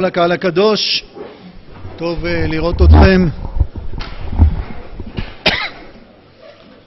לקהל 0.00 0.32
הקדוש, 0.32 1.04
טוב 1.96 2.26
אה, 2.26 2.46
לראות 2.46 2.82
אתכם. 2.82 3.28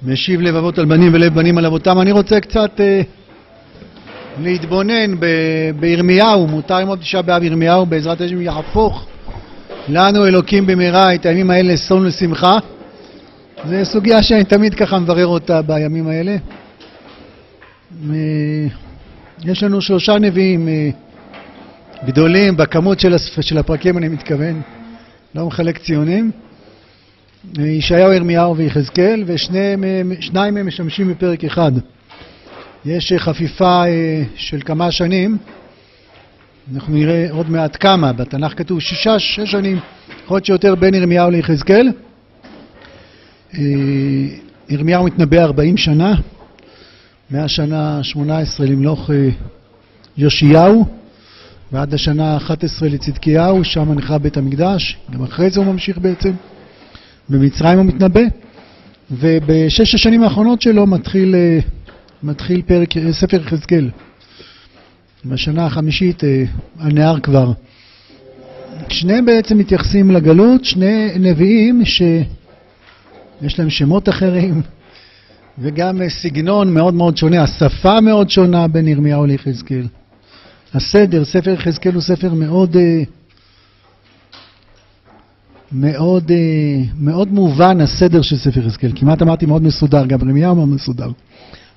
משיב 0.03 0.41
לבבות 0.41 0.79
על 0.79 0.85
בנים 0.85 1.13
ולב 1.13 1.33
בנים 1.33 1.57
על 1.57 1.65
אבותם. 1.65 2.01
אני 2.01 2.11
רוצה 2.11 2.39
קצת 2.39 2.71
אה, 2.79 3.01
להתבונן 4.41 5.19
ב- 5.19 5.71
בירמיהו, 5.79 6.47
מותר 6.47 6.79
ללמוד 6.79 6.99
תשעה 6.99 7.21
באב 7.21 7.43
ירמיהו, 7.43 7.85
בעזרת 7.85 8.21
השם 8.21 8.41
יהפוך 8.41 9.05
לנו 9.87 10.25
אלוקים 10.27 10.65
במהרה 10.65 11.15
את 11.15 11.25
הימים 11.25 11.51
האלה 11.51 11.73
לששון 11.73 12.01
ולשמחה. 12.01 12.57
זו 13.65 13.75
סוגיה 13.83 14.23
שאני 14.23 14.43
תמיד 14.43 14.75
ככה 14.75 14.99
מברר 14.99 15.27
אותה 15.27 15.61
בימים 15.61 16.07
האלה. 16.07 16.35
יש 19.45 19.63
לנו 19.63 19.81
שלושה 19.81 20.19
נביאים 20.19 20.67
אה, 20.67 20.89
גדולים 22.05 22.57
בכמות 22.57 22.99
של, 22.99 23.13
הספ... 23.13 23.41
של 23.41 23.57
הפרקים 23.57 23.97
אני 23.97 24.09
מתכוון, 24.09 24.61
לא 25.35 25.47
מחלק 25.47 25.77
ציונים. 25.77 26.31
ישעיהו, 27.59 28.13
ירמיהו 28.13 28.57
ויחזקאל, 28.57 29.23
ושניים 29.25 30.53
מהם 30.53 30.67
משמשים 30.67 31.09
בפרק 31.09 31.43
אחד. 31.43 31.71
יש 32.85 33.11
אה, 33.11 33.19
חפיפה 33.19 33.83
אה, 33.87 34.23
של 34.35 34.61
כמה 34.65 34.91
שנים, 34.91 35.37
אנחנו 36.73 36.93
נראה 36.93 37.27
עוד 37.31 37.49
מעט 37.49 37.77
כמה, 37.79 38.13
בתנ"ך 38.13 38.57
כתוב 38.57 38.79
שישה, 38.79 39.19
שש 39.19 39.51
שנים, 39.51 39.79
להיות 40.29 40.45
שיותר 40.45 40.75
בין 40.75 40.93
ירמיהו 40.93 41.29
ליחזקאל. 41.29 41.91
אה, 43.53 43.59
ירמיהו 44.69 45.05
מתנבא 45.05 45.43
40 45.43 45.77
שנה, 45.77 46.15
מהשנה 47.29 48.03
18 48.03 48.65
למלוך 48.65 49.09
יאשיהו 50.17 51.02
ועד 51.73 51.93
השנה 51.93 52.33
ה-11 52.33 52.85
לצדקיהו, 52.85 53.63
שם 53.63 53.93
נחרב 53.93 54.23
בית 54.23 54.37
המקדש, 54.37 54.97
גם 55.13 55.23
אחרי 55.23 55.49
זה 55.49 55.59
הוא 55.59 55.67
ממשיך 55.67 55.97
בעצם. 55.97 56.31
במצרים 57.29 57.77
הוא 57.77 57.85
מתנבא, 57.85 58.21
ובשש 59.11 59.95
השנים 59.95 60.23
האחרונות 60.23 60.61
שלו 60.61 60.87
מתחיל, 60.87 61.35
אה, 61.35 61.59
מתחיל 62.23 62.61
פרק, 62.61 62.97
אה, 62.97 63.13
ספר 63.13 63.37
יחזקאל. 63.41 63.89
בשנה 65.25 65.65
החמישית 65.65 66.23
אה, 66.23 66.43
הנהר 66.79 67.19
כבר. 67.19 67.51
שניהם 68.89 69.25
בעצם 69.25 69.57
מתייחסים 69.57 70.11
לגלות, 70.11 70.65
שני 70.65 71.11
נביאים 71.19 71.85
שיש 71.85 73.59
להם 73.59 73.69
שמות 73.69 74.09
אחרים 74.09 74.61
וגם 75.57 76.01
סגנון 76.09 76.73
מאוד 76.73 76.93
מאוד 76.93 77.17
שונה, 77.17 77.43
השפה 77.43 78.01
מאוד 78.01 78.29
שונה 78.29 78.67
בין 78.67 78.87
ירמיהו 78.87 79.25
ליחזקאל. 79.25 79.85
הסדר, 80.73 81.25
ספר 81.25 81.49
יחזקאל 81.49 81.93
הוא 81.93 82.01
ספר 82.01 82.33
מאוד, 82.33 82.77
אה, 82.77 83.03
מאוד, 85.71 86.31
אה, 86.31 86.83
מאוד 86.99 87.31
מובן, 87.31 87.81
הסדר 87.81 88.21
של 88.21 88.37
ספר 88.37 88.59
יחזקאל. 88.59 88.91
כמעט 88.95 89.21
אמרתי 89.21 89.45
מאוד 89.45 89.63
מסודר, 89.63 90.05
גם 90.05 90.19
ירמיהו 90.19 90.55
מאוד 90.55 90.67
מסודר. 90.67 91.11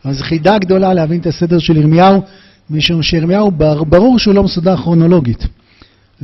אז 0.05 0.22
חידה 0.22 0.58
גדולה 0.58 0.94
להבין 0.94 1.20
את 1.20 1.27
הסדר 1.27 1.58
של 1.58 1.77
ירמיהו, 1.77 2.22
משום 2.70 3.02
שירמיהו 3.02 3.50
בר- 3.50 3.84
ברור 3.84 4.19
שהוא 4.19 4.34
לא 4.34 4.42
מסודר 4.42 4.77
כרונולוגית. 4.77 5.47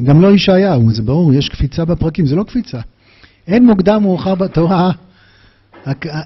גם 0.04 0.22
לא 0.22 0.32
ישעיהו, 0.34 0.92
זה 0.92 1.02
ברור, 1.02 1.34
יש 1.34 1.48
קפיצה 1.48 1.84
בפרקים, 1.84 2.26
זה 2.26 2.36
לא 2.36 2.42
קפיצה. 2.42 2.78
אין 3.46 3.66
מוקדם 3.66 4.02
מאוחר 4.02 4.34
בתורה. 4.34 4.90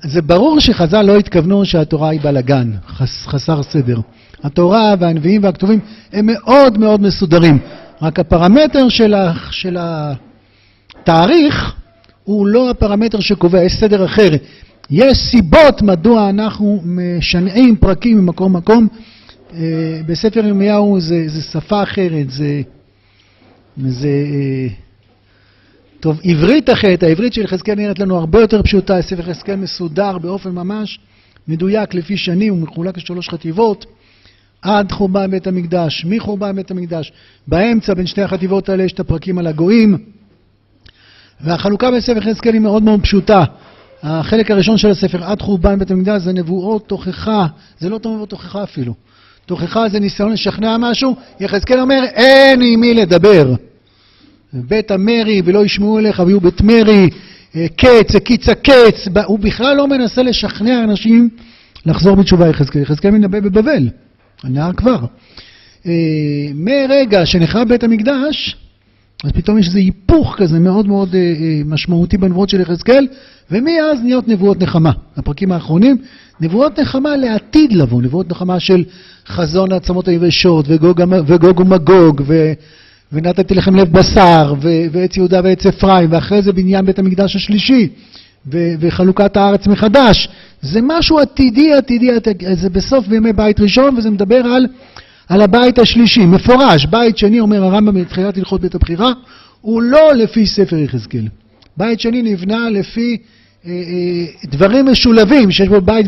זה 0.04 0.22
ברור 0.22 0.60
שחז"ל 0.60 1.02
לא 1.02 1.18
התכוונו 1.18 1.64
שהתורה 1.64 2.08
היא 2.10 2.20
בלאגן, 2.20 2.72
חס, 2.88 3.26
חסר 3.26 3.62
סדר. 3.62 4.00
התורה 4.46 4.94
והנביאים 4.98 5.42
והכתובים 5.44 5.80
הם 6.12 6.26
מאוד 6.26 6.78
מאוד 6.78 7.00
מסודרים, 7.00 7.58
רק 8.02 8.18
הפרמטר 8.18 8.88
של, 8.88 9.14
ה, 9.14 9.32
של 9.50 9.76
התאריך 9.80 11.74
הוא 12.24 12.46
לא 12.46 12.70
הפרמטר 12.70 13.20
שקובע, 13.20 13.62
יש 13.62 13.72
סדר 13.80 14.04
אחר. 14.04 14.30
יש 14.90 15.18
סיבות 15.18 15.82
מדוע 15.82 16.30
אנחנו 16.30 16.80
משנעים 16.84 17.76
פרקים 17.76 18.18
ממקום 18.18 18.56
מקום. 18.56 18.88
אה, 19.54 20.00
בספר 20.06 20.46
ירמיהו 20.46 21.00
זה, 21.00 21.28
זה 21.28 21.42
שפה 21.42 21.82
אחרת, 21.82 22.30
זה... 22.30 22.62
זה 23.76 24.08
אה, 24.08 24.68
טוב, 26.00 26.20
עברית 26.24 26.70
אחרת, 26.70 27.02
העברית 27.02 27.32
של 27.32 27.42
יחזקאל 27.42 27.74
נראית 27.74 27.98
לנו 27.98 28.16
הרבה 28.18 28.40
יותר 28.40 28.62
פשוטה, 28.62 29.02
ספר 29.02 29.20
יחזקאל 29.20 29.56
מסודר 29.56 30.18
באופן 30.18 30.50
ממש 30.50 30.98
מדויק 31.48 31.94
לפי 31.94 32.16
שנים, 32.16 32.52
הוא 32.52 32.62
מחולק 32.62 32.96
לשלוש 32.96 33.28
חטיבות, 33.28 33.86
עד 34.66 34.92
חורבן 34.92 35.30
בית 35.30 35.46
המקדש, 35.46 36.04
מחורבן 36.08 36.56
בית 36.56 36.70
המקדש, 36.70 37.12
באמצע 37.46 37.94
בין 37.94 38.06
שתי 38.06 38.22
החטיבות 38.22 38.68
האלה 38.68 38.82
יש 38.82 38.92
את 38.92 39.00
הפרקים 39.00 39.38
על 39.38 39.46
הגויים, 39.46 39.98
והחלוקה 41.40 41.90
בספר 41.90 42.18
יחזקאל 42.18 42.52
היא 42.52 42.60
מאוד 42.60 42.82
מאוד 42.82 43.02
פשוטה. 43.02 43.44
החלק 44.02 44.50
הראשון 44.50 44.78
של 44.78 44.90
הספר, 44.90 45.24
עד 45.24 45.42
חורבן 45.42 45.78
בית 45.78 45.90
המקדש, 45.90 46.22
זה 46.22 46.32
נבואות 46.32 46.88
תוכחה, 46.88 47.46
זה 47.78 47.88
לא 47.88 47.98
נבואות 47.98 48.30
תוכחה 48.30 48.62
אפילו. 48.62 48.94
תוכחה 49.46 49.88
זה 49.88 50.00
ניסיון 50.00 50.32
לשכנע 50.32 50.76
משהו, 50.78 51.16
יחזקאל 51.40 51.80
אומר, 51.80 52.04
אין 52.14 52.60
עם 52.62 52.80
מי 52.80 52.94
לדבר. 52.94 53.54
בית 54.52 54.90
המרי 54.90 55.42
ולא 55.44 55.64
ישמעו 55.64 55.98
אליך 55.98 56.22
ויהיו 56.26 56.40
בית 56.40 56.60
מרי, 56.60 57.10
אה, 57.56 57.66
קץ, 57.76 58.14
הקיץ 58.14 58.48
הקץ, 58.48 59.08
ב- 59.12 59.18
הוא 59.18 59.38
בכלל 59.38 59.76
לא 59.76 59.88
מנסה 59.88 60.22
לשכנע 60.22 60.84
אנשים 60.84 61.28
לחזור 61.86 62.16
בתשובה 62.16 62.48
יחזקאל. 62.48 62.82
יחזקאל 62.82 63.10
מנבא 63.10 63.40
בבבל, 63.40 63.88
הנהר 64.42 64.72
כבר. 64.72 64.98
אה, 65.86 65.92
מרגע 66.54 67.26
שנחרב 67.26 67.68
בית 67.68 67.84
המקדש, 67.84 68.56
אז 69.24 69.32
פתאום 69.32 69.58
יש 69.58 69.66
איזה 69.66 69.78
היפוך 69.78 70.34
כזה 70.38 70.58
מאוד 70.58 70.88
מאוד 70.88 71.14
אה, 71.14 71.20
אה, 71.20 71.60
משמעותי 71.64 72.16
בנבואות 72.16 72.48
של 72.48 72.60
יחזקאל, 72.60 73.06
ומאז 73.50 74.00
נהיות 74.02 74.28
נבואות 74.28 74.62
נחמה. 74.62 74.92
הפרקים 75.16 75.52
האחרונים, 75.52 75.96
נבואות 76.40 76.78
נחמה 76.78 77.16
לעתיד 77.16 77.72
לבוא, 77.72 78.02
נבואות 78.02 78.30
נחמה 78.30 78.60
של 78.60 78.84
חזון 79.26 79.72
העצמות 79.72 80.08
היבשות, 80.08 80.64
וגוג, 80.68 81.02
וגוג 81.26 81.60
ומגוג, 81.60 82.22
ו... 82.26 82.52
ונתתי 83.12 83.54
לכם 83.54 83.76
לב 83.76 83.92
בשר, 83.92 84.54
ו- 84.62 84.86
ועץ 84.92 85.16
יהודה 85.16 85.40
ועץ 85.44 85.66
אפרים, 85.66 86.12
ואחרי 86.12 86.42
זה 86.42 86.52
בניין 86.52 86.86
בית 86.86 86.98
המקדש 86.98 87.36
השלישי, 87.36 87.88
ו- 88.52 88.74
וחלוקת 88.80 89.36
הארץ 89.36 89.66
מחדש. 89.66 90.28
זה 90.62 90.80
משהו 90.82 91.18
עתידי, 91.18 91.74
עתידי, 91.74 92.12
עתידי, 92.12 92.56
זה 92.56 92.70
בסוף 92.70 93.06
בימי 93.06 93.32
בית 93.32 93.60
ראשון, 93.60 93.96
וזה 93.96 94.10
מדבר 94.10 94.36
על, 94.46 94.66
על 95.28 95.42
הבית 95.42 95.78
השלישי, 95.78 96.20
מפורש. 96.20 96.86
בית 96.86 97.18
שני, 97.18 97.40
אומר 97.40 97.64
הרמב"ם 97.64 98.00
בתחילת 98.00 98.36
הלכות 98.36 98.60
בית 98.60 98.74
הבחירה, 98.74 99.12
הוא 99.60 99.82
לא 99.82 100.14
לפי 100.14 100.46
ספר 100.46 100.76
יחזקאל. 100.76 101.28
בית 101.76 102.00
שני 102.00 102.22
נבנה 102.22 102.70
לפי 102.70 103.16
אה, 103.66 103.70
אה, 103.70 104.26
דברים 104.44 104.86
משולבים, 104.86 105.50
שיש 105.50 105.68
בו 105.68 105.80
בית 105.80 106.06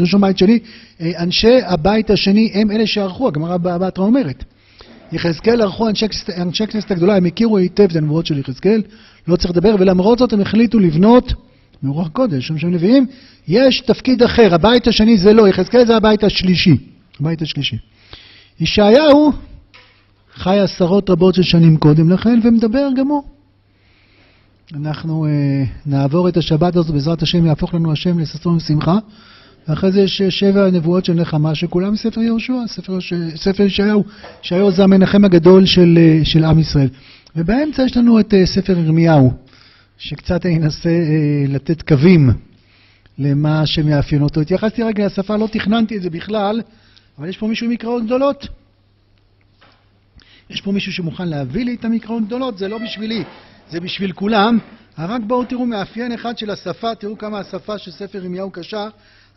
ראשון 0.00 0.20
בית 0.20 0.38
שני. 0.38 0.58
אה, 1.00 1.10
אנשי 1.18 1.58
הבית 1.66 2.10
השני 2.10 2.50
הם 2.54 2.70
אלה 2.70 2.86
שערכו, 2.86 3.28
הגמרא 3.28 3.56
בתרא 3.56 4.04
אומרת. 4.04 4.44
יחזקאל 5.12 5.62
ערכו 5.62 5.88
אנשי, 5.88 6.08
כנסת- 6.08 6.38
אנשי 6.38 6.66
כנסת 6.66 6.90
הגדולה, 6.90 7.16
הם 7.16 7.24
הכירו 7.24 7.58
היטב 7.58 7.84
את 7.90 7.96
הנבואות 7.96 8.26
של 8.26 8.38
יחזקאל, 8.38 8.82
לא 9.28 9.36
צריך 9.36 9.50
לדבר, 9.50 9.76
ולמרות 9.78 10.18
זאת 10.18 10.32
הם 10.32 10.40
החליטו 10.40 10.78
לבנות, 10.78 11.32
מרוח 11.82 12.08
קודש, 12.08 12.46
שם 12.48 12.58
שם 12.58 12.68
נביאים, 12.68 13.06
יש 13.48 13.80
תפקיד 13.80 14.22
אחר, 14.22 14.54
הבית 14.54 14.86
השני 14.86 15.18
זה 15.18 15.32
לא, 15.32 15.48
יחזקאל 15.48 15.86
זה 15.86 15.96
הבית 15.96 16.24
השלישי, 16.24 16.76
הבית 17.20 17.42
השלישי. 17.42 17.76
ישעיהו 18.60 19.32
חי 20.34 20.58
עשרות 20.58 21.10
רבות 21.10 21.34
של 21.34 21.42
שנים 21.42 21.76
קודם 21.76 22.10
לכן, 22.10 22.40
ומדבר 22.44 22.88
גם 22.96 23.08
הוא. 23.08 23.22
אנחנו 24.74 25.26
אה, 25.26 25.30
נעבור 25.86 26.28
את 26.28 26.36
השבת 26.36 26.76
הזאת, 26.76 26.90
בעזרת 26.94 27.22
השם 27.22 27.46
יהפוך 27.46 27.74
לנו 27.74 27.92
השם 27.92 28.18
לששון 28.18 28.56
ושמחה. 28.56 28.98
ואחרי 29.68 29.92
זה 29.92 30.00
יש 30.00 30.22
שבע 30.22 30.70
נבואות 30.70 31.04
של 31.04 31.12
נחמה, 31.12 31.54
שכולם 31.54 31.92
מספר 31.92 32.20
יהושע, 32.20 32.52
ספר, 32.66 32.92
יהוש- 32.92 33.12
ספר 33.36 33.62
ישעיהו. 33.62 34.04
ישעיהו 34.44 34.70
זה 34.72 34.84
המנחם 34.84 35.24
הגדול 35.24 35.66
של, 35.66 35.98
אה, 36.00 36.24
של 36.24 36.44
עם 36.44 36.58
ישראל. 36.58 36.88
ובאמצע 37.36 37.82
יש 37.82 37.96
לנו 37.96 38.20
את 38.20 38.34
אה, 38.34 38.46
ספר 38.46 38.78
ירמיהו, 38.78 39.32
שקצת 39.98 40.46
אני 40.46 40.56
אנסה 40.56 40.88
אה, 40.88 41.44
לתת 41.48 41.82
קווים 41.82 42.30
למה 43.18 43.66
שמאפיין 43.66 44.22
אותו. 44.22 44.40
התייחסתי 44.40 44.82
רגע 44.82 45.06
לשפה, 45.06 45.36
לא 45.36 45.48
תכננתי 45.52 45.96
את 45.96 46.02
זה 46.02 46.10
בכלל, 46.10 46.62
אבל 47.18 47.28
יש 47.28 47.36
פה 47.36 47.46
מישהו 47.46 47.66
עם 47.66 47.72
מקראות 47.72 48.04
גדולות. 48.04 48.48
יש 50.50 50.60
פה 50.60 50.72
מישהו 50.72 50.92
שמוכן 50.92 51.28
להביא 51.28 51.64
לי 51.64 51.74
את 51.74 51.84
המקראות 51.84 52.26
גדולות, 52.26 52.58
זה 52.58 52.68
לא 52.68 52.78
בשבילי, 52.78 53.24
זה 53.70 53.80
בשביל 53.80 54.12
כולם. 54.12 54.58
רק 54.98 55.20
בואו 55.26 55.44
תראו 55.44 55.66
מאפיין 55.66 56.12
אחד 56.12 56.38
של 56.38 56.50
השפה, 56.50 56.94
תראו 56.94 57.18
כמה 57.18 57.38
השפה 57.38 57.78
של 57.78 57.90
ספר 57.90 58.18
ירמיהו 58.18 58.50
קשה. 58.50 58.88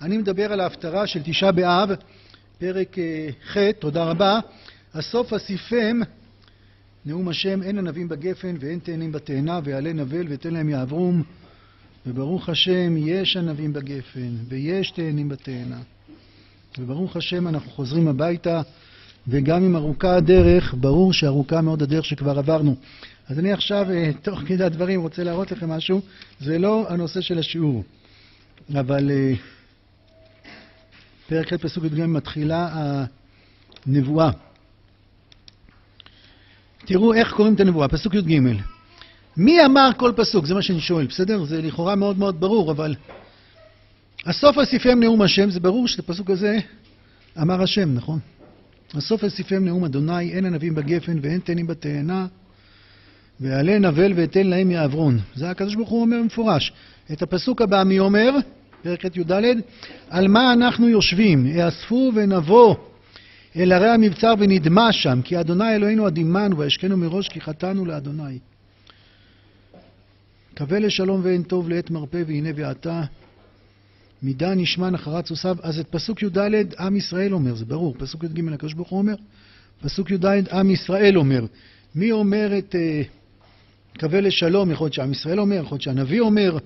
אני 0.02 0.18
מדבר 0.18 0.54
על 0.54 0.60
ההפטרה 0.60 1.08
של 1.08 1.20
תשעה 1.24 1.52
באב, 1.52 1.90
פרק 2.58 3.00
אה, 3.00 3.30
ח', 3.48 3.58
תודה 3.80 4.04
רבה. 4.04 4.40
הסוף 4.94 5.34
אסיפם, 5.34 6.00
נאום 7.06 7.28
השם, 7.28 7.64
אין 7.64 7.78
ענבים 7.78 8.10
בגפן 8.10 8.56
ואין 8.60 8.80
תאנים 8.80 9.12
בתאנה, 9.12 9.60
ויעלה 9.64 9.94
נבל 9.94 10.26
ותן 10.30 10.54
להם 10.54 10.70
יעברום. 10.70 11.24
וברוך 12.06 12.50
השם, 12.50 12.96
יש 12.98 13.38
ענבים 13.38 13.74
בגפן 13.74 14.36
ויש 14.50 14.92
תאנים 14.92 15.30
בתאנה. 15.30 15.80
וברוך 16.80 17.16
השם, 17.16 17.48
אנחנו 17.48 17.72
חוזרים 17.72 18.08
הביתה 18.08 18.62
וגם 19.28 19.64
אם 19.64 19.76
ארוכה 19.76 20.16
הדרך, 20.16 20.76
ברור 20.78 21.14
שארוכה 21.14 21.62
מאוד 21.62 21.82
הדרך 21.82 22.06
שכבר 22.06 22.40
עברנו. 22.40 22.76
אז 23.28 23.40
אני 23.40 23.54
עכשיו, 23.54 23.92
אה, 23.92 24.12
תוך 24.24 24.40
כדי 24.40 24.64
הדברים, 24.64 25.02
רוצה 25.02 25.24
להראות 25.24 25.52
לכם 25.52 25.70
משהו. 25.70 26.02
זה 26.40 26.58
לא 26.58 26.86
הנושא 26.90 27.22
של 27.22 27.40
השיעור, 27.40 27.84
אבל 28.80 29.12
אה, 29.12 29.34
פרק 31.28 31.54
ח' 31.54 31.58
פסוק 31.58 31.84
י"ג 31.84 32.06
מתחילה 32.06 32.70
הנבואה. 33.86 34.32
תראו 36.86 37.14
איך 37.14 37.34
קוראים 37.34 37.54
את 37.54 37.60
הנבואה, 37.60 37.88
פסוק 37.88 38.14
י"ג. 38.14 38.40
מי 39.38 39.66
אמר 39.66 39.90
כל 39.98 40.12
פסוק? 40.16 40.46
זה 40.46 40.54
מה 40.54 40.62
שאני 40.62 40.80
שואל, 40.80 41.06
בסדר? 41.06 41.44
זה 41.44 41.62
לכאורה 41.62 41.96
מאוד 41.96 42.20
מאוד 42.20 42.40
ברור, 42.40 42.72
אבל 42.72 42.96
הסוף 44.26 44.58
אסיפם 44.58 45.00
נאום 45.00 45.22
השם, 45.22 45.50
זה 45.50 45.60
ברור 45.60 45.88
שאת 45.88 46.00
הפסוק 46.00 46.30
הזה 46.30 46.60
אמר 47.42 47.62
השם, 47.62 47.94
נכון? 47.94 48.20
הסוף 48.94 49.24
אסיפם 49.24 49.66
נאום 49.66 49.86
אדוני, 49.86 50.32
אין 50.32 50.46
ענבים 50.46 50.76
בגפן 50.76 51.18
ואין 51.22 51.40
תנים 51.40 51.68
בתאנה, 51.68 52.28
ועלה 53.40 53.80
נבל 53.80 54.14
ואתן 54.16 54.48
להם 54.48 54.72
יעברון. 54.72 55.20
זה 55.36 55.50
הקדוש 55.50 55.76
ברוך 55.76 55.90
הוא 55.90 56.02
אומר 56.02 56.18
במפורש. 56.22 56.72
את 57.12 57.22
הפסוק 57.22 57.62
הבא 57.62 57.84
מי 57.84 58.00
אומר? 58.00 58.32
פרק 58.84 59.06
י"ד, 59.18 59.32
על 60.10 60.28
מה 60.28 60.54
אנחנו 60.54 60.90
יושבים? 60.90 61.48
האספו 61.56 62.12
ונבוא 62.16 62.76
אל 63.56 63.72
ערי 63.72 63.90
המבצר 63.90 64.34
ונדמה 64.40 64.92
שם, 64.92 65.22
כי 65.24 65.40
אדוני 65.40 65.76
אלוהינו 65.76 66.06
עדימנו 66.06 66.58
וישכנו 66.58 66.98
מראש 66.98 67.30
כי 67.30 67.42
חטאנו 67.42 67.86
לאדוני. 67.86 68.40
קווה 70.58 70.80
לשלום 70.80 71.22
ואין 71.24 71.44
טוב 71.44 71.70
לעת 71.70 71.92
מרפא 71.92 72.24
והנה 72.28 72.50
ועתה 72.56 73.04
מידה 74.24 74.56
נשמע 74.56 74.90
נחרת 74.90 75.26
סוסיו. 75.26 75.58
אז 75.62 75.80
את 75.80 75.88
פסוק 75.88 76.24
י"ד 76.24 76.38
עם 76.80 76.96
ישראל 76.96 77.34
אומר, 77.34 77.56
זה 77.56 77.66
ברור. 77.66 77.96
פסוק 77.98 78.24
י"ג 78.24 78.54
הקדוש 78.54 78.74
ברוך 78.74 78.90
הוא 78.90 79.00
אומר, 79.00 79.16
פסוק 79.82 80.12
י"ד 80.12 80.26
עם 80.52 80.72
ישראל 80.72 81.18
אומר. 81.18 81.46
מי 81.96 82.12
אומר 82.12 82.58
את 82.58 82.76
uh, 82.76 84.00
קווה 84.00 84.22
לשלום? 84.22 84.72
יכול 84.72 84.86
להיות 84.86 84.94
שעם 84.94 85.12
ישראל 85.12 85.40
אומר, 85.40 85.56
יכול 85.56 85.76
להיות 85.76 85.82
שהנביא 85.82 86.20
אומר. 86.20 86.58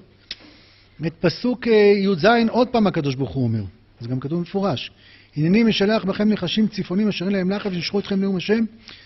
את 1.08 1.14
פסוק 1.20 1.68
uh, 1.68 1.70
י"ז 1.70 2.26
עוד 2.50 2.68
פעם 2.68 2.88
הקדוש 2.88 3.16
ברוך 3.16 3.32
הוא 3.32 3.44
אומר. 3.44 3.64
זה 4.00 4.08
גם 4.08 4.20
כתוב 4.20 4.42
מפורש. 4.42 4.92
הנני 5.38 5.64
משלח 5.64 6.04
בכם 6.04 6.30
נחשים 6.30 6.68
צפונים 6.68 7.08
אשר 7.08 7.26
אין 7.26 7.34
להם 7.34 7.50
לחף 7.50 7.70
ונשכו 7.74 8.00
אתכם 8.00 8.22
נאום 8.22 8.36
השם. 8.36 8.66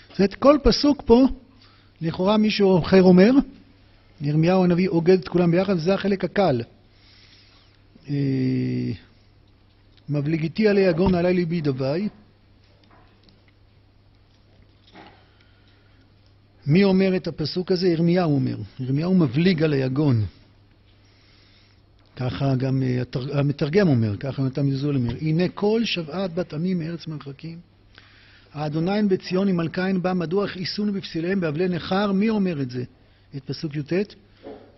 זאת 0.09 0.19
אומרת, 0.19 0.35
כל 0.35 0.57
פסוק 0.63 1.03
פה, 1.05 1.27
לכאורה 2.01 2.37
מישהו 2.37 2.79
אחר 2.79 3.03
אומר, 3.03 3.31
ירמיהו 4.21 4.63
הנביא 4.63 4.87
אוגד 4.87 5.19
את 5.19 5.27
כולם 5.27 5.51
ביחד, 5.51 5.75
וזה 5.75 5.93
החלק 5.93 6.23
הקל. 6.23 6.61
אה, 8.09 8.15
מבליגיתי 10.09 10.67
עלי 10.67 10.81
יגון 10.81 11.15
עלי 11.15 11.33
ליבי 11.33 11.61
דווי. 11.61 12.09
מי 16.67 16.83
אומר 16.83 17.15
את 17.15 17.27
הפסוק 17.27 17.71
הזה? 17.71 17.87
ירמיהו 17.87 18.35
אומר. 18.35 18.57
ירמיהו 18.79 19.15
מבליג 19.15 19.63
על 19.63 19.73
היגון. 19.73 20.25
ככה 22.19 22.55
גם 22.55 22.83
אה, 22.83 23.01
המתרגם 23.33 23.87
אומר, 23.87 24.17
ככה 24.17 24.43
נתן 24.43 24.65
מזול 24.65 24.95
אומר, 24.95 25.13
הנה 25.21 25.49
כל 25.49 25.85
שבעת 25.85 26.33
בת 26.33 26.53
עמים 26.53 26.79
מארץ 26.79 27.07
מרחקים. 27.07 27.59
האדוני 28.53 29.03
בציון 29.09 29.47
עם 29.47 29.57
מלכיין 29.57 30.01
בא, 30.01 30.13
מדוע 30.13 30.45
הכעיסונו 30.45 30.93
בפסיליהם 30.93 31.39
באבלי 31.39 31.67
נכר? 31.67 32.11
מי 32.11 32.29
אומר 32.29 32.61
את 32.61 32.71
זה? 32.71 32.83
את 33.35 33.43
פסוק 33.43 33.75
י"ט? 33.75 33.93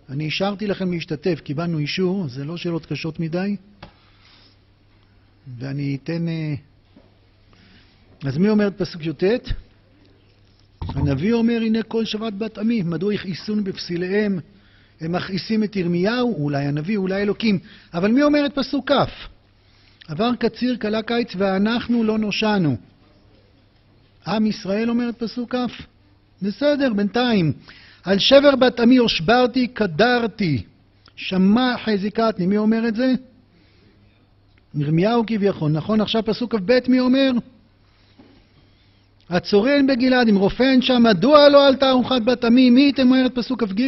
אני 0.08 0.24
אישרתי 0.24 0.66
לכם 0.66 0.92
להשתתף, 0.92 1.40
קיבלנו 1.44 1.78
אישור, 1.78 2.28
זה 2.28 2.44
לא 2.44 2.56
שאלות 2.56 2.86
קשות 2.86 3.20
מדי. 3.20 3.56
ואני 5.58 5.98
אתן... 6.02 6.28
אה, 6.28 6.54
אז 8.24 8.38
מי 8.38 8.48
אומר 8.48 8.66
את 8.68 8.78
פסוק 8.78 9.06
י"ט? 9.06 9.24
הנביא 10.80 11.32
אומר, 11.32 11.60
הנה 11.62 11.82
כל 11.82 12.04
שבת 12.04 12.32
בת 12.32 12.58
עמי, 12.58 12.82
מדוע 12.82 13.14
יכעיסון 13.14 13.64
בפסיליהם? 13.64 14.38
הם 15.02 15.12
מכעיסים 15.12 15.64
את 15.64 15.76
ירמיהו, 15.76 16.44
אולי 16.44 16.64
הנביא, 16.64 16.96
אולי 16.96 17.22
אלוקים. 17.22 17.58
אבל 17.94 18.10
מי 18.10 18.22
אומר 18.22 18.46
את 18.46 18.54
פסוק 18.54 18.92
כ'? 18.92 18.94
עבר 20.08 20.30
קציר, 20.38 20.76
כלה 20.76 21.02
קיץ, 21.02 21.32
ואנחנו 21.36 22.04
לא 22.04 22.18
נושענו. 22.18 22.76
עם 24.26 24.46
ישראל 24.46 24.90
אומר 24.90 25.08
את 25.08 25.16
פסוק 25.18 25.54
כ'? 25.54 25.82
בסדר, 26.42 26.92
בינתיים. 26.92 27.52
על 28.04 28.18
שבר 28.18 28.56
בת 28.56 28.80
עמי 28.80 28.96
הושברתי, 28.96 29.66
קדרתי, 29.66 30.62
שמע 31.16 31.74
חזיקתני. 31.84 32.46
מי 32.46 32.56
אומר 32.56 32.88
את 32.88 32.94
זה? 32.94 33.12
ירמיהו 34.74 35.24
כביכול. 35.26 35.70
נכון, 35.70 36.00
עכשיו 36.00 36.22
פסוק 36.24 36.54
כ"ב 36.54 36.78
מי 36.88 37.00
אומר? 37.00 37.30
הצורן 39.30 39.86
בגלעד, 39.86 40.28
אם 40.28 40.36
רופא 40.36 40.62
אין 40.62 40.82
שם, 40.82 41.02
מדוע 41.02 41.48
לא 41.48 41.66
עלתה 41.66 41.90
ארוחת 41.90 42.22
בת 42.22 42.44
עמי? 42.44 42.70
מי 42.70 42.80
ייתן 42.80 43.08
מהר 43.08 43.26
את 43.26 43.34
פסוק 43.34 43.64
כ"ג? 43.64 43.82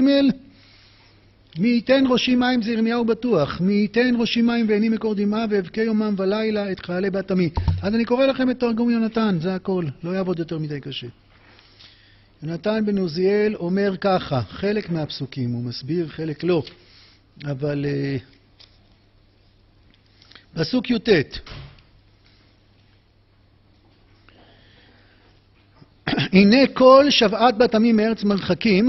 מי 1.58 1.68
ייתן 1.68 2.04
ראשי 2.08 2.34
מים 2.34 2.62
זה 2.62 2.72
ירמיהו 2.72 3.04
בטוח. 3.04 3.60
מי 3.60 3.72
ייתן 3.72 4.14
ראשי 4.18 4.42
מים 4.42 4.68
ואיני 4.68 4.88
מקור 4.88 5.14
דמעה 5.14 5.44
ואבכה 5.50 5.82
יומם 5.82 6.14
ולילה 6.18 6.72
את 6.72 6.86
חיילי 6.86 7.10
בת 7.10 7.30
עמי. 7.30 7.50
אז 7.82 7.94
אני 7.94 8.04
קורא 8.04 8.26
לכם 8.26 8.50
את 8.50 8.60
תרגום 8.60 8.90
יונתן, 8.90 9.38
זה 9.40 9.54
הכל. 9.54 9.84
לא 10.04 10.10
יעבוד 10.10 10.38
יותר 10.38 10.58
מדי 10.58 10.80
קשה. 10.80 11.06
יונתן 12.42 12.86
בן 12.86 12.98
עוזיאל 12.98 13.54
אומר 13.54 13.96
ככה, 14.00 14.42
חלק 14.42 14.90
מהפסוקים, 14.90 15.52
הוא 15.52 15.64
מסביר, 15.64 16.08
חלק 16.08 16.44
לא, 16.44 16.62
אבל 17.44 17.84
uh, 17.84 18.20
פסוק 20.54 20.90
י"ט 20.90 21.08
הנה 26.32 26.66
כל 26.72 27.06
שבעת 27.10 27.58
בת 27.58 27.74
עמים 27.74 27.96
מארץ 27.96 28.24
מרחקים, 28.24 28.88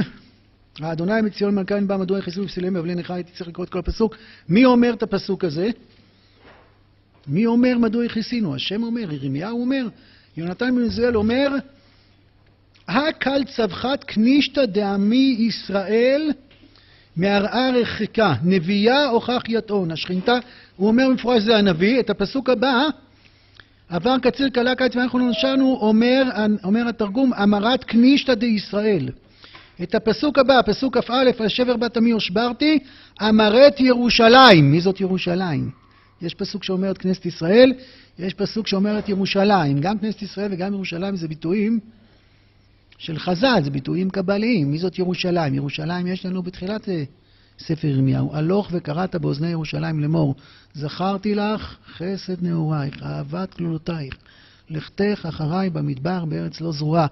האדוני 0.81 1.21
מציון 1.21 1.55
מלכן 1.55 1.87
בא 1.87 1.97
מדוע 1.97 2.19
יכנסו 2.19 2.43
בפסיליהם 2.43 2.75
ואבלי 2.75 2.95
נכר, 2.95 3.13
הייתי 3.13 3.31
צריך 3.31 3.49
לקרוא 3.49 3.65
את 3.65 3.69
כל 3.69 3.79
הפסוק. 3.79 4.15
מי 4.49 4.65
אומר 4.65 4.93
את 4.93 5.03
הפסוק 5.03 5.43
הזה? 5.43 5.69
מי 7.27 7.45
אומר 7.45 7.77
מדוע 7.77 8.05
יכניסינו? 8.05 8.55
השם 8.55 8.83
אומר, 8.83 9.13
ירמיהו 9.13 9.61
אומר, 9.61 9.87
יונתן 10.37 10.75
בן 10.75 10.81
עוזיאל 10.81 11.17
אומר, 11.17 11.47
הקל 12.87 13.43
צווחת 13.55 14.03
קנישתא 14.03 14.65
דעמי 14.65 15.35
ישראל 15.39 16.31
מערער 17.17 17.75
רחקה, 17.81 18.33
נביאה 18.43 19.05
הוכח 19.05 19.41
יתעון. 19.47 19.91
השכינתה, 19.91 20.37
הוא 20.75 20.87
אומר 20.87 21.09
במפורש 21.09 21.43
זה 21.43 21.57
הנביא, 21.57 21.99
את 21.99 22.09
הפסוק 22.09 22.49
הבא, 22.49 22.87
עבר 23.89 24.17
קציר 24.21 24.49
קלה 24.49 24.75
קיץ 24.75 24.95
ואנחנו 24.95 25.19
לא 25.19 25.29
נשארנו, 25.29 25.77
אומר, 25.81 26.23
אומר 26.63 26.87
התרגום, 26.87 27.33
אמרת 27.33 27.83
קנישתא 27.83 28.33
דישראל. 28.33 29.09
את 29.83 29.95
הפסוק 29.95 30.37
הבא, 30.37 30.61
פסוק 30.65 30.97
כ"א, 30.97 31.13
על 31.39 31.47
שבר 31.47 31.77
בת 31.77 31.97
עמי 31.97 32.11
הושברתי, 32.11 32.79
אמרת 33.21 33.79
ירושלים. 33.79 34.71
מי 34.71 34.81
זאת 34.81 35.01
ירושלים? 35.01 35.71
יש 36.21 36.33
פסוק 36.33 36.63
שאומר 36.63 36.91
את 36.91 36.97
כנסת 36.97 37.25
ישראל, 37.25 37.73
יש 38.19 38.33
פסוק 38.33 38.67
שאומר 38.67 38.99
את 38.99 39.09
ירושלים. 39.09 39.79
גם 39.79 39.99
כנסת 39.99 40.21
ישראל 40.21 40.53
וגם 40.53 40.73
ירושלים 40.73 41.15
זה 41.15 41.27
ביטויים 41.27 41.79
של 42.97 43.19
חז"ל, 43.19 43.59
זה 43.63 43.71
ביטויים 43.71 44.09
קבליים. 44.09 44.71
מי 44.71 44.77
זאת 44.77 44.99
ירושלים? 44.99 45.53
ירושלים 45.53 46.07
יש 46.07 46.25
לנו 46.25 46.43
בתחילת 46.43 46.89
אה, 46.89 47.03
ספר 47.59 47.87
ירמיהו. 47.87 48.35
הלוך 48.35 48.69
וקראת 48.71 49.15
באוזני 49.15 49.47
ירושלים 49.47 49.99
לאמור, 49.99 50.35
זכרתי 50.73 51.35
לך 51.35 51.77
חסד 51.97 52.43
נעורייך, 52.43 53.03
אהבת 53.03 53.53
כלולותייך, 53.53 54.15
לכתך 54.69 55.25
אחריי 55.29 55.69
במדבר 55.69 56.25
בארץ 56.25 56.61
לא 56.61 56.71
זרועה. 56.71 57.07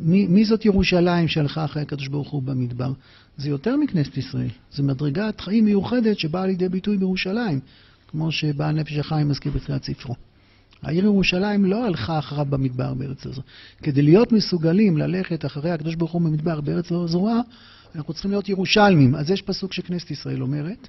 מי, 0.00 0.26
מי 0.26 0.44
זאת 0.44 0.64
ירושלים 0.64 1.28
שהלכה 1.28 1.64
אחרי 1.64 1.82
הקדוש 1.82 2.08
ברוך 2.08 2.30
הוא 2.30 2.42
במדבר? 2.42 2.92
זה 3.36 3.48
יותר 3.48 3.76
מכנסת 3.76 4.16
ישראל. 4.16 4.48
זה 4.72 4.82
מדרגת 4.82 5.40
חיים 5.40 5.64
מיוחדת 5.64 6.18
שבאה 6.18 6.46
לידי 6.46 6.68
ביטוי 6.68 6.96
בירושלים, 6.96 7.60
כמו 8.08 8.32
שבא 8.32 8.70
נפש 8.70 8.98
החיים 8.98 9.28
מזכיר 9.28 9.52
בתחילת 9.52 9.84
ספרו. 9.84 10.14
העיר 10.82 11.04
ירושלים 11.04 11.64
לא 11.64 11.86
הלכה 11.86 12.18
אחריו 12.18 12.44
במדבר 12.44 12.94
בארץ 12.94 13.26
הזו. 13.26 13.42
כדי 13.82 14.02
להיות 14.02 14.32
מסוגלים 14.32 14.96
ללכת 14.96 15.44
אחרי 15.44 15.70
הקדוש 15.70 15.94
ברוך 15.94 16.12
הוא 16.12 16.22
במדבר 16.22 16.60
בארץ 16.60 16.90
לא 16.90 17.06
זרועה, 17.06 17.40
אנחנו 17.94 18.12
צריכים 18.12 18.30
להיות 18.30 18.48
ירושלמים. 18.48 19.14
אז 19.14 19.30
יש 19.30 19.42
פסוק 19.42 19.72
שכנסת 19.72 20.10
ישראל 20.10 20.42
אומרת, 20.42 20.88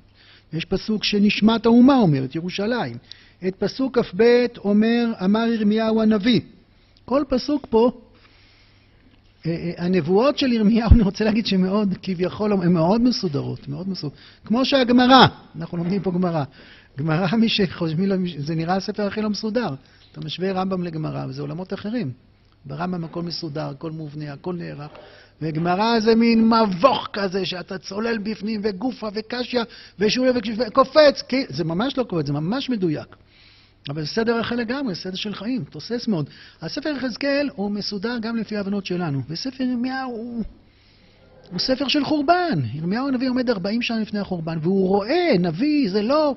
יש 0.54 0.66
פסוק 0.66 1.04
שנשמת 1.04 1.66
האומה 1.66 1.98
אומרת, 1.98 2.36
ירושלים. 2.36 2.98
את 3.48 3.56
פסוק 3.56 3.98
כ"ב 3.98 4.24
אומר, 4.58 5.12
אמר 5.26 5.48
ירמיהו 5.54 6.02
הנביא. 6.02 6.42
כל 7.06 7.24
פסוק 7.30 7.68
פה, 7.70 7.92
הנבואות 9.78 10.38
של 10.38 10.54
ירמיהו, 10.54 10.90
אני 10.94 11.04
רוצה 11.04 11.24
להגיד 11.24 11.46
שהן 11.46 11.62
מאוד, 11.62 11.94
כביכול, 12.02 12.54
הן 12.54 12.74
מאוד 12.74 13.02
מסודרות, 13.02 13.68
מאוד 13.68 13.90
מסודרות. 13.90 14.18
כמו 14.46 14.66
שהגמרא, 14.66 15.28
אנחנו 15.56 15.78
לומדים 15.78 16.02
פה 16.02 16.12
גמרא. 16.12 16.44
גמרא, 17.00 17.36
מי 17.36 17.50
שחושבים, 17.50 18.28
זה 18.38 18.56
נראה 18.56 18.76
הספר 18.76 19.04
הכי 19.08 19.22
לא 19.22 19.30
מסודר. 19.30 19.70
אתה 20.12 20.22
משווה 20.22 20.52
רמב"ם 20.52 20.84
לגמרא, 20.84 21.26
וזה 21.30 21.42
עולמות 21.42 21.74
אחרים. 21.74 22.12
ברמב"ם 22.66 23.04
הכל 23.04 23.24
מסודר, 23.24 23.70
הכל 23.70 23.92
מובנה, 23.92 24.34
הכל 24.34 24.56
נערך. 24.56 24.92
וגמרא 25.42 26.00
זה 26.00 26.16
מין 26.16 26.50
מבוך 26.50 27.08
כזה, 27.14 27.46
שאתה 27.46 27.78
צולל 27.78 28.18
בפנים, 28.18 28.62
וגופה 28.64 29.08
וקשיא, 29.14 29.62
ושולה 30.00 30.32
וקופץ, 30.58 31.24
זה 31.50 31.64
ממש 31.64 31.98
לא 31.98 32.04
קופץ, 32.04 32.28
זה 32.28 32.34
ממש 32.34 32.70
מדויק. 32.70 33.16
אבל 33.90 34.02
זה 34.02 34.08
סדר 34.08 34.42
אחר 34.42 34.56
לגמרי, 34.56 34.96
סדר 34.96 35.16
של 35.16 35.36
חיים, 35.36 35.64
תוסס 35.64 36.08
מאוד. 36.08 36.30
הספר 36.62 36.90
יחזקאל 36.90 37.50
הוא 37.56 37.72
מסודר 37.72 38.18
גם 38.22 38.36
לפי 38.36 38.58
ההבנות 38.58 38.86
שלנו, 38.86 39.22
וספר 39.30 39.64
ירמיהו 39.64 40.12
הוא, 40.12 40.44
הוא 41.52 41.60
ספר 41.60 41.88
של 41.88 42.06
חורבן. 42.06 42.60
ירמיהו 42.74 43.08
הנביא 43.08 43.30
עומד 43.30 43.50
40 43.50 43.82
שנה 43.82 44.00
לפני 44.00 44.20
החורבן, 44.20 44.58
והוא 44.62 44.88
רואה, 44.88 45.32
נביא, 45.40 45.92
זה 45.92 46.02
לא 46.02 46.36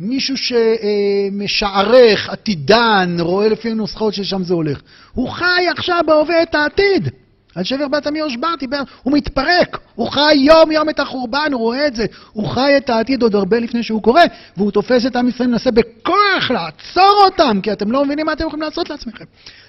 מישהו 0.00 0.34
שמשערך, 0.36 2.28
עתידן, 2.28 3.16
רואה 3.20 3.48
לפי 3.48 3.70
הנוסחאות 3.70 4.14
ששם 4.14 4.42
זה 4.42 4.54
הולך. 4.54 4.80
הוא 5.12 5.28
חי 5.28 5.68
עכשיו 5.76 6.00
בהווה 6.06 6.42
את 6.42 6.54
העתיד. 6.54 7.08
על 7.54 7.64
שבר 7.64 7.88
בת 7.88 8.06
עמי 8.06 8.20
הושבעתי, 8.20 8.66
הוא 9.02 9.12
מתפרק, 9.12 9.78
הוא 9.94 10.08
חי 10.08 10.34
יום 10.34 10.72
יום 10.72 10.88
את 10.88 11.00
החורבן, 11.00 11.48
הוא 11.52 11.60
רואה 11.60 11.86
את 11.86 11.96
זה, 11.96 12.06
הוא 12.32 12.48
חי 12.48 12.76
את 12.76 12.90
העתיד 12.90 13.22
עוד 13.22 13.34
הרבה 13.34 13.58
לפני 13.58 13.82
שהוא 13.82 14.02
קורה, 14.02 14.24
והוא 14.56 14.70
תופס 14.70 15.06
את 15.06 15.16
עם 15.16 15.28
ישראל, 15.28 15.48
מנסה 15.48 15.70
בכוח 15.70 16.50
לעצור 16.50 17.22
אותם, 17.24 17.60
כי 17.62 17.72
אתם 17.72 17.92
לא 17.92 18.04
מבינים 18.04 18.26
מה 18.26 18.32
אתם 18.32 18.46
יכולים 18.46 18.62
לעשות 18.62 18.90
לעצמכם. 18.90 19.24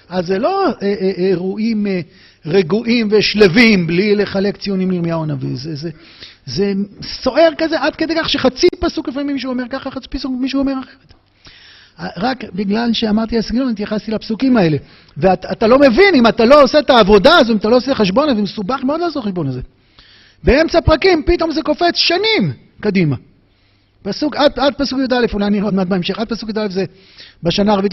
אז 0.08 0.26
זה 0.26 0.38
לא 0.38 0.66
אה, 0.66 0.72
אה, 0.82 1.10
אירועים 1.16 1.86
אה, 1.86 2.00
רגועים 2.46 3.08
ושלווים, 3.10 3.86
בלי 3.86 4.16
לחלק 4.16 4.56
ציונים 4.56 4.90
לירמיהו 4.90 5.22
הנביא, 5.22 5.56
זה, 5.56 5.74
זה, 5.74 5.90
זה 6.46 6.72
סוער 7.02 7.50
כזה 7.58 7.80
עד 7.80 7.96
כדי 7.96 8.14
כך 8.16 8.28
שחצי 8.28 8.66
פסוק 8.80 9.08
לפעמים 9.08 9.34
מישהו 9.34 9.50
אומר 9.50 9.64
ככה, 9.70 9.90
חצי 9.90 10.08
פסוק 10.08 10.32
מישהו 10.40 10.60
אומר 10.60 10.72
אחרת. 10.72 11.15
רק 11.98 12.44
בגלל 12.54 12.92
שאמרתי 12.92 13.38
הסגנון, 13.38 13.70
התייחסתי 13.70 14.10
לפסוקים 14.10 14.56
האלה. 14.56 14.76
ואתה 15.16 15.66
לא 15.66 15.78
מבין, 15.78 16.14
אם 16.14 16.26
אתה 16.26 16.44
לא 16.44 16.62
עושה 16.62 16.78
את 16.78 16.90
העבודה 16.90 17.36
הזו, 17.38 17.52
אם 17.52 17.58
אתה 17.58 17.68
לא 17.68 17.76
עושה 17.76 17.94
חשבון, 17.94 18.34
זה 18.34 18.42
מסובך 18.42 18.80
מאוד 18.84 19.00
לעשות 19.00 19.24
חשבון 19.24 19.46
הזה. 19.46 19.60
באמצע 20.44 20.80
פרקים 20.80 21.22
פתאום 21.26 21.50
זה 21.50 21.62
קופץ 21.62 21.96
שנים 21.96 22.52
קדימה. 22.80 23.16
פסוק, 24.02 24.36
עד, 24.36 24.58
עד 24.58 24.74
פסוק 24.74 24.98
י"א, 24.98 25.26
אולי 25.32 25.46
אני 25.46 25.60
עוד 25.60 25.74
מעט 25.74 25.86
בהמשך, 25.86 26.18
עד 26.18 26.28
פסוק 26.28 26.50
י"א 26.50 26.68
זה 26.68 26.84
בשנה 27.42 27.72
הערבית 27.72 27.92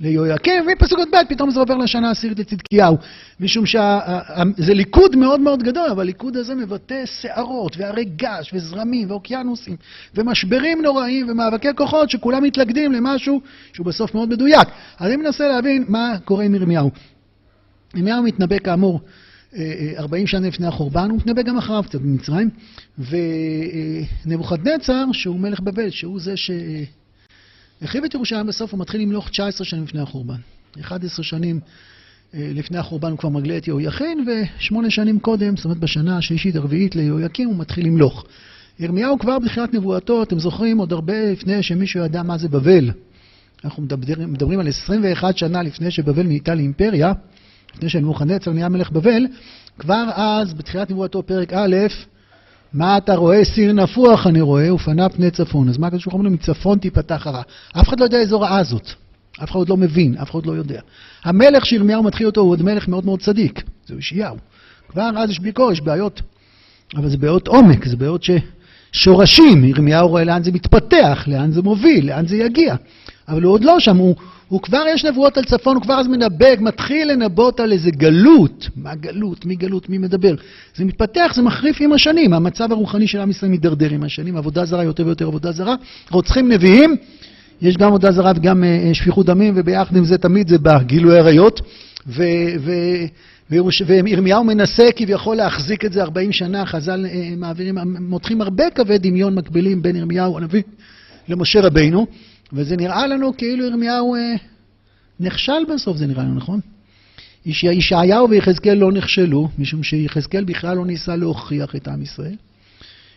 ליהויקים, 0.00 0.64
ומפסוק 0.66 0.98
י"ב 0.98 1.16
פתאום 1.28 1.50
זה 1.50 1.60
עובר 1.60 1.76
לשנה 1.76 2.08
העשירית 2.08 2.38
לצדקיהו. 2.38 2.96
משום 3.40 3.66
שזה 3.66 4.74
ליכוד 4.74 5.16
מאוד 5.16 5.40
מאוד 5.40 5.62
גדול, 5.62 5.90
אבל 5.90 6.00
הליכוד 6.00 6.36
הזה 6.36 6.54
מבטא 6.54 7.06
שערות 7.06 7.76
והרי 7.76 8.04
געש 8.04 8.54
וזרמים 8.54 9.10
ואוקיינוסים 9.10 9.76
ומשברים 10.14 10.82
נוראים 10.82 11.28
ומאבקי 11.30 11.68
כוחות 11.76 12.10
שכולם 12.10 12.42
מתלכדים 12.42 12.92
למשהו 12.92 13.40
שהוא 13.72 13.86
בסוף 13.86 14.14
מאוד 14.14 14.28
מדויק. 14.28 14.68
אז 14.98 15.06
אני 15.06 15.16
מנסה 15.16 15.48
להבין 15.48 15.84
מה 15.88 16.16
קורה 16.24 16.44
עם 16.44 16.54
ירמיהו. 16.54 16.90
ירמיהו 17.94 18.22
מתנבא 18.22 18.58
כאמור 18.58 19.00
40 19.96 20.26
שנה 20.26 20.48
לפני 20.48 20.66
החורבן, 20.66 21.10
הוא 21.10 21.18
מתנבא 21.18 21.42
גם 21.42 21.58
אחריו 21.58 21.82
קצת 21.82 22.00
במצרים, 22.00 22.50
ונבוכדנצר, 24.26 25.04
שהוא 25.12 25.40
מלך 25.40 25.60
בבל, 25.60 25.90
שהוא 25.90 26.20
זה 26.20 26.36
ש... 26.36 26.50
החריב 27.82 28.04
את 28.04 28.14
ירושלים 28.14 28.46
בסוף, 28.46 28.72
הוא 28.72 28.80
מתחיל 28.80 29.00
למלוך 29.00 29.28
19 29.28 29.64
שנים 29.64 29.84
לפני 29.84 30.00
החורבן. 30.00 30.36
11 30.80 31.24
שנים 31.24 31.60
אה, 32.34 32.50
לפני 32.54 32.78
החורבן 32.78 33.10
הוא 33.10 33.18
כבר 33.18 33.28
מגלה 33.28 33.56
את 33.56 33.68
יהויכין, 33.68 34.26
ושמונה 34.28 34.90
שנים 34.90 35.20
קודם, 35.20 35.56
זאת 35.56 35.64
אומרת 35.64 35.78
בשנה 35.78 36.18
השלישית 36.18 36.56
הרביעית 36.56 36.96
ליהויקים, 36.96 37.48
הוא 37.48 37.56
מתחיל 37.56 37.86
למלוך. 37.86 38.26
ירמיהו 38.78 39.18
כבר 39.18 39.38
בתחילת 39.38 39.74
נבואתו, 39.74 40.22
אתם 40.22 40.38
זוכרים, 40.38 40.78
עוד 40.78 40.92
הרבה 40.92 41.32
לפני 41.32 41.62
שמישהו 41.62 42.04
ידע 42.04 42.22
מה 42.22 42.38
זה 42.38 42.48
בבל. 42.48 42.90
אנחנו 43.64 43.82
מדברים, 43.82 44.32
מדברים 44.32 44.60
על 44.60 44.68
21 44.68 45.38
שנה 45.38 45.62
לפני 45.62 45.90
שבבל 45.90 46.22
נהייתה 46.22 46.54
לאימפריה, 46.54 47.12
לפני 47.74 47.88
שנבוכדנצר 47.88 48.52
נהיה 48.52 48.68
מלך 48.68 48.90
בבל, 48.90 49.26
כבר 49.78 50.04
אז, 50.14 50.54
בתחילת 50.54 50.90
נבואתו, 50.90 51.22
פרק 51.22 51.52
א', 51.52 51.76
מה 52.72 52.98
אתה 52.98 53.14
רואה? 53.14 53.44
סיר 53.44 53.72
נפוח 53.72 54.26
אני 54.26 54.40
רואה, 54.40 54.74
ופנה 54.74 55.08
פני 55.08 55.30
צפון. 55.30 55.68
אז 55.68 55.78
מה 55.78 55.86
הקדוש 55.86 56.04
ברוך 56.04 56.14
הוא 56.14 56.18
אומר? 56.18 56.30
מצפון 56.30 56.78
תיפתח 56.78 57.26
הרע. 57.26 57.42
אף 57.80 57.88
אחד 57.88 58.00
לא 58.00 58.04
יודע 58.04 58.18
איזו 58.18 58.40
רעה 58.40 58.64
זאת. 58.64 58.88
אף 59.42 59.50
אחד 59.50 59.58
עוד 59.58 59.68
לא 59.68 59.76
מבין, 59.76 60.16
אף 60.16 60.30
אחד 60.30 60.46
לא 60.46 60.52
יודע. 60.52 60.80
המלך 61.24 61.66
שירמיהו 61.66 62.02
מתחיל 62.02 62.26
אותו 62.26 62.40
הוא 62.40 62.50
עוד 62.50 62.62
מלך 62.62 62.88
מאוד 62.88 63.04
מאוד 63.04 63.20
צדיק. 63.20 63.62
זה 63.86 63.94
ישעיהו. 63.98 64.36
כבר 64.88 65.10
אז 65.16 65.30
יש 65.30 65.40
ביקורת, 65.40 65.72
יש 65.72 65.80
בעיות. 65.80 66.22
אבל 66.96 67.08
זה 67.08 67.16
בעיות 67.16 67.48
עומק, 67.48 67.88
זה 67.88 67.96
בעיות 67.96 68.22
ש... 68.22 68.30
שורשים. 68.92 69.64
ירמיהו 69.64 70.08
רואה 70.08 70.24
לאן 70.24 70.42
זה 70.42 70.52
מתפתח, 70.52 71.24
לאן 71.26 71.52
זה 71.52 71.62
מוביל, 71.62 72.06
לאן 72.06 72.26
זה 72.26 72.36
יגיע. 72.36 72.76
אבל 73.28 73.42
הוא 73.42 73.52
עוד 73.52 73.64
לא 73.64 73.80
שם, 73.80 73.96
הוא, 73.96 74.14
הוא 74.48 74.62
כבר, 74.62 74.82
יש 74.94 75.04
נבואות 75.04 75.38
על 75.38 75.44
צפון, 75.44 75.76
הוא 75.76 75.82
כבר 75.82 75.94
אז 75.94 76.06
מנבא, 76.06 76.46
מתחיל 76.60 77.12
לנבאות 77.12 77.60
על 77.60 77.72
איזה 77.72 77.90
גלות. 77.90 78.68
מה 78.76 78.94
גלות? 78.94 79.46
מי 79.46 79.56
גלות? 79.56 79.88
מי 79.88 79.98
מדבר? 79.98 80.34
זה 80.76 80.84
מתפתח, 80.84 81.32
זה 81.34 81.42
מחריף 81.42 81.76
עם 81.80 81.92
השנים. 81.92 82.32
המצב 82.32 82.72
הרוחני 82.72 83.06
של 83.06 83.20
עם 83.20 83.30
ישראל 83.30 83.50
מידרדר 83.50 83.90
עם 83.90 84.02
השנים, 84.02 84.36
עבודה 84.36 84.64
זרה, 84.64 84.84
יותר 84.84 85.06
ויותר 85.06 85.26
עבודה 85.26 85.52
זרה. 85.52 85.74
רוצחים 86.10 86.52
נביאים, 86.52 86.96
יש 87.62 87.76
גם 87.76 87.88
עבודה 87.88 88.12
זרה 88.12 88.32
וגם 88.36 88.64
uh, 88.64 88.94
שפיכות 88.94 89.26
דמים, 89.26 89.54
וביחד 89.56 89.96
עם 89.96 90.04
זה 90.04 90.18
תמיד 90.18 90.48
זה 90.48 90.58
בגילוי 90.58 91.18
עריות. 91.18 91.60
וירמיהו 93.50 94.44
מנסה 94.44 94.88
כביכול 94.96 95.36
להחזיק 95.36 95.84
את 95.84 95.92
זה 95.92 96.02
40 96.02 96.32
שנה, 96.32 96.66
חז"ל 96.66 97.06
uh, 97.06 97.36
מעבירים, 97.36 97.78
מותחים 98.00 98.40
הרבה 98.40 98.64
קווי 98.76 98.98
דמיון 98.98 99.34
מקבילים 99.34 99.82
בין 99.82 99.96
ירמיהו 99.96 100.38
הנביא 100.38 100.62
למשה 101.28 101.60
רבינו. 101.60 102.06
וזה 102.52 102.76
נראה 102.76 103.06
לנו 103.06 103.36
כאילו 103.36 103.66
ירמיהו 103.66 104.14
אה, 104.14 104.34
נכשל 105.20 105.64
בסוף, 105.74 105.96
זה 105.96 106.06
נראה 106.06 106.22
לנו, 106.22 106.34
נכון? 106.34 106.60
ישעיהו 107.46 108.30
ויחזקאל 108.30 108.74
לא 108.74 108.92
נכשלו, 108.92 109.48
משום 109.58 109.82
שיחזקאל 109.82 110.44
בכלל 110.44 110.76
לא 110.76 110.86
ניסה 110.86 111.16
להוכיח 111.16 111.76
את 111.76 111.88
עם 111.88 112.02
ישראל. 112.02 112.36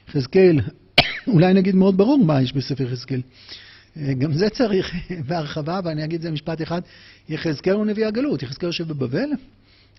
יחזקאל, 0.09 0.59
אולי 1.33 1.53
נגיד 1.53 1.75
מאוד 1.75 1.97
ברור 1.97 2.25
מה 2.25 2.41
יש 2.41 2.53
בספר 2.53 2.83
יחזקאל. 2.83 3.21
אה, 3.97 4.13
גם 4.13 4.33
זה 4.33 4.49
צריך 4.49 4.93
בהרחבה, 5.27 5.79
ואני 5.83 6.03
אגיד 6.03 6.15
את 6.15 6.21
זה 6.21 6.29
במשפט 6.29 6.61
אחד. 6.61 6.81
יחזקאל 7.29 7.73
הוא 7.73 7.85
נביא 7.85 8.05
הגלות, 8.07 8.43
יחזקאל 8.43 8.69
יושב 8.69 8.87
בבבל, 8.87 9.29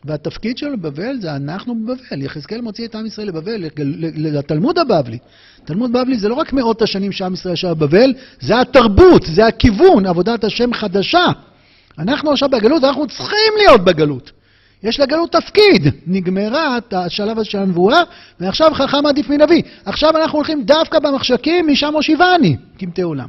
והתפקיד 0.04 0.58
שלו 0.58 0.78
בבבל 0.78 1.20
זה 1.20 1.36
אנחנו 1.36 1.74
בבבל. 1.74 2.22
יחזקאל 2.22 2.60
מוציא 2.60 2.86
את 2.86 2.94
עם 2.94 3.06
ישראל 3.06 3.28
לבבל, 3.28 3.64
לתלמוד 4.16 4.78
הבבלי. 4.78 5.18
תלמוד 5.64 5.92
בבלי 5.92 6.18
זה 6.18 6.28
לא 6.28 6.34
רק 6.34 6.52
מאות 6.52 6.82
השנים 6.82 7.12
שעם 7.12 7.34
ישראל 7.34 7.54
ישב 7.54 7.68
בבבל, 7.68 8.14
זה 8.40 8.60
התרבות, 8.60 9.22
זה 9.26 9.46
הכיוון, 9.46 10.06
עבודת 10.06 10.44
השם 10.44 10.74
חדשה. 10.74 11.26
אנחנו 11.98 12.32
עכשיו 12.32 12.48
בגלות, 12.48 12.84
אנחנו 12.84 13.06
צריכים 13.06 13.52
להיות 13.58 13.84
בגלות. 13.84 14.32
יש 14.82 15.00
לגלות 15.00 15.32
תפקיד. 15.32 15.94
נגמרה 16.06 16.78
השלב 16.92 17.38
הזה 17.38 17.50
של 17.50 17.58
הנבואה, 17.58 18.02
ועכשיו 18.40 18.70
חכם 18.74 19.06
עדיף 19.06 19.28
מנביא. 19.28 19.62
עכשיו 19.84 20.16
אנחנו 20.16 20.38
הולכים 20.38 20.64
דווקא 20.64 20.98
במחשכים, 20.98 21.66
משם 21.66 21.94
הושיבני, 21.94 22.56
קמטי 22.78 23.02
עולם. 23.02 23.28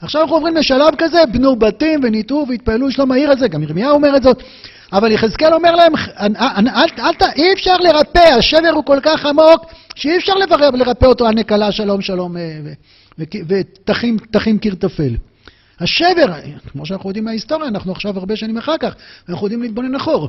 עכשיו 0.00 0.22
אנחנו 0.22 0.36
עוברים 0.36 0.56
לשלב 0.56 0.94
כזה, 0.98 1.26
בנו 1.32 1.56
בתים 1.56 2.00
וניטור 2.02 2.46
והתפעלו 2.48 2.90
שלום 2.90 3.12
העיר 3.12 3.30
הזה, 3.30 3.48
גם 3.48 3.62
ירמיהו 3.62 3.94
אומר 3.94 4.16
את 4.16 4.22
זאת. 4.22 4.42
אבל 4.92 5.12
יחזקאל 5.12 5.54
אומר 5.54 5.76
להם, 5.76 5.92
אל, 6.20 6.34
אי 7.36 7.52
אפשר 7.52 7.76
לרפא, 7.76 8.18
השבר 8.38 8.70
הוא 8.74 8.84
כל 8.84 8.98
כך 9.02 9.26
עמוק, 9.26 9.66
שאי 9.94 10.16
אפשר 10.16 10.34
לרפא 10.74 11.06
אותו 11.06 11.26
על 11.26 11.34
נקלה 11.34 11.72
שלום 11.72 12.00
שלום 12.00 12.36
אה, 12.36 12.60
ותחים 13.48 14.58
קרטפל. 14.58 15.16
השבר, 15.80 16.26
כמו 16.72 16.86
שאנחנו 16.86 17.10
יודעים 17.10 17.24
מההיסטוריה, 17.24 17.68
אנחנו 17.68 17.92
עכשיו 17.92 18.18
הרבה 18.18 18.36
שנים 18.36 18.58
אחר 18.58 18.76
כך, 18.80 18.94
אנחנו 19.28 19.46
יודעים 19.46 19.62
להתבונן 19.62 19.94
אחור. 19.94 20.28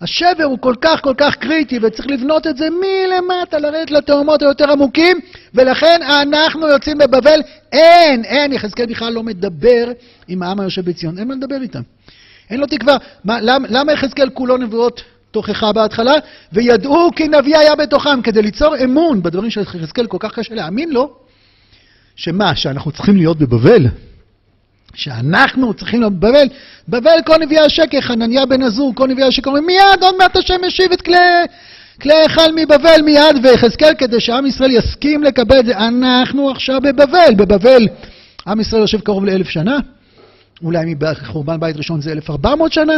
השבר 0.00 0.44
הוא 0.44 0.58
כל 0.58 0.74
כך 0.80 1.00
כל 1.02 1.14
כך 1.16 1.34
קריטי, 1.34 1.78
וצריך 1.82 2.06
לבנות 2.06 2.46
את 2.46 2.56
זה 2.56 2.68
מלמטה, 2.70 3.58
לרדת 3.58 3.90
לתאומות 3.90 4.42
היותר 4.42 4.70
עמוקים, 4.70 5.20
ולכן 5.54 6.00
אנחנו 6.02 6.68
יוצאים 6.68 6.98
בבבל, 6.98 7.40
אין, 7.72 8.24
אין, 8.24 8.52
יחזקאל 8.52 8.86
בכלל 8.86 9.12
לא 9.12 9.22
מדבר 9.22 9.92
עם 10.28 10.42
העם 10.42 10.60
היושב 10.60 10.84
בציון, 10.84 11.18
אין 11.18 11.28
מה 11.28 11.34
לדבר 11.34 11.62
איתם. 11.62 11.82
אין 12.50 12.60
לו 12.60 12.66
תקווה. 12.66 12.96
מה, 13.24 13.40
למ, 13.40 13.64
למה 13.68 13.92
יחזקאל 13.92 14.30
כולו 14.30 14.56
נבואות 14.56 15.02
תוכחה 15.30 15.72
בהתחלה? 15.72 16.14
וידעו 16.52 17.10
כי 17.16 17.28
נביא 17.28 17.56
היה 17.56 17.74
בתוכם, 17.74 18.22
כדי 18.22 18.42
ליצור 18.42 18.76
אמון 18.84 19.22
בדברים 19.22 19.50
של 19.50 19.60
יחזקאל 19.60 20.06
כל 20.06 20.16
כך 20.20 20.34
קשה 20.38 20.54
להאמין 20.54 20.90
לו, 20.90 21.14
שמה, 22.16 22.56
שאנחנו 22.56 22.92
צריכים 22.92 23.16
להיות 23.16 23.38
בבבל? 23.38 23.86
שאנחנו 24.94 25.74
צריכים 25.74 26.00
להיות 26.00 26.12
בבבל? 26.12 26.46
בבל 26.88 27.18
כל 27.26 27.36
נביאי 27.36 27.60
השקר, 27.60 28.00
חנניה 28.00 28.46
בן 28.46 28.62
עזור, 28.62 28.94
כל 28.94 29.06
נביאי 29.06 29.28
השקר, 29.28 29.50
אומרים 29.50 29.66
מיד, 29.66 30.02
עוד 30.02 30.14
מעט 30.18 30.36
השם 30.36 30.64
ישיב 30.66 30.92
את 30.92 31.02
כלי... 31.02 31.16
כלי 32.02 32.14
היכל 32.14 32.52
מבבל 32.56 33.02
מיד, 33.04 33.36
ויחזקאל, 33.42 33.94
כדי 33.98 34.20
שעם 34.20 34.46
ישראל 34.46 34.70
יסכים 34.70 35.22
לקבל 35.22 35.58
את 35.58 35.66
זה, 35.66 35.78
אנחנו 35.78 36.50
עכשיו 36.50 36.80
בבבל. 36.80 37.34
בבבל 37.36 37.88
עם 38.46 38.60
ישראל 38.60 38.80
יושב 38.80 39.00
קרוב 39.00 39.24
לאלף 39.24 39.48
שנה. 39.48 39.78
אולי 40.62 40.94
מחורבן 41.22 41.60
בית 41.60 41.76
ראשון 41.76 42.00
זה 42.00 42.12
1400 42.12 42.72
שנה, 42.72 42.96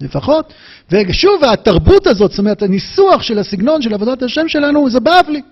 לפחות. 0.00 0.52
ושוב, 0.90 1.44
התרבות 1.44 2.06
הזאת, 2.06 2.30
זאת 2.30 2.38
אומרת, 2.38 2.62
הניסוח 2.62 3.22
של 3.22 3.38
הסגנון 3.38 3.82
של 3.82 3.94
עבודת 3.94 4.22
השם 4.22 4.48
שלנו, 4.48 4.90
זה 4.90 5.00
בבלי. 5.00 5.42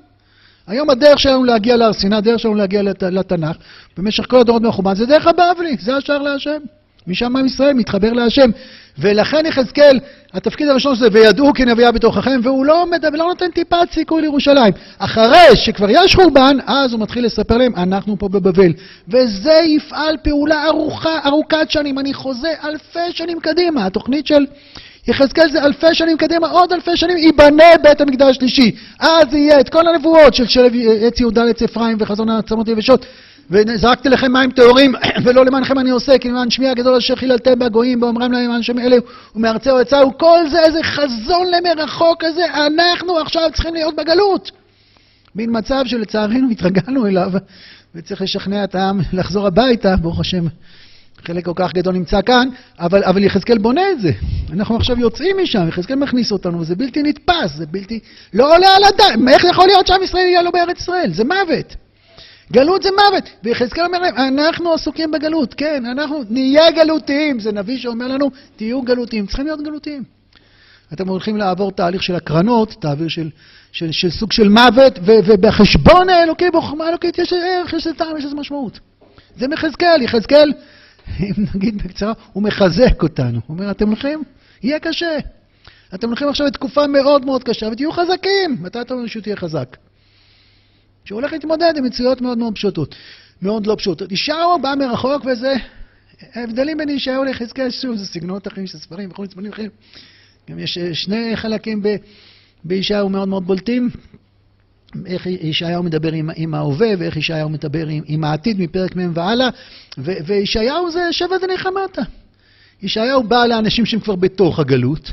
היום 0.67 0.91
הדרך 0.91 1.19
שלנו 1.19 1.45
להגיע 1.45 1.77
להר 1.77 1.93
סיני, 1.93 2.17
הדרך 2.17 2.41
שלנו 2.41 2.55
להגיע 2.55 2.83
לת, 2.83 3.03
לתנ"ך, 3.03 3.57
במשך 3.97 4.27
כל 4.31 4.41
הדורות 4.41 4.63
מחורבן, 4.63 4.95
זה 4.95 5.07
דרך 5.07 5.27
הבבלי, 5.27 5.77
זה 5.81 5.97
השער 5.97 6.23
להשם. 6.23 6.59
משם 7.07 7.37
עם 7.37 7.47
ישראל 7.47 7.73
מתחבר 7.73 8.13
להשם. 8.13 8.51
ולכן 8.99 9.47
יחזקאל, 9.47 9.99
התפקיד 10.35 10.69
הראשון 10.69 10.95
זה 10.95 11.09
וידעו 11.13 11.53
כי 11.53 11.65
נביאה 11.65 11.93
בתוככם, 11.93 12.41
והוא 12.43 12.65
לא, 12.65 12.87
מדבר, 12.87 13.19
לא 13.19 13.25
נותן 13.29 13.51
טיפת 13.51 13.93
סיכוי 13.93 14.23
לירושלים. 14.23 14.73
אחרי 14.99 15.57
שכבר 15.57 15.87
יש 15.91 16.15
חורבן, 16.15 16.57
אז 16.67 16.93
הוא 16.93 17.01
מתחיל 17.01 17.25
לספר 17.25 17.57
להם, 17.57 17.73
אנחנו 17.77 18.19
פה 18.19 18.29
בבבל. 18.29 18.73
וזה 19.09 19.61
יפעל 19.65 20.17
פעולה 20.23 20.67
ארוכה, 20.67 21.19
ארוכת 21.27 21.71
שנים. 21.71 21.99
אני 21.99 22.15
חוזה 22.15 22.53
אלפי 22.65 23.13
שנים 23.13 23.41
קדימה. 23.41 23.87
התוכנית 23.87 24.27
של 24.27 24.47
יחזקאל 25.09 25.51
זה 25.51 25.65
אלפי 25.65 25.95
שנים 25.95 26.17
קדימה, 26.17 26.49
עוד 26.49 26.73
אלפי 26.73 26.97
שנים, 26.97 27.17
ייבנה 27.17 27.65
בית 27.83 28.01
המקדש 28.01 28.37
השלישי. 28.37 28.71
אז 28.99 29.35
יהיה 29.35 29.61
את 29.61 29.69
כל 29.69 29.89
הנבואות 29.89 30.35
של 30.35 30.47
שלב 30.47 30.73
עץ 31.01 31.21
יהודה 31.21 31.45
לעץ 31.45 31.63
אפרים 31.63 31.97
וחזון 32.01 32.29
העצמות 32.29 32.69
היבשות. 32.69 33.07
וזרקתי 33.51 34.09
לכם 34.09 34.33
מים 34.33 34.51
טהורים, 34.51 34.95
ולא 35.25 35.45
למענכם 35.45 35.79
אני 35.79 35.91
עושה, 35.91 36.19
כי 36.19 36.29
למען 36.29 36.51
שמי 36.51 36.69
הגדול 36.69 36.97
אשר 36.97 37.17
חיללתם 37.17 37.59
בגויים, 37.59 38.01
באומרם 38.01 38.33
להם 38.33 38.45
למען 38.45 38.63
שמי 38.63 38.83
אלה 38.83 38.97
ומארצהו 39.35 39.81
יצאו, 39.81 40.19
כל 40.19 40.39
זה 40.51 40.65
איזה 40.65 40.83
חזון 40.83 41.47
למרחוק 41.51 42.25
כזה, 42.25 42.45
אנחנו 42.55 43.19
עכשיו 43.19 43.43
צריכים 43.55 43.75
להיות 43.75 43.97
בגלות. 43.97 44.51
מין 45.35 45.59
מצב 45.59 45.83
שלצערנו 45.87 46.51
התרגלנו 46.53 47.07
אליו, 47.07 47.33
וצריך 47.95 48.23
לשכנע 48.23 48.65
את 48.65 48.75
העם 48.75 49.01
לחזור 49.13 49.47
הביתה, 49.47 49.97
ברוך 49.97 50.21
השם. 50.21 50.47
חלק 51.25 51.45
כל 51.45 51.53
כך 51.57 51.73
גדול 51.73 51.95
נמצא 51.95 52.23
כאן, 52.23 52.49
אבל, 52.79 53.05
אבל 53.05 53.25
יחזקאל 53.25 53.59
בונה 53.59 53.91
את 53.93 54.01
זה. 54.01 54.13
אנחנו 54.53 54.77
עכשיו 54.77 55.01
יוצאים 55.01 55.37
משם, 55.43 55.69
יחזקאל 55.69 55.97
מכניס 55.97 56.33
אותנו, 56.33 56.65
זה 56.65 56.75
בלתי 56.75 57.03
נתפס, 57.03 57.57
זה 57.57 57.67
בלתי... 57.67 58.01
לא 58.35 58.57
עולה 58.57 58.69
על 58.77 58.85
הדעת, 58.85 59.19
איך 59.29 59.45
יכול 59.45 59.67
להיות 59.67 59.87
שעם 59.87 60.03
ישראל 60.03 60.27
יהיה 60.27 60.43
לו 60.43 60.53
בארץ 60.53 60.79
ישראל? 60.81 61.11
זה 61.13 61.25
מוות. 61.25 61.90
גלות 62.53 62.83
זה 62.83 62.89
מוות. 62.91 63.31
ויחזקאל 63.43 63.85
אומר 63.85 63.99
להם, 63.99 64.39
אנחנו 64.39 64.73
עסוקים 64.73 65.11
בגלות, 65.11 65.55
כן, 65.55 65.87
אנחנו 65.87 66.23
נהיה 66.31 66.71
גלותיים. 66.71 67.41
זה 67.41 67.53
נביא 67.53 67.79
שאומר 67.79 68.09
לנו, 68.09 68.31
תהיו 68.57 68.83
גלותיים. 68.83 69.27
צריכים 69.27 69.47
להיות 69.47 69.63
גלותיים. 69.63 70.03
אתם 70.93 71.09
הולכים 71.09 71.37
לעבור 71.37 71.73
תהליך 71.73 72.03
של 72.03 72.15
הקרנות, 72.15 72.77
תהליך 72.81 73.11
של, 73.11 73.31
של, 73.73 73.93
של 73.93 74.11
סוג 74.11 74.33
של 74.33 74.49
מוות, 74.49 74.99
ו, 75.03 75.13
ובחשבון 75.27 76.09
האלוקי, 76.09 76.51
בחוכמה 76.51 76.85
האלוקית, 76.85 77.19
יש 77.19 77.33
ערך, 77.33 77.73
יש 77.73 77.87
טעם, 77.97 78.17
יש 78.17 78.25
איזה 78.25 78.37
משמעות. 78.37 78.81
זה 79.37 79.49
מחזקאל, 79.49 80.03
יחזקאל, 80.03 80.53
אם 81.21 81.45
נגיד 81.55 81.83
בקצרה, 81.83 82.13
הוא 82.33 82.43
מחזק 82.43 83.03
אותנו. 83.03 83.41
הוא 83.47 83.57
אומר, 83.57 83.71
אתם 83.71 83.87
הולכים? 83.87 84.23
יהיה 84.63 84.79
קשה. 84.79 85.19
אתם 85.95 86.07
הולכים 86.07 86.29
עכשיו 86.29 86.47
לתקופה 86.47 86.87
מאוד 86.87 87.25
מאוד 87.25 87.45
קשה, 87.45 87.69
ותהיו 87.73 87.93
חזקים. 87.93 88.57
מתי 88.61 88.81
אתה 88.81 88.95
אומר 88.95 89.07
שהוא 89.07 89.23
תהיה 89.23 89.37
חזק? 89.37 89.77
שהוא 91.11 91.21
הולך 91.21 91.33
להתמודד 91.33 91.75
עם 91.77 91.85
מציאות 91.85 92.21
מאוד 92.21 92.39
מאוד 92.39 92.55
פשוטות, 92.55 92.95
מאוד 93.43 93.67
לא 93.67 93.75
פשוטות. 93.79 94.13
ישעיהו 94.13 94.59
בא 94.63 94.75
מרחוק 94.79 95.25
וזה, 95.25 95.55
ההבדלים 96.35 96.79
בין 96.79 96.89
ישעיהו 96.89 97.25
ליחזקאל, 97.25 97.71
שוב, 97.71 97.97
זה 97.97 98.07
סגנונות 98.07 98.47
אחרים 98.47 98.67
של 98.67 98.79
ספרים 98.79 99.11
וכל 99.11 99.27
מיני 99.37 99.49
אחרים. 99.51 99.71
גם 100.51 100.59
יש 100.59 100.79
אה, 100.79 100.95
שני 100.95 101.37
חלקים 101.37 101.83
בישעיהו 102.65 103.09
מאוד 103.09 103.29
מאוד 103.29 103.47
בולטים. 103.47 103.91
איך 105.07 105.27
ישעיהו 105.27 105.83
מדבר 105.83 106.13
עם, 106.13 106.31
עם 106.37 106.55
ההווה 106.55 106.89
ואיך 106.99 107.17
ישעיהו 107.17 107.49
מדבר 107.49 107.87
עם, 107.87 108.03
עם 108.07 108.25
העתיד 108.25 108.61
מפרק 108.61 108.97
מ' 108.97 109.11
והלאה, 109.15 109.49
וישעיהו 109.99 110.91
זה 110.91 111.01
דני 111.43 111.59
חמתה. 111.59 112.03
ישעיהו 112.83 113.23
בא 113.23 113.47
לאנשים 113.47 113.87
שהם 113.87 114.01
כבר 114.01 114.17
בתוך 114.17 114.59
הגלות, 114.59 115.13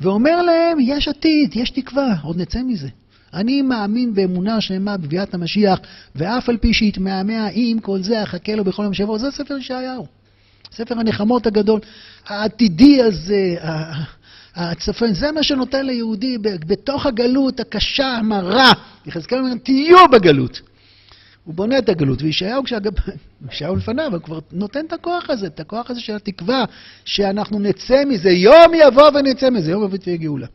ואומר 0.00 0.42
להם, 0.42 0.78
יש 0.80 1.08
עתיד, 1.08 1.56
יש 1.56 1.70
תקווה, 1.70 2.14
עוד 2.22 2.40
נצא 2.40 2.62
מזה. 2.62 2.88
אני 3.34 3.62
מאמין 3.62 4.14
באמונה 4.14 4.60
שלמה 4.60 4.96
בביאת 4.96 5.34
המשיח, 5.34 5.78
ואף 6.16 6.48
על 6.48 6.56
פי 6.56 6.74
שיתמהמה 6.74 7.48
עם 7.52 7.80
כל 7.80 8.02
זה, 8.02 8.22
אחכה 8.22 8.54
לו 8.54 8.64
בכל 8.64 8.82
יום 8.82 8.94
שבוע. 8.94 9.18
זה 9.18 9.30
ספר 9.30 9.56
ישעיהו. 9.56 10.06
ספר 10.72 10.98
הנחמות 10.98 11.46
הגדול, 11.46 11.80
העתידי 12.26 13.02
הזה, 13.02 13.56
הצפון, 14.54 15.14
זה 15.14 15.32
מה 15.32 15.42
שנותן 15.42 15.86
ליהודי 15.86 16.38
בתוך 16.42 17.06
הגלות 17.06 17.60
הקשה, 17.60 18.08
המרה. 18.08 18.72
יחזקאל 19.06 19.38
אומר, 19.38 19.54
תהיו 19.62 20.08
בגלות. 20.12 20.60
הוא 21.44 21.54
בונה 21.54 21.78
את 21.78 21.88
הגלות, 21.88 22.22
וישעיהו, 22.22 22.62
ישעיהו 23.52 23.76
לפניו, 23.76 24.12
הוא 24.12 24.22
כבר 24.22 24.38
נותן 24.52 24.86
את 24.86 24.92
הכוח 24.92 25.30
הזה, 25.30 25.46
את 25.46 25.60
הכוח 25.60 25.90
הזה 25.90 26.00
של 26.00 26.14
התקווה, 26.14 26.64
שאנחנו 27.04 27.58
נצא 27.58 28.04
מזה, 28.04 28.30
יום 28.30 28.72
יבוא 28.74 29.10
ונצא 29.14 29.50
מזה, 29.50 29.70
יום 29.70 29.84
יבוא 29.84 29.94
ותהיה 29.94 30.16
גאולה. 30.16 30.46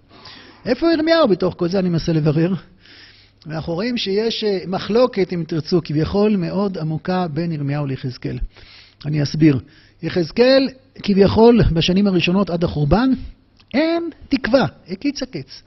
איפה 0.66 0.92
ירמיהו 0.94 1.28
בתוך 1.28 1.56
כל 1.58 1.70
זה? 1.70 1.80
אני 1.80 1.90
מנסה 1.90 2.14
לברר. 2.14 2.54
ואנחנו 3.46 3.74
רואים 3.74 3.98
שיש 3.98 4.44
אה, 4.44 4.60
מחלוקת, 4.68 5.34
אם 5.34 5.44
תרצו, 5.48 5.82
כביכול 5.84 6.38
מאוד 6.38 6.78
עמוקה 6.78 7.28
בין 7.28 7.52
ירמיהו 7.52 7.86
ליחזקאל. 7.86 8.38
אני 9.06 9.24
אסביר. 9.24 9.60
יחזקאל, 10.04 10.70
כביכול, 11.04 11.62
בשנים 11.72 12.08
הראשונות 12.08 12.50
עד 12.50 12.64
החורבן, 12.64 13.10
אין 13.74 14.10
תקווה, 14.30 14.66
הקיץ 14.90 15.24
הקץ. 15.24 15.62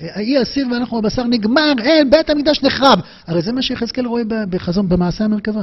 האי 0.00 0.42
אסיר 0.42 0.66
ואנחנו 0.72 0.98
הבשר 0.98 1.24
נגמר, 1.24 1.72
אין, 1.82 2.10
בית 2.10 2.30
המקדש 2.30 2.62
נחרב. 2.62 3.00
הרי 3.26 3.42
זה 3.42 3.52
מה 3.52 3.62
שיחזקאל 3.62 4.06
רואה 4.06 4.22
בחזון, 4.50 4.88
במעשה 4.88 5.24
המרכבה. 5.24 5.62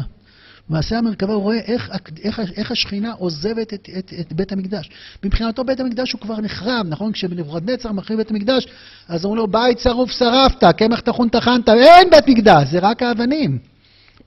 במעשה 0.69 0.97
המרכבה 0.97 1.33
הוא 1.33 1.43
רואה 1.43 1.57
איך, 1.57 1.91
איך, 2.23 2.41
איך 2.55 2.71
השכינה 2.71 3.11
עוזבת 3.11 3.73
את, 3.73 3.89
את, 3.97 4.13
את 4.19 4.33
בית 4.33 4.51
המקדש. 4.51 4.89
מבחינתו 5.23 5.63
בית 5.63 5.79
המקדש 5.79 6.11
הוא 6.11 6.21
כבר 6.21 6.41
נחרב, 6.41 6.85
נכון? 6.89 7.11
כשנבוכדנצר 7.11 7.91
מחריב 7.91 8.17
בית 8.17 8.31
המקדש, 8.31 8.67
אז 9.07 9.25
אומרים 9.25 9.37
לו, 9.37 9.47
בית 9.47 9.79
שרוף 9.79 10.11
שרפת, 10.11 10.63
קמח 10.77 10.99
טחון 10.99 11.29
טחנת, 11.29 11.69
אין 11.69 12.09
בית 12.09 12.27
מקדש, 12.27 12.67
זה 12.67 12.79
רק 12.79 13.03
האבנים. 13.03 13.57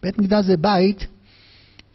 בית 0.02 0.18
מקדש 0.18 0.44
זה 0.44 0.56
בית, 0.56 1.06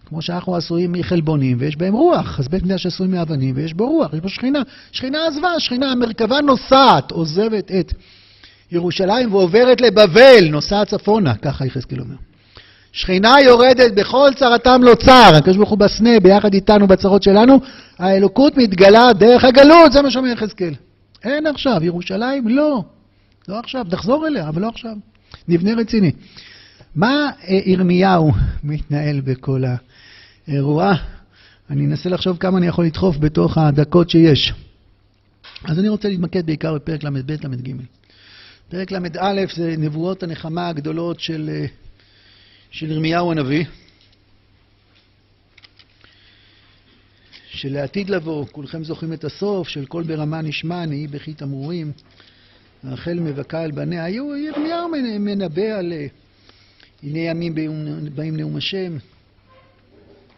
כמו 0.06 0.22
שאנחנו 0.22 0.56
עשויים 0.56 0.92
מחלבונים, 0.92 1.58
ויש 1.60 1.78
בהם 1.78 1.94
רוח, 1.94 2.40
אז 2.40 2.48
בית 2.48 2.64
מקדש 2.64 2.86
עשוי 2.86 3.08
מאבנים, 3.08 3.56
ויש 3.58 3.74
בו 3.74 3.90
רוח, 3.90 4.14
יש 4.14 4.20
בו 4.20 4.30
שכינה. 4.30 4.62
שכינה 4.92 5.28
עזבה, 5.28 5.60
שכינה, 5.60 5.92
המרכבה 5.92 6.42
נוסעת, 6.42 7.12
עוזבת 7.12 7.72
את 7.72 7.94
ירושלים 8.72 9.34
ועוברת 9.34 9.82
לבבל, 9.82 10.48
נוסעת 10.52 10.88
צפונה, 10.88 11.36
ככה 11.36 11.66
יחזקאל 11.66 12.00
אומר. 12.00 12.29
שכינה 13.00 13.36
יורדת 13.46 13.94
בכל 13.94 14.30
צרתם 14.36 14.82
לא 14.84 14.96
צר, 14.96 15.32
הקדוש 15.36 15.58
ברוך 15.58 15.70
הוא 15.70 15.78
בסנה 15.78 16.20
ביחד 16.20 16.54
איתנו 16.54 16.88
בצרות 16.88 17.24
שלנו, 17.24 17.60
האלוקות 18.00 18.58
מתגלה 18.58 19.14
דרך 19.14 19.44
הגלות, 19.44 19.92
זה 19.92 20.02
מה 20.02 20.12
שאומר 20.12 20.28
יחזקאל. 20.28 20.74
אין 21.24 21.48
עכשיו, 21.48 21.84
ירושלים 21.84 22.48
לא, 22.48 22.84
לא 23.48 23.60
עכשיו, 23.60 23.86
תחזור 23.90 24.28
אליה, 24.28 24.50
אבל 24.50 24.62
לא 24.62 24.68
עכשיו. 24.68 24.92
נבנה 25.48 25.74
רציני. 25.74 26.12
מה 26.96 27.30
אה, 27.48 27.60
ירמיהו 27.66 28.32
מתנהל 28.64 29.22
בכל 29.22 29.64
האירוע? 30.48 30.94
אני 31.70 31.86
אנסה 31.86 32.10
לחשוב 32.10 32.38
כמה 32.38 32.58
אני 32.58 32.68
יכול 32.68 32.86
לדחוף 32.86 33.18
בתוך 33.18 33.58
הדקות 33.58 34.10
שיש. 34.10 34.54
אז 35.64 35.80
אני 35.80 35.90
רוצה 35.90 36.10
להתמקד 36.10 36.46
בעיקר 36.46 36.74
בפרק 36.76 37.04
ל"ב, 37.04 37.32
ל"ג. 37.32 37.74
פרק 38.70 38.92
ל"א 38.92 39.42
זה 39.56 39.76
נבואות 39.78 40.24
הנחמה 40.24 40.68
הגדולות 40.68 41.20
של 41.20 41.50
אה, 41.54 41.66
של 42.72 42.92
ירמיהו 42.92 43.32
הנביא, 43.32 43.66
שלעתיד 47.52 48.10
לבוא, 48.10 48.46
כולכם 48.52 48.84
זוכרים 48.84 49.14
את 49.14 49.24
הסוף, 49.24 49.68
של 49.68 49.86
כל 49.86 50.04
ברמה 50.04 50.42
נשמע, 50.42 50.86
נהי 50.86 51.08
בכי 51.08 51.34
תמרורים, 51.34 51.92
רחל 52.84 53.20
מבכה 53.20 53.62
על 53.62 53.72
בניה. 53.72 54.04
היו, 54.04 54.38
ירמיהו 54.38 54.90
מנבא 55.20 55.62
על 55.62 55.94
אה, 55.94 56.08
הנה 57.04 57.20
ימים 57.20 57.56
באים 58.16 58.38
נאום 58.38 58.56
השם. 58.56 58.98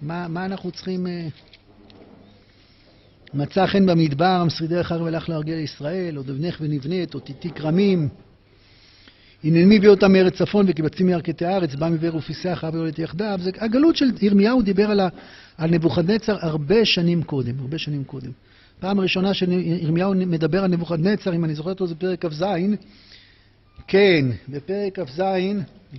מה, 0.02 0.28
מה 0.28 0.46
אנחנו 0.46 0.72
צריכים... 0.72 1.08
אה, 1.08 1.28
מצא 3.34 3.68
חן 3.68 3.86
במדבר, 3.86 4.44
משרידי 4.44 4.82
אחר 4.82 5.02
ולך 5.02 5.30
להרגיע 5.30 5.56
ישראל, 5.56 6.16
עוד 6.18 6.30
אבנך 6.30 6.58
ונבנית, 6.62 7.14
עוד 7.14 7.24
תיתי 7.24 7.50
כרמים. 7.50 8.10
הנני 9.44 9.78
הביא 9.78 9.90
אותם 9.90 10.14
מארץ 10.14 10.34
צפון 10.38 10.66
וקיבצים 10.70 11.06
מירכתי 11.06 11.46
הארץ, 11.46 11.76
בא 11.76 11.90
מבאר 11.90 12.16
ופיסח 12.16 12.64
אבי 12.68 12.78
הולדת 12.78 13.00
יחדיו. 13.00 13.40
זה, 13.42 13.52
הגלות 13.58 13.96
של 13.96 14.06
ירמיהו 14.22 14.62
דיבר 14.62 14.92
על, 14.92 15.00
על 15.58 15.70
נבוכדנצר 15.70 16.38
הרבה 16.42 16.86
שנים 16.86 17.24
קודם, 17.24 17.60
הרבה 17.60 17.78
שנים 17.78 18.04
קודם. 18.04 18.32
פעם 18.80 19.00
ראשונה 19.00 19.34
שירמיהו 19.34 20.14
מדבר 20.14 20.64
על 20.64 20.72
נבוכדנצר, 20.72 21.34
אם 21.34 21.46
אני 21.46 21.56
זוכר 21.56 21.70
אותו, 21.70 21.88
זה 21.88 21.96
פרק 21.96 22.26
כ"ז. 22.26 22.44
כן, 23.88 24.26
בפרק 24.50 25.00
כ"ז, 25.00 25.22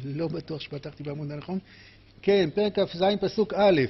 לא 0.04 0.28
בטוח 0.28 0.60
שפתחתי 0.60 1.02
בעמוד 1.02 1.32
הנכון, 1.32 1.58
כן, 2.22 2.48
פרק 2.54 2.78
כ"ז 2.78 3.04
פסוק 3.20 3.54
א', 3.56 3.80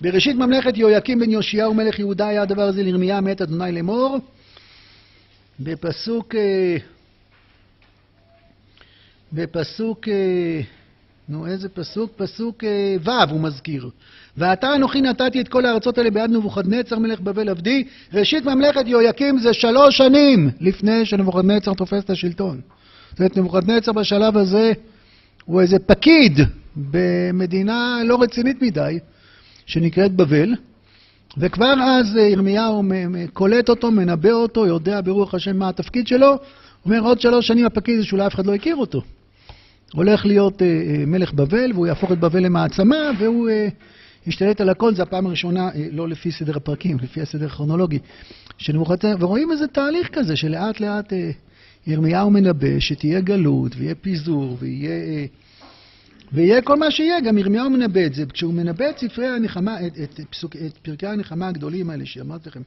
בראשית 0.00 0.36
ממלכת 0.36 0.76
יהויקים 0.76 1.20
בן 1.20 1.30
יאשיהו 1.30 1.74
מלך 1.74 1.98
יהודה 1.98 2.28
היה 2.28 2.42
הדבר 2.42 2.62
הזה 2.62 2.82
לירמיה 2.82 3.20
מאת 3.20 3.42
אדוני 3.42 3.72
לאמור. 3.72 4.18
בפסוק 5.60 6.34
אה, 6.34 6.76
בפסוק, 9.32 10.08
אה, 10.08 10.60
נו 11.28 11.46
איזה 11.46 11.68
פסוק? 11.68 12.12
פסוק 12.16 12.64
אה, 12.64 12.96
ו' 13.04 13.30
הוא 13.30 13.40
מזכיר. 13.40 13.90
ועתה 14.36 14.74
אנוכי 14.74 15.00
נתתי 15.00 15.40
את 15.40 15.48
כל 15.48 15.66
הארצות 15.66 15.98
האלה 15.98 16.10
ביד 16.10 16.30
נבוכדנצר 16.30 16.98
מלך 16.98 17.20
בבל 17.20 17.48
עבדי. 17.48 17.84
ראשית 18.12 18.44
ממלכת 18.44 18.82
יהויקים 18.86 19.38
זה 19.38 19.52
שלוש 19.52 19.96
שנים 19.96 20.50
לפני 20.60 21.04
שנבוכדנצר 21.06 21.74
תופס 21.74 22.04
את 22.04 22.10
השלטון. 22.10 22.60
זאת 23.10 23.18
אומרת, 23.18 23.36
נבוכדנצר 23.36 23.92
בשלב 23.92 24.36
הזה 24.36 24.72
הוא 25.44 25.60
איזה 25.60 25.78
פקיד 25.78 26.40
במדינה 26.76 28.00
לא 28.04 28.22
רצינית 28.22 28.62
מדי, 28.62 28.98
שנקראת 29.66 30.12
בבל, 30.12 30.54
וכבר 31.38 31.74
אז 31.82 32.16
ירמיהו 32.16 32.82
קולט 33.32 33.68
אותו, 33.68 33.90
מנבא 33.90 34.30
אותו, 34.30 34.66
יודע 34.66 35.00
ברוח 35.00 35.34
השם 35.34 35.56
מה 35.56 35.68
התפקיד 35.68 36.06
שלו, 36.06 36.38
אומר 36.84 37.00
עוד 37.00 37.20
שלוש 37.20 37.46
שנים 37.46 37.66
הפקיד 37.66 38.02
שאולי 38.02 38.26
אף 38.26 38.34
אחד 38.34 38.46
לא 38.46 38.54
הכיר 38.54 38.76
אותו. 38.76 39.02
הולך 39.94 40.26
להיות 40.26 40.62
אה, 40.62 40.66
אה, 40.66 41.06
מלך 41.06 41.32
בבל, 41.32 41.72
והוא 41.72 41.86
יהפוך 41.86 42.12
את 42.12 42.18
בבל 42.18 42.40
למעצמה, 42.40 43.10
והוא 43.18 43.48
אה, 43.48 43.68
ישתלט 44.26 44.60
על 44.60 44.68
הכל, 44.68 44.94
זו 44.94 45.02
הפעם 45.02 45.26
הראשונה, 45.26 45.70
לא 45.92 46.08
לפי 46.08 46.32
סדר 46.32 46.56
הפרקים, 46.56 46.96
לפי 47.02 47.20
הסדר 47.20 47.46
הכרונולוגי 47.46 47.98
של 48.58 48.72
נבוכדנצר, 48.72 49.16
ורואים 49.18 49.52
איזה 49.52 49.66
תהליך 49.66 50.08
כזה, 50.12 50.36
שלאט 50.36 50.80
לאט 50.80 51.12
ירמיהו 51.86 52.30
מנבא 52.30 52.78
שתהיה 52.78 53.20
גלות, 53.20 53.72
ויהיה 53.76 53.94
פיזור, 53.94 54.56
ויהיה... 54.60 55.26
ויהיה 56.32 56.62
כל 56.62 56.76
מה 56.76 56.90
שיהיה, 56.90 57.20
גם 57.20 57.38
ירמיהו 57.38 57.70
מנבא 57.70 58.06
את 58.06 58.14
זה. 58.14 58.26
כשהוא 58.26 58.54
מנבא 58.54 58.90
את 58.90 58.98
ספרי 58.98 59.28
הנחמה, 59.28 59.86
את, 59.86 59.92
את, 60.02 60.20
פסוק, 60.30 60.56
את 60.56 60.78
פרקי 60.78 61.06
הנחמה 61.06 61.48
הגדולים 61.48 61.90
האלה 61.90 62.06
שאמרתי 62.06 62.48
לכם, 62.48 62.62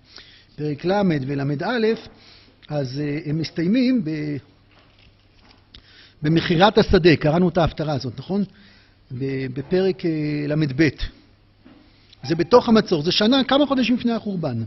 פרק 0.56 0.86
ל' 0.86 1.02
ול"א, 1.28 1.66
אז 2.70 3.02
הם 3.26 3.38
מסתיימים 3.38 4.04
ב... 4.04 4.10
במכירת 6.22 6.78
השדה, 6.78 7.16
קראנו 7.16 7.50
את 7.50 7.58
ההפטרה 7.58 7.94
הזאת, 7.94 8.20
נכון? 8.20 8.44
בפרק 9.54 10.06
אה, 10.06 10.46
ל"ב. 10.48 10.90
זה 12.24 12.36
בתוך 12.36 12.70
המצור, 12.70 13.04
זה 13.04 13.12
שנה, 13.12 13.44
כמה 13.44 13.66
חודשים 13.66 13.96
לפני 13.96 14.12
החורבן. 14.12 14.64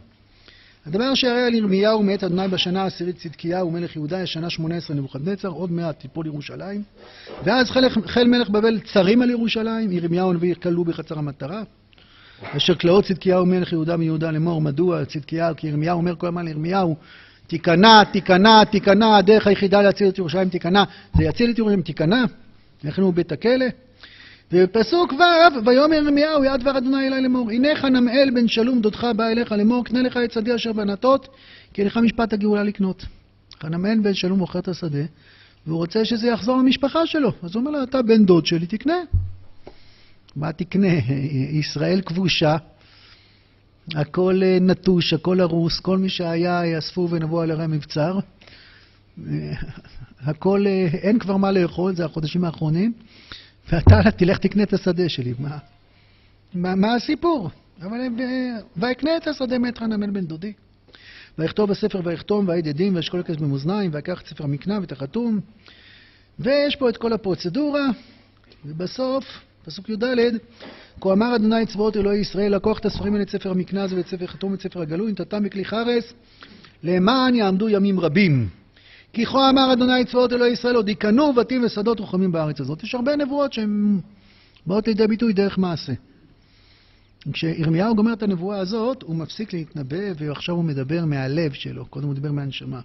הדבר 0.87 1.15
שהרי 1.15 1.43
על 1.43 1.55
ירמיהו 1.55 2.03
מאת 2.03 2.25
אדוני 2.25 2.49
בשנה 2.49 2.83
העשירית 2.83 3.17
צדקיהו 3.17 3.71
מלך 3.71 3.97
יהודה, 3.97 4.23
יש 4.23 4.33
שנה 4.33 4.51
שמונה 4.51 4.77
עשרה 4.77 4.97
נבוכדנצר, 4.97 5.49
עוד 5.49 5.73
מעט 5.73 6.01
תיפול 6.01 6.27
ירושלים. 6.27 6.83
ואז 7.45 7.71
חיל, 7.71 7.89
חיל 8.07 8.29
מלך 8.29 8.49
בבל 8.49 8.81
צרים 8.81 9.23
על 9.23 9.31
ירושלים, 9.31 9.93
ירמיהו 9.93 10.31
הנביא 10.31 10.55
כלוא 10.55 10.87
בחצר 10.87 11.19
המטרה. 11.19 11.63
אשר 12.43 12.75
כלאות 12.75 13.05
צדקיהו 13.05 13.47
מלך 13.47 13.73
יהודה 13.73 13.97
מיהודה 13.97 14.31
לאמור, 14.31 14.61
מדוע 14.61 15.05
צדקיהו? 15.05 15.57
כי 15.57 15.67
ירמיהו 15.67 15.97
אומר 15.97 16.17
כל 16.17 16.27
הזמן 16.27 16.45
לירמיהו, 16.45 16.97
תיכנע, 17.51 18.05
תיכנע, 18.05 18.65
תיכנע, 18.65 19.17
הדרך 19.17 19.47
היחידה 19.47 19.83
להציל 19.83 20.09
את 20.09 20.19
ירושלים 20.19 20.49
תיכנע. 20.49 20.85
זה 21.17 21.25
יציל 21.25 21.51
את 21.51 21.59
ירושלים, 21.59 21.83
תיכנע. 21.83 22.25
יכנו 22.85 23.13
בית 23.13 23.33
הכלא. 23.33 23.67
ובפסוק 24.53 25.13
ו', 25.13 25.67
ויאמר 25.67 25.95
ירמיהו, 25.95 26.45
יד 26.45 26.61
דבר 26.61 26.79
אדוני 26.79 27.09
אלי 27.09 27.23
לאמור, 27.23 27.51
הנה 27.51 27.69
חנמאל 27.77 28.31
בן 28.35 28.49
שלום 28.49 28.81
דודך 28.81 29.07
בא 29.17 29.29
אליך 29.29 29.53
לאמור, 29.53 29.85
קנה 29.85 30.03
לך 30.03 30.19
את 30.25 30.33
שדה 30.33 30.55
אשר 30.55 30.73
בנתות, 30.73 31.29
כי 31.73 31.85
לך 31.85 31.97
משפט 31.97 32.33
הגאולה 32.33 32.63
לקנות. 32.63 33.05
חנמאל 33.63 33.99
בן 33.99 34.15
שלום 34.15 34.39
מוכר 34.39 34.59
את 34.59 34.69
השדה, 34.69 35.05
והוא 35.67 35.79
רוצה 35.79 36.05
שזה 36.05 36.29
יחזור 36.29 36.59
למשפחה 36.59 37.07
שלו. 37.07 37.33
אז 37.43 37.55
הוא 37.55 37.61
אומר 37.61 37.71
לו, 37.71 37.83
אתה 37.83 38.03
בן 38.03 38.25
דוד 38.25 38.47
שלי, 38.47 38.67
תקנה. 38.67 38.99
מה 40.37 40.53
תקנה? 40.53 40.93
ישראל 41.53 42.01
כבושה. 42.01 42.57
הכל 43.95 44.41
אה, 44.43 44.59
נטוש, 44.61 45.13
הכל 45.13 45.41
הרוס, 45.41 45.81
כל 45.81 45.99
מי 45.99 46.09
שהיה 46.09 46.67
יאספו 46.67 47.09
ונבוא 47.11 47.43
על 47.43 47.51
הרי 47.51 47.65
המבצר. 47.65 48.19
אה, 49.27 49.53
הכל, 50.21 50.65
אה, 50.67 50.87
אין 50.93 51.19
כבר 51.19 51.37
מה 51.37 51.53
לאכול, 51.53 51.95
זה 51.95 52.05
החודשים 52.05 52.45
האחרונים, 52.45 52.93
ואתה 53.73 54.11
תלך 54.19 54.39
תקנה 54.39 54.63
את 54.63 54.73
השדה 54.73 55.09
שלי. 55.09 55.35
מה, 55.39 55.59
מה, 56.55 56.75
מה 56.75 56.95
הסיפור? 56.95 57.51
אבל 57.83 57.99
ויקנה 58.77 59.17
את 59.17 59.27
השדה 59.27 59.59
מאת 59.59 59.79
חנמל 59.79 60.11
בן 60.11 60.27
דודי. 60.27 60.53
ויכתוב 61.39 61.71
בספר 61.71 62.01
ויחתום 62.05 62.49
ויעד 62.49 62.69
עדים 62.69 62.95
וישקול 62.95 63.21
הכס 63.21 63.37
במאזניים 63.37 63.91
ויקח 63.95 64.21
את 64.21 64.27
ספר 64.27 64.45
המקנה 64.45 64.79
ואת 64.81 64.93
החתום 64.93 65.41
ויש 66.39 66.77
פה 66.77 66.89
את 66.89 66.97
כל 66.97 67.13
הפרוצדורה 67.13 67.87
ובסוף, 68.65 69.25
פסוק 69.65 69.89
י"ד 69.89 70.05
כה 71.01 71.13
אמר 71.13 71.37
אדוני 71.37 71.67
צבאות 71.67 71.97
אלוהי 71.97 72.19
ישראל, 72.19 72.55
לקוח 72.55 72.79
את 72.79 72.87
הספרים 72.87 73.13
האלה 73.13 73.23
את 73.23 73.31
ספר 73.31 73.51
המקנז 73.51 73.93
ואת 73.93 74.07
ספר 74.07 74.27
חתום 74.27 74.53
ואת 74.53 74.63
ספר 74.63 74.83
הגלוי, 74.83 75.13
נתתם 75.13 75.45
בכלי 75.45 75.65
חרס, 75.65 76.13
למען 76.83 77.35
יעמדו 77.35 77.69
ימים 77.69 78.01
רבים. 78.01 78.49
כי 79.13 79.27
כה 79.27 79.51
אמר 79.51 79.73
אדוני 79.73 80.05
צבאות 80.05 80.33
אלוהי 80.33 80.53
ישראל, 80.53 80.77
עוד 80.77 80.89
ייכנו 80.89 81.33
בתים 81.33 81.65
ושדות 81.65 82.01
רוחמים 82.01 82.33
בארץ 82.33 82.61
הזאת. 82.61 82.83
יש 82.83 82.95
הרבה 82.95 83.17
נבואות 83.17 83.53
שהן 83.53 84.01
באות 84.67 84.89
לידי 84.89 85.07
ביטוי 85.07 85.33
דרך 85.33 85.59
מעשה. 85.59 85.93
כשירמיהו 87.33 87.95
גומר 87.95 88.13
את 88.13 88.23
הנבואה 88.23 88.59
הזאת, 88.59 89.03
הוא 89.03 89.17
מפסיק 89.17 89.53
להתנבא, 89.53 90.13
ועכשיו 90.19 90.55
הוא 90.55 90.65
מדבר 90.65 91.05
מהלב 91.05 91.53
שלו, 91.53 91.87
קודם 91.87 92.07
הוא 92.07 92.15
דיבר 92.15 92.33
מהנשמה. 92.33 92.81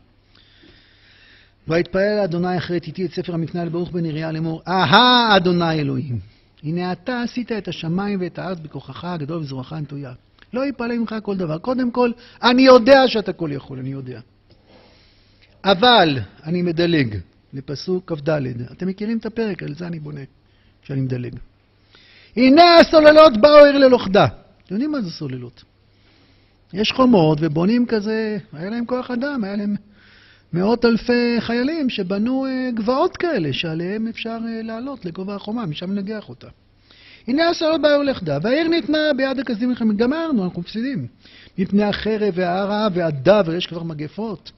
ויתפלל 1.67 2.19
אדוני 2.23 2.57
אחרי 2.57 2.79
תיתי 2.79 3.05
את 3.05 3.13
ספר 3.13 3.33
המקנה 3.33 3.65
לברוך 3.65 3.91
בן 3.91 4.05
יריה 4.05 4.31
לאמור, 4.31 4.61
אהה 4.67 5.37
אדוני 5.37 5.79
אלוהים. 5.79 6.34
הנה 6.65 6.91
אתה 6.91 7.21
עשית 7.21 7.51
את 7.51 7.67
השמיים 7.67 8.21
ואת 8.21 8.39
הארץ 8.39 8.59
בכוחך 8.59 9.03
הגדול 9.03 9.41
וזרועך 9.41 9.73
הנטויה. 9.73 10.13
לא 10.53 10.65
יפעלה 10.65 10.97
ממך 10.97 11.15
כל 11.23 11.37
דבר. 11.37 11.57
קודם 11.57 11.91
כל, 11.91 12.11
אני 12.43 12.61
יודע 12.61 13.07
שאתה 13.07 13.33
כל 13.33 13.49
יכול, 13.53 13.79
אני 13.79 13.89
יודע. 13.89 14.19
אבל 15.63 16.19
אני 16.43 16.61
מדלג 16.61 17.17
לפסוק 17.53 18.13
כ"ד. 18.13 18.29
אתם 18.71 18.87
מכירים 18.87 19.17
את 19.17 19.25
הפרק, 19.25 19.63
על 19.63 19.75
זה 19.75 19.87
אני 19.87 19.99
בונה, 19.99 20.21
כשאני 20.83 21.01
מדלג. 21.01 21.35
הנה 22.35 22.75
הסוללות 22.75 23.37
באו 23.41 23.65
עיר 23.65 23.77
ללוכדה. 23.77 24.25
אתם 24.25 24.73
יודעים 24.73 24.91
מה 24.91 25.01
זה 25.01 25.11
סוללות? 25.11 25.63
יש 26.73 26.91
חומות 26.91 27.37
ובונים 27.41 27.85
כזה, 27.85 28.37
היה 28.53 28.69
להם 28.69 28.85
כוח 28.85 29.11
אדם, 29.11 29.43
היה 29.43 29.55
להם 29.55 29.75
מאות 30.55 30.85
אלפי 30.85 31.35
חיילים 31.39 31.89
שבנו 31.89 32.45
אה, 32.45 32.69
גבעות 32.73 33.17
כאלה, 33.17 33.53
שעליהם 33.53 34.07
אפשר 34.07 34.37
אה, 34.47 34.61
לעלות 34.63 35.05
לגובה 35.05 35.35
החומה, 35.35 35.65
משם 35.65 35.91
לנגח 35.91 36.29
אותה. 36.29 36.47
הנה 37.27 37.49
עשרות 37.49 37.81
באו 37.81 38.03
לכדה, 38.03 38.37
והעיר 38.41 38.67
ניתנה 38.67 39.13
ביד 39.17 39.39
הכסדים 39.39 39.69
מלחמת. 39.69 39.95
גמרנו, 39.95 40.43
אנחנו 40.43 40.61
מפסידים. 40.61 41.07
מפני 41.57 41.83
החרב 41.83 42.33
והרע 42.33 42.87
והדבר, 42.93 43.55
יש 43.55 43.67
כבר 43.67 43.83
מגפות. 43.83 44.51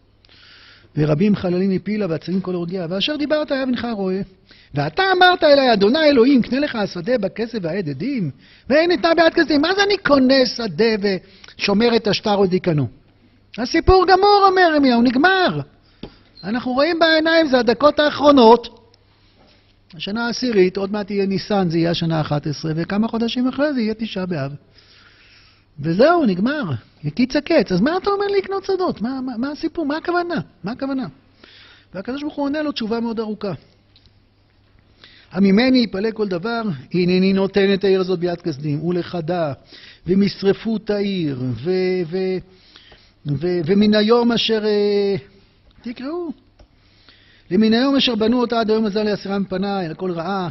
ורבים 0.98 1.36
חללים 1.36 1.70
מפילה 1.70 2.06
ועצרים 2.10 2.42
כל 2.42 2.54
הורגיה. 2.54 2.88
ואשר 2.90 3.16
דיברת 3.16 3.52
היה 3.52 3.66
בנך 3.66 3.88
רואה. 3.92 4.22
ואתה 4.74 5.04
אמרת 5.18 5.44
אלי, 5.44 5.74
אדוני 5.74 6.10
אלוהים, 6.10 6.42
קנה 6.42 6.60
לך 6.60 6.76
השדה 6.76 7.18
בכסף 7.18 7.60
והעד 7.62 7.90
עדים, 7.90 8.32
ואין 8.70 8.90
ניתנה 8.90 9.16
ביד 9.16 9.34
כסדים. 9.34 9.62
מה 9.62 9.70
זה 9.76 9.84
אני 9.84 9.98
קונה 9.98 10.46
שדה 10.46 11.20
ושומר 11.58 11.96
את 11.96 12.08
השטר 12.08 12.36
עוד 12.36 12.54
יקנו? 12.54 12.88
הסיפור 13.58 14.06
גמור, 14.08 14.46
אומר 14.48 14.70
ירמיהו, 14.74 15.02
נגמר. 15.02 15.62
אנחנו 16.44 16.74
רואים 16.74 17.00
בעיניים, 17.00 17.48
זה 17.48 17.60
הדקות 17.60 18.00
האחרונות. 18.00 18.80
השנה 19.94 20.26
העשירית, 20.26 20.78
עוד 20.78 20.92
מעט 20.92 21.12
יהיה 21.12 21.26
ניסן, 21.26 21.70
זה 21.70 21.78
יהיה 21.78 21.92
השנה 21.92 22.20
ה-11, 22.20 22.66
וכמה 22.76 23.08
חודשים 23.08 23.48
אחרי 23.48 23.74
זה 23.74 23.82
יהיה 23.82 23.94
תשעה 23.94 24.26
באב. 24.26 24.52
וזהו, 25.80 26.26
נגמר. 26.26 26.64
יקיץ 27.04 27.36
הקץ. 27.36 27.72
אז 27.72 27.82
מה 27.82 27.98
אתה 27.98 28.10
אומר 28.10 28.26
לקנות 28.38 28.64
שדות? 28.64 29.02
מה, 29.02 29.22
מה, 29.22 29.38
מה 29.38 29.52
הסיפור? 29.52 29.86
מה 29.86 29.98
הכוונה? 29.98 30.36
מה 30.64 30.72
הכוונה? 30.72 31.08
והקדוש 31.94 32.22
ברוך 32.22 32.36
הוא 32.36 32.46
עונה 32.46 32.62
לו 32.62 32.72
תשובה 32.72 33.00
מאוד 33.00 33.20
ארוכה. 33.20 33.54
הממני 35.32 35.80
יפלא 35.80 36.12
כל 36.12 36.28
דבר, 36.28 36.62
הנני 36.94 37.34
נותן 37.34 37.74
את 37.74 37.84
העיר 37.84 38.02
הזאת 38.02 38.20
ביד 38.20 38.42
כסדים, 38.42 38.84
ולחדה, 38.84 39.54
ומשרפו 40.08 40.78
את 40.78 40.90
העיר, 40.90 41.40
ומן 43.26 43.94
היום 43.94 44.32
אשר... 44.32 44.64
תקראו. 45.82 46.32
למן 47.52 47.74
היום 47.74 47.96
אשר 47.96 48.16
בנו 48.16 48.42
אותה 48.42 48.60
עד 48.60 48.70
היום 48.70 48.86
הזה 48.86 49.04
להסירה 49.04 49.40
מפניי, 49.40 49.88
הכל 49.88 50.12
רעה. 50.12 50.50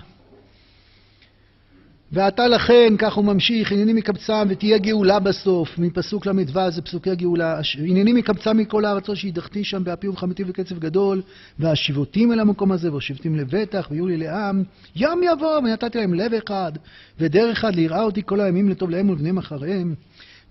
ועתה 2.12 2.48
לכן, 2.48 2.94
כך 2.98 3.14
הוא 3.14 3.24
ממשיך, 3.24 3.72
הנני 3.72 3.92
מקבצם 3.92 4.46
ותהיה 4.48 4.78
גאולה 4.78 5.18
בסוף, 5.18 5.78
מפסוק 5.78 6.26
ל"ו 6.26 6.70
זה 6.70 6.82
פסוקי 6.82 7.16
גאולה. 7.16 7.60
הנני 7.78 8.12
מקבצם 8.12 8.56
מכל 8.56 8.84
הארצות 8.84 9.16
שהדחתי 9.16 9.64
שם 9.64 9.84
באפי 9.84 10.08
ובחמתי 10.08 10.44
וקצב 10.46 10.78
גדול, 10.78 11.22
והשיבותים 11.58 12.32
אל 12.32 12.40
המקום 12.40 12.72
הזה, 12.72 12.90
והושיבתים 12.90 13.36
לבטח, 13.36 13.88
ויהיו 13.90 14.06
לי 14.06 14.16
לעם. 14.16 14.62
יום 14.96 15.20
יבוא, 15.22 15.58
ונתתי 15.58 15.98
להם 15.98 16.14
לב 16.14 16.34
אחד, 16.34 16.72
ודרך 17.20 17.58
אחד 17.58 17.74
ליראה 17.74 18.02
אותי 18.02 18.22
כל 18.26 18.40
הימים 18.40 18.68
לטוב 18.68 18.90
להם 18.90 19.10
ולבניהם 19.10 19.38
אחריהם, 19.38 19.94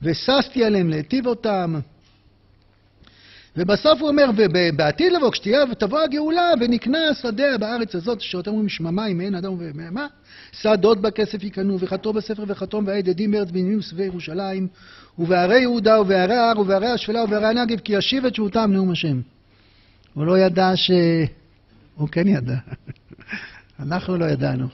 וששתי 0.01 0.63
עליהם 0.63 0.89
להיטיב 0.89 1.27
אותם. 1.27 1.75
ובסוף 3.57 4.01
הוא 4.01 4.09
אומר, 4.09 4.25
ובעתיד 4.35 5.11
לבוא, 5.11 5.31
כשתבוא 5.31 5.99
הגאולה, 5.99 6.51
ונקנה 6.59 7.09
השדה 7.09 7.57
בארץ 7.57 7.95
הזאת, 7.95 8.21
שאתם 8.21 8.51
אומרים 8.51 8.69
שממה 8.69 9.07
אם 9.07 9.21
אין 9.21 9.35
אדם 9.35 9.53
ובהמה, 9.53 10.07
שדות 10.51 11.01
בכסף 11.01 11.43
יקנו, 11.43 11.79
וחתום 11.79 12.15
בספר 12.15 12.43
וחתום 12.47 12.87
ועד 12.87 13.09
עדים 13.09 13.31
בארץ 13.31 13.51
בנימין 13.51 13.79
וסביבי 13.79 14.03
ירושלים, 14.03 14.67
ובערי 15.19 15.59
יהודה 15.59 16.01
ובערי 16.01 16.35
ההר 16.35 16.59
ובערי 16.59 16.87
השפלה 16.87 17.23
ובערי 17.23 17.47
הנגב, 17.47 17.79
כי 17.79 17.93
ישיב 17.93 18.25
את 18.25 18.35
שבותם 18.35 18.71
נאום 18.73 18.91
השם. 18.91 19.21
הוא 20.13 20.25
לא 20.25 20.39
ידע 20.39 20.71
ש... 20.75 20.91
הוא 21.95 22.09
כן 22.09 22.27
ידע. 22.27 22.55
אנחנו 23.83 24.17
לא 24.17 24.25
ידענו. 24.25 24.67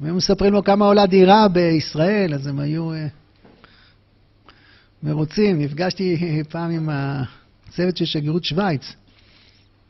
אם 0.00 0.06
היו 0.06 0.14
מספרים 0.14 0.52
לו 0.52 0.64
כמה 0.64 0.84
עולה 0.84 1.06
דירה 1.06 1.48
בישראל, 1.48 2.34
אז 2.34 2.46
הם 2.46 2.58
היו 2.58 2.92
אה, 2.92 3.06
מרוצים. 5.02 5.60
נפגשתי 5.60 6.42
פעם 6.48 6.70
עם 6.70 6.88
ה... 6.88 7.22
צוות 7.76 7.96
של 7.96 8.04
שגרירות 8.04 8.44
שווייץ. 8.44 8.92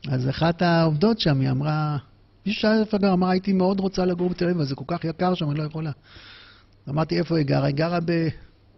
אז 0.09 0.29
אחת 0.29 0.63
העובדות 0.63 1.21
שם, 1.21 1.41
היא 1.41 1.51
אמרה, 1.51 1.97
מישהו 2.47 2.63
שאל 2.63 2.81
איפה 2.81 2.99
גר, 2.99 3.13
אמרה, 3.13 3.31
הייתי 3.31 3.53
מאוד 3.53 3.81
רוצה 3.81 4.05
לגור 4.05 4.29
בתל 4.29 4.45
אביב, 4.45 4.57
אבל 4.57 4.67
זה 4.67 4.75
כל 4.75 4.85
כך 4.87 5.05
יקר 5.05 5.35
שם, 5.35 5.51
אני 5.51 5.59
לא 5.59 5.65
יכולה. 5.65 5.91
אמרתי, 6.89 7.19
איפה 7.19 7.37
היא 7.39 7.47
גרה? 7.47 7.67
היא 7.67 7.75
גרה 7.75 7.99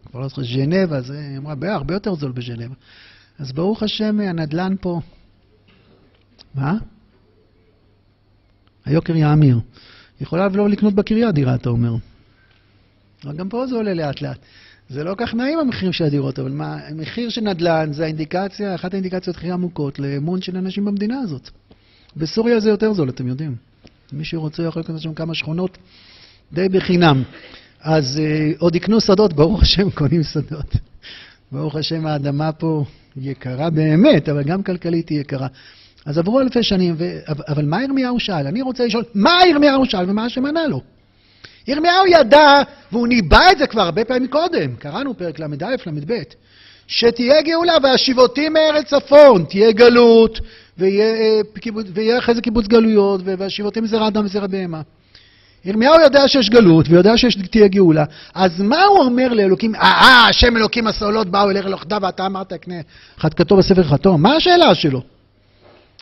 כבר 0.07 0.21
לא 0.21 0.29
זוכר, 0.29 0.43
ז'נבה, 0.43 0.97
אז 0.97 1.11
היא 1.11 1.39
אמרה, 1.39 1.55
הרבה 1.75 1.95
יותר 1.95 2.15
זול 2.15 2.33
בז'נבה. 2.33 2.75
אז 3.39 3.53
ברוך 3.53 3.83
השם, 3.83 4.21
הנדל"ן 4.21 4.75
פה... 4.81 5.01
מה? 6.55 6.75
היוקר 8.85 9.17
יאמיר. 9.17 9.61
יכולה 10.21 10.49
לא 10.49 10.69
לקנות 10.69 10.95
בקריה 10.95 11.33
דירה, 11.33 11.55
אתה 11.55 11.69
אומר. 11.69 11.95
אבל 13.25 13.37
גם 13.37 13.49
פה 13.49 13.67
זה 13.67 13.75
עולה 13.75 13.95
לאט 13.95 14.23
לאט. 14.23 14.39
זה 14.89 15.05
לא 15.05 15.15
כך 15.19 15.35
נעים 15.35 15.59
המחירים 15.59 15.93
של 15.93 16.05
הדירות, 16.05 16.39
אבל 16.39 16.51
מה, 16.51 16.79
המחיר 16.89 17.29
של 17.29 17.41
נדל"ן 17.41 17.93
זה 17.93 18.05
האינדיקציה, 18.05 18.75
אחת 18.75 18.95
האינדיקציות 18.95 19.37
הכי 19.37 19.51
עמוקות 19.51 19.99
לאמון 19.99 20.43
של 20.43 20.57
אנשים 20.57 20.85
במדינה 20.85 21.19
הזאת. 21.19 21.51
בסוריה 22.17 22.61
זה 22.61 22.71
יותר 22.71 22.93
זול, 22.93 23.09
אתם 23.09 23.29
יודעים. 23.29 23.57
מי 24.13 24.25
שרוצה 24.25 24.63
יכול 24.63 24.83
לקנות 24.83 25.01
שם 25.01 25.15
כמה 25.15 25.35
שכונות 25.35 25.79
די 26.53 26.69
בחינם. 26.69 27.23
אז 27.81 28.21
אה, 28.25 28.53
עוד 28.59 28.75
יקנו 28.75 29.01
שדות, 29.01 29.33
ברוך 29.33 29.63
השם, 29.63 29.91
קונים 29.91 30.23
שדות. 30.23 30.77
ברוך 31.53 31.77
השם, 31.77 32.07
האדמה 32.07 32.53
פה 32.53 32.85
יקרה 33.17 33.71
באמת, 33.71 34.29
אבל 34.29 34.43
גם 34.43 34.63
כלכלית 34.63 35.09
היא 35.09 35.21
יקרה. 35.21 35.47
אז 36.07 36.19
עברו 36.19 36.41
אלפי 36.41 36.63
שנים, 36.63 36.95
ו... 36.99 37.19
אבל 37.27 37.65
מה 37.65 37.83
ירמיהו 37.83 38.21
שאל? 38.21 38.47
אני 38.47 38.63
רוצה 38.63 38.87
לשאול, 38.87 39.05
מה 39.15 39.39
ירמיהו 39.51 39.87
שאל 39.87 40.11
ומה 40.11 40.25
השם 40.25 40.47
ענה 40.47 40.67
לו? 40.67 40.83
ירמיהו 41.69 42.07
ידע, 42.07 42.63
והוא 42.93 43.09
ניבא 43.09 43.51
את 43.53 43.59
זה 43.59 43.67
כבר 43.67 43.83
הרבה 43.83 44.05
פעמים 44.05 44.29
קודם, 44.29 44.77
קראנו 44.79 45.19
פרק 45.19 45.39
ל"א, 45.39 45.67
ל"ב, 45.87 46.15
שתהיה 46.87 47.43
גאולה 47.43 47.73
והשיבותי 47.83 48.49
מארץ 48.49 48.87
צפון, 48.87 49.45
תהיה 49.49 49.73
גלות, 49.73 50.41
אה, 50.83 51.41
ויהיה 51.95 52.19
אחרי 52.19 52.35
זה 52.35 52.41
קיבוץ 52.41 52.67
גלויות, 52.67 53.21
והשיבותי 53.25 53.81
מזרע 53.81 54.09
אדם 54.09 54.25
וזרע 54.25 54.47
בהמה. 54.47 54.81
ירמיהו 55.65 56.01
יודע 56.01 56.29
שיש 56.29 56.51
גלות 56.51 56.87
ויודע 56.89 57.17
שתהיה 57.17 57.69
גאולה, 57.69 58.05
אז 58.35 58.61
מה 58.61 58.85
הוא 58.85 58.99
אומר 58.99 59.33
לאלוקים? 59.33 59.75
אה, 59.75 59.81
אה, 59.81 60.29
השם 60.29 60.57
אלוקים 60.57 60.87
הסעולות 60.87 61.29
באו 61.29 61.51
אליך 61.51 61.67
לכדה 61.67 61.99
ואתה 62.03 62.27
אמרת 62.27 62.53
חתקתו 63.21 63.57
בספר 63.57 63.83
חתום. 63.83 64.23
מה 64.23 64.37
השאלה 64.37 64.75
שלו? 64.75 65.18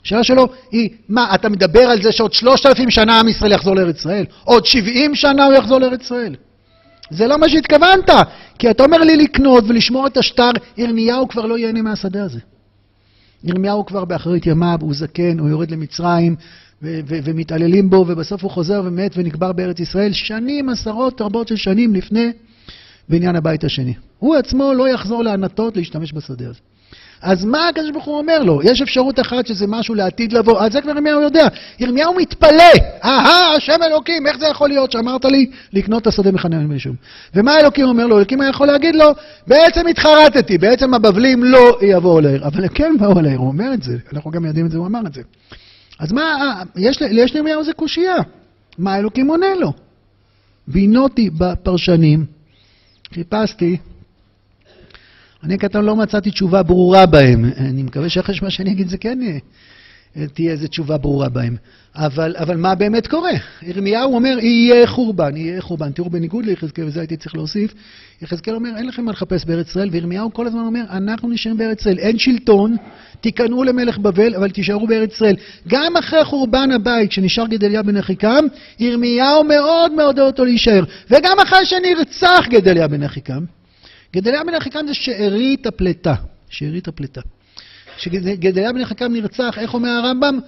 השאלה 0.07 0.25
שלו 0.25 0.49
היא, 0.71 0.88
מה, 1.09 1.35
אתה 1.35 1.49
מדבר 1.49 1.81
על 1.81 2.03
זה 2.03 2.12
שעוד 2.12 2.33
שלושת 2.33 2.66
אלפים 2.66 2.90
שנה 2.90 3.21
עם 3.21 3.29
ישראל 3.29 3.53
יחזור 3.53 3.75
לארץ 3.75 3.99
ישראל? 3.99 4.25
עוד 4.45 4.66
שבעים 4.66 5.14
שנה 5.14 5.45
הוא 5.45 5.55
יחזור 5.55 5.79
לארץ 5.79 6.03
ישראל? 6.03 6.35
זה 7.11 7.27
לא 7.27 7.38
מה 7.38 7.49
שהתכוונת, 7.49 8.11
כי 8.59 8.71
אתה 8.71 8.85
אומר 8.85 8.99
לי 8.99 9.16
לקנות 9.16 9.64
ולשמור 9.69 10.07
את 10.07 10.16
השטר, 10.16 10.51
ירמיהו 10.77 11.29
כבר 11.29 11.47
לא 11.47 11.59
ייהנה 11.59 11.83
מהשדה 11.83 12.25
הזה. 12.25 12.40
ירמיהו 13.45 13.87
כבר 13.87 14.05
באחרית 14.05 14.47
ימיו, 14.47 14.79
הוא 14.81 14.95
זקן, 14.95 15.38
הוא 15.38 15.49
יורד 15.49 15.71
למצרים, 15.71 16.37
ו- 16.83 17.01
ו- 17.09 17.19
ומתעללים 17.25 17.90
בו, 17.90 18.05
ובסוף 18.09 18.42
הוא 18.42 18.51
חוזר 18.51 18.83
ומת 18.85 19.12
ונקבר 19.16 19.53
בארץ 19.53 19.81
ישראל, 19.81 20.12
שנים, 20.12 20.69
עשרות, 20.69 21.21
רבות 21.21 21.49
של 21.49 21.57
שנים 21.57 21.95
לפני 21.95 22.33
בניין 23.09 23.37
הבית 23.37 23.64
השני. 23.64 23.95
הוא 24.19 24.37
עצמו 24.37 24.73
לא 24.75 24.88
יחזור 24.88 25.25
לענתות 25.25 25.77
להשתמש 25.77 26.12
בשדה 26.12 26.49
הזה. 26.49 26.61
אז 27.22 27.44
מה 27.44 27.68
הקדוש 27.68 27.90
ברוך 27.90 28.05
הוא 28.05 28.18
אומר 28.18 28.42
לו? 28.42 28.61
יש 28.62 28.83
אפשרות 28.83 29.20
אחת 29.20 29.46
שזה 29.46 29.66
משהו 29.66 29.94
לעתיד 29.94 30.33
לבוא, 30.33 30.61
אז 30.61 30.72
זה 30.72 30.81
כבר 30.81 30.90
ירמיהו 30.90 31.22
יודע. 31.22 31.48
ירמיהו 31.81 32.14
מתפלא, 32.14 32.72
אהה, 33.05 33.55
השם 33.57 33.83
אלוקים, 33.83 34.26
איך 34.26 34.38
זה 34.38 34.46
יכול 34.46 34.68
להיות 34.68 34.92
שאמרת 34.92 35.24
לי 35.24 35.50
לקנות 35.72 36.02
את 36.02 36.07
השדה 36.07 36.33
מחנה 36.33 36.59
מישהו? 36.59 36.92
ומה 37.35 37.61
אלוקים 37.61 37.87
אומר 37.87 38.07
לו? 38.07 38.18
אלוקים 38.18 38.40
היה 38.40 38.50
יכול 38.50 38.66
להגיד 38.66 38.94
לו, 38.94 39.07
בעצם 39.46 39.87
התחרטתי, 39.87 40.59
בעצם 40.59 40.94
הבבלים 40.94 41.44
לא 41.44 41.79
יבואו 41.83 42.20
לעיר, 42.20 42.46
אבל 42.46 42.62
הם 42.62 42.68
כן 42.68 42.92
באו 42.98 43.20
לעיר, 43.20 43.38
הוא 43.38 43.48
אומר 43.48 43.74
את 43.74 43.83
זה, 43.83 43.96
אנחנו 44.12 44.31
גם 44.31 44.44
יודעים 44.44 44.66
את 44.66 44.70
זה, 44.70 44.79
הוא 44.79 44.87
אמר 44.87 45.00
את 45.07 45.14
זה. 45.14 45.22
אז 45.98 46.12
מה, 46.12 46.62
יש, 46.76 46.98
יש 47.11 47.35
לירמיהו 47.35 47.61
איזה 47.61 47.72
קושייה, 47.72 48.16
מה 48.79 48.98
אלוקים 48.98 49.29
עונה 49.29 49.55
לו? 49.61 49.72
בינותי 50.68 51.31
בפרשנים, 51.31 52.24
חיפשתי, 53.14 53.76
אני 55.46 55.59
כתב 55.59 55.78
לא 55.78 55.96
מצאתי 55.96 56.30
תשובה 56.30 56.62
ברורה 56.62 57.06
בהם. 57.06 57.44
אני 57.56 57.82
מקווה 57.82 58.09
שאחרי 58.09 58.35
מה 58.42 58.50
שאני 58.50 58.72
אגיד 58.72 58.88
זה 58.88 58.98
כן 58.98 59.18
תהיה 60.32 60.52
איזו 60.52 60.68
תשובה 60.68 60.98
ברורה 60.98 61.28
בהם. 61.28 61.56
אבל, 61.94 62.37
אבל 62.38 62.56
מה 62.56 62.74
באמת 62.74 63.06
קורה? 63.06 63.30
ירמיהו 63.62 64.14
אומר, 64.14 64.38
יהיה 64.38 64.87
חורבן, 64.87 65.37
יהיה 65.37 65.61
חורבן. 65.61 65.92
תראו, 65.92 66.11
בניגוד 66.11 66.44
ליחזקאל, 66.44 66.85
וזה 66.85 67.00
הייתי 67.00 67.16
צריך 67.16 67.35
להוסיף, 67.35 67.74
יחזקאל 68.22 68.54
אומר, 68.54 68.70
אין 68.76 68.87
לכם 68.87 69.04
מה 69.04 69.12
לחפש 69.12 69.44
בארץ 69.44 69.68
ישראל, 69.68 69.88
וירמיהו 69.92 70.32
כל 70.32 70.46
הזמן 70.46 70.61
אומר, 70.61 70.85
אנחנו 70.90 71.28
נשארים 71.28 71.59
בארץ 71.59 71.80
ישראל. 71.80 71.98
אין 71.98 72.18
שלטון, 72.18 72.76
תיכנעו 73.20 73.64
למלך 73.64 73.98
בבל, 73.98 74.35
אבל 74.35 74.50
תישארו 74.50 74.87
בארץ 74.87 75.12
ישראל. 75.14 75.37
גם 75.68 75.96
אחרי 75.96 76.24
חורבן 76.24 76.70
הבית, 76.72 77.11
כשנשאר 77.11 77.46
גדליה 77.46 77.82
בן 77.82 77.96
אחיקם, 77.96 78.44
ירמיהו 78.80 79.44
מאוד 79.44 79.92
מעודד 79.92 80.20
אותו 80.20 80.44
להישאר. 80.44 80.85
וגם 81.11 81.37
אחרי 81.42 81.66
שנרצח 81.66 82.46
גדליה 82.50 82.88
בן 82.88 83.02
אחיקם, 83.02 83.44
גדליה 84.12 84.45
בן 84.45 84.55
אחיקם 84.55 84.87
זה 84.87 84.95
שארית 84.95 85.66
הפלטה. 85.66 86.14
שארית 86.49 86.88
הפלטה. 86.88 87.21
כשגדליה 87.97 88.73
בן 88.73 88.81
אחיקם 88.81 89.12
נרצח, 89.12 89.59
איך 89.59 89.75
אומר 89.75 89.90
הרמב"ם? 89.90 90.38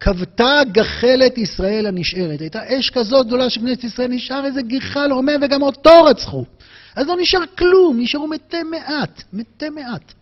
כבתה 0.00 0.60
גחלת 0.72 1.38
ישראל 1.38 1.86
הנשארת. 1.86 2.40
הייתה 2.40 2.60
אש 2.78 2.90
כזאת 2.90 3.26
גדולה 3.26 3.50
של 3.50 3.60
כנסת 3.60 3.84
ישראל, 3.84 4.10
נשאר 4.10 4.44
איזה 4.44 4.62
גיחל 4.62 5.10
הומה 5.10 5.32
וגם 5.42 5.62
אותו 5.62 6.04
רצחו. 6.04 6.44
אז 6.96 7.06
לא 7.06 7.16
נשאר 7.20 7.40
כלום, 7.58 8.00
נשארו 8.00 8.28
מתי 8.28 8.62
מעט, 8.62 9.22
מתי 9.32 9.68
מעט. 9.68 10.12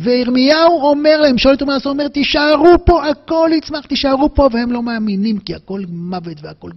וירמיהו 0.00 0.80
אומר 0.82 1.20
להם, 1.20 1.38
שואל 1.38 1.56
מה 1.66 1.74
לעשות, 1.74 1.86
אומר, 1.86 2.08
תישארו 2.08 2.84
פה, 2.84 3.08
הכל 3.08 3.50
יצמח, 3.52 3.86
תישארו 3.86 4.34
פה, 4.34 4.48
והם 4.52 4.72
לא 4.72 4.82
מאמינים, 4.82 5.38
כי 5.38 5.54
הכל 5.54 5.82
מוות 5.88 6.36
והכל 6.42 6.70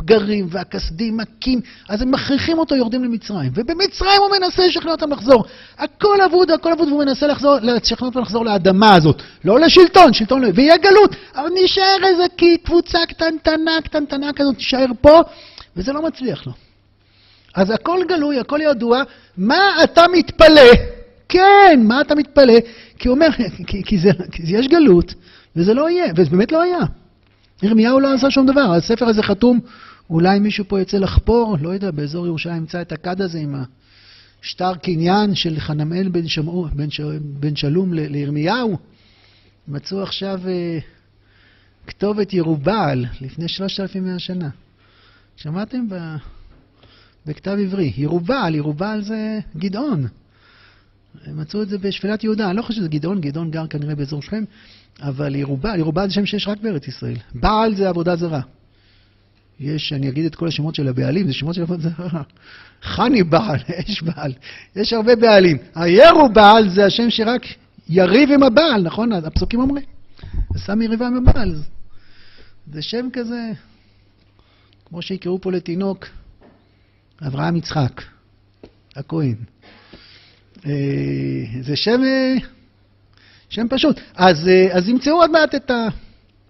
פגרים 0.00 0.46
והכסדים 0.50 1.16
מכים, 1.16 1.60
אז 1.88 2.02
הם 2.02 2.10
מכריחים 2.10 2.58
אותו, 2.58 2.76
יורדים 2.76 3.04
למצרים. 3.04 3.50
ובמצרים 3.54 4.20
הוא 4.20 4.30
מנסה 4.40 4.66
לשכנע 4.66 4.90
אותם 4.90 5.12
לחזור. 5.12 5.44
הכל 5.78 6.20
אבוד, 6.20 6.50
הכל 6.50 6.72
אבוד, 6.72 6.88
והוא 6.88 7.04
מנסה 7.04 7.26
לחזור, 7.26 7.56
לשכנע 7.62 8.08
אותם 8.08 8.20
לחזור 8.20 8.44
לאדמה 8.44 8.94
הזאת. 8.94 9.22
לא 9.44 9.60
לשלטון, 9.60 10.12
שלטון 10.12 10.42
לא, 10.42 10.48
ויהיה 10.54 10.76
גלות, 10.76 11.16
אבל 11.36 11.48
נשאר 11.64 11.96
איזה 12.04 12.24
קבוצה 12.64 12.98
קטנטנה, 13.08 13.72
קטנטנה 13.84 14.32
כזאת, 14.32 14.56
תישאר 14.56 14.86
פה, 15.00 15.20
וזה 15.76 15.92
לא 15.92 16.02
מצליח 16.02 16.46
לו. 16.46 16.52
אז 17.54 17.70
הכל 17.70 18.00
גלוי, 18.08 18.38
הכל 18.38 18.58
ידוע, 18.62 19.02
מה 19.36 19.84
אתה 19.84 20.02
מתפלא? 20.12 20.70
כן, 21.28 21.80
מה 21.82 22.00
אתה 22.00 22.14
מתפלא? 22.14 22.54
כי 22.98 23.08
הוא 23.08 23.14
אומר, 23.14 23.28
כי, 23.66 23.82
כי, 23.84 23.98
זה, 23.98 24.10
כי 24.32 24.42
יש 24.46 24.68
גלות, 24.68 25.14
וזה 25.56 25.74
לא 25.74 25.90
יהיה, 25.90 26.12
וזה 26.16 26.30
באמת 26.30 26.52
לא 26.52 26.62
היה. 26.62 26.80
ירמיהו 27.62 28.00
לא 28.00 28.14
עשה 28.14 28.30
שום 28.30 28.46
דבר, 28.46 28.74
הספר 28.74 29.08
הזה 29.08 29.22
חתום, 29.22 29.60
אולי 30.10 30.38
מישהו 30.38 30.64
פה 30.68 30.80
יצא 30.80 30.98
לחפור, 30.98 31.56
לא 31.60 31.68
יודע, 31.68 31.90
באזור 31.90 32.26
ירושלים 32.26 32.56
ימצא 32.56 32.82
את 32.82 32.92
הכד 32.92 33.20
הזה 33.20 33.38
עם 33.38 33.54
השטר 34.42 34.74
קניין 34.74 35.34
של 35.34 35.60
חנמאל 35.60 36.08
בן, 36.08 36.28
שמעו, 36.28 36.66
בן, 36.72 36.90
ש... 36.90 37.00
בן 37.22 37.56
שלום 37.56 37.94
ל... 37.94 38.00
לירמיהו. 38.00 38.78
מצאו 39.68 40.02
עכשיו 40.02 40.40
אה, 40.48 40.78
כתובת 41.86 42.32
ירובעל 42.32 43.06
לפני 43.20 43.48
3,100 43.48 44.18
שנה. 44.18 44.48
שמעתם? 45.36 45.88
ב... 45.88 46.16
בכתב 47.26 47.56
עברי. 47.62 47.92
ירובעל, 47.96 48.54
ירובעל 48.54 49.02
זה 49.02 49.38
גדעון. 49.56 50.06
הם 51.26 51.40
מצאו 51.40 51.62
את 51.62 51.68
זה 51.68 51.78
בשפלת 51.78 52.24
יהודה, 52.24 52.50
אני 52.50 52.56
לא 52.56 52.62
חושב 52.62 52.80
שזה 52.80 52.88
גדעון, 52.88 53.20
גדעון 53.20 53.50
גר 53.50 53.66
כנראה 53.66 53.94
באזור 53.94 54.22
שכם, 54.22 54.44
אבל 55.00 55.34
ירובל, 55.34 55.78
ירובל 55.78 56.08
זה 56.08 56.14
שם 56.14 56.26
שיש 56.26 56.48
רק 56.48 56.60
בארץ 56.60 56.88
ישראל. 56.88 57.16
בעל 57.34 57.74
זה 57.74 57.88
עבודה 57.88 58.16
זרה. 58.16 58.40
יש, 59.60 59.92
אני 59.92 60.08
אגיד 60.08 60.24
את 60.24 60.34
כל 60.34 60.48
השמות 60.48 60.74
של 60.74 60.88
הבעלים, 60.88 61.26
זה 61.26 61.32
שמות 61.32 61.54
של. 61.54 61.64
חני 62.82 63.22
בעל, 63.22 63.58
יש 63.88 64.02
בעל, 64.02 64.32
יש 64.76 64.92
הרבה 64.92 65.16
בעלים. 65.16 65.56
הירו 65.74 66.28
בעל 66.28 66.68
זה 66.68 66.84
השם 66.84 67.10
שרק 67.10 67.42
יריב 67.88 68.30
עם 68.32 68.42
הבעל, 68.42 68.82
נכון? 68.82 69.12
הפסוקים 69.12 69.60
אומרים. 69.60 69.84
עשה 70.54 70.74
מריבה 70.74 71.06
עם 71.06 71.16
הבעל. 71.16 71.54
זה 72.72 72.82
שם 72.82 73.08
כזה, 73.12 73.52
כמו 74.84 75.02
שיקראו 75.02 75.40
פה 75.40 75.52
לתינוק, 75.52 76.06
אברהם 77.26 77.56
יצחק, 77.56 78.02
הכהן. 78.96 79.34
אה, 80.66 80.72
זה 81.60 81.76
שם, 81.76 82.00
אה, 82.04 82.34
שם 83.48 83.66
פשוט. 83.70 84.00
אז, 84.14 84.48
אה, 84.48 84.76
אז 84.76 84.88
ימצאו 84.88 85.12
עוד 85.12 85.30
מעט 85.30 85.54
את 85.54 85.70
ה... 85.70 85.86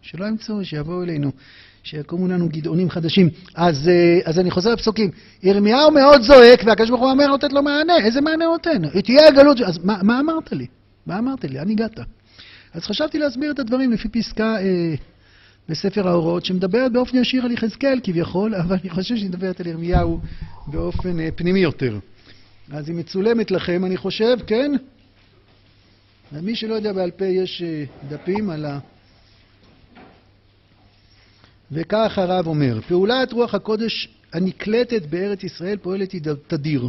שלא 0.03 0.27
ימצאו, 0.27 0.64
שיבואו 0.64 1.03
אלינו, 1.03 1.33
שיקומו 1.83 2.29
לנו 2.29 2.49
גדעונים 2.49 2.90
חדשים. 2.90 3.29
אז, 3.55 3.90
אז 4.25 4.38
אני 4.38 4.51
חוזר 4.51 4.73
לפסוקים. 4.73 5.11
ירמיהו 5.43 5.90
מאוד 5.90 6.23
זועק, 6.23 6.62
והקדוש 6.66 6.90
ברוך 6.90 7.03
הוא 7.03 7.11
אומר 7.11 7.33
לתת 7.33 7.53
לו 7.53 7.62
מענה. 7.62 7.97
איזה 8.05 8.21
מענה 8.21 8.45
נותן? 8.45 9.01
תהיה 9.01 9.29
הגלות... 9.29 9.61
אז 9.61 9.79
מה, 9.85 10.03
מה 10.03 10.21
אמרת 10.21 10.53
לי? 10.53 10.66
מה 11.07 11.19
אמרת 11.19 11.45
לי? 11.45 11.55
לאן 11.55 11.71
הגעת? 11.71 12.01
אז 12.75 12.85
חשבתי 12.85 13.19
להסביר 13.19 13.51
את 13.51 13.59
הדברים 13.59 13.93
לפי 13.93 14.09
פסקה 14.09 14.57
אה, 14.57 14.95
בספר 15.69 16.09
ההוראות, 16.09 16.45
שמדברת 16.45 16.93
באופן 16.93 17.19
ישיר 17.19 17.45
על 17.45 17.53
יחזקאל 17.53 18.01
כביכול, 18.03 18.55
אבל 18.55 18.77
אני 18.83 18.90
חושב 18.90 19.16
שהיא 19.16 19.29
מדברת 19.29 19.61
על 19.61 19.66
ירמיהו 19.66 20.21
באופן 20.66 21.21
אה, 21.21 21.29
פנימי 21.37 21.61
יותר. 21.61 21.99
אז 22.71 22.88
היא 22.88 22.97
מצולמת 22.97 23.51
לכם, 23.51 23.85
אני 23.85 23.97
חושב, 23.97 24.37
כן? 24.47 24.73
למי 26.33 26.57
שלא 26.57 26.75
יודע 26.75 26.93
בעל 26.93 27.11
פה, 27.11 27.25
יש 27.25 27.62
אה, 27.62 27.85
דפים 28.09 28.51
על 28.51 28.64
ה... 28.64 28.79
וכך 31.73 32.19
הרב 32.19 32.47
אומר, 32.47 32.81
פעולת 32.89 33.33
רוח 33.33 33.55
הקודש 33.55 34.09
הנקלטת 34.33 35.07
בארץ 35.07 35.45
ישראל 35.45 35.77
פועלת 35.77 36.15
תדיר. 36.47 36.89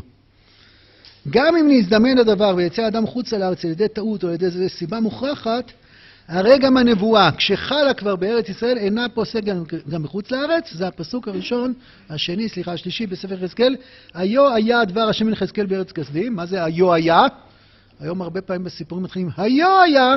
גם 1.29 1.55
אם 1.55 1.65
נזדמן 1.69 2.17
הדבר 2.17 2.53
ויצא 2.57 2.87
אדם 2.87 3.07
חוצה 3.07 3.37
לארץ 3.37 3.65
על 3.65 3.71
ידי 3.71 3.87
טעות 3.87 4.23
או 4.23 4.29
על 4.29 4.33
ידי 4.33 4.69
סיבה 4.69 4.99
מוכרחת, 4.99 5.71
הרי 6.27 6.59
גם 6.59 6.77
הנבואה, 6.77 7.29
כשחלה 7.37 7.93
כבר 7.93 8.15
בארץ 8.15 8.49
ישראל, 8.49 8.77
אינה 8.77 9.09
פוסק 9.09 9.43
גם, 9.43 9.63
גם 9.89 10.03
בחוץ 10.03 10.31
לארץ, 10.31 10.73
זה 10.73 10.87
הפסוק 10.87 11.27
הראשון, 11.27 11.73
השני, 12.09 12.49
סליחה, 12.49 12.73
השלישי 12.73 13.07
בספר 13.07 13.33
יחזקאל, 13.33 13.75
היו 14.13 14.53
היה 14.53 14.85
דבר 14.85 15.01
השם 15.01 15.27
אל 15.27 15.33
יחזקאל 15.33 15.65
בארץ 15.65 15.91
כסדים, 15.91 16.35
מה 16.35 16.45
זה 16.45 16.63
היו 16.63 16.93
היה? 16.93 17.21
היום 17.99 18.21
הרבה 18.21 18.41
פעמים 18.41 18.63
בסיפורים 18.63 19.03
מתחילים, 19.03 19.29
היו 19.37 19.81
היה! 19.81 20.15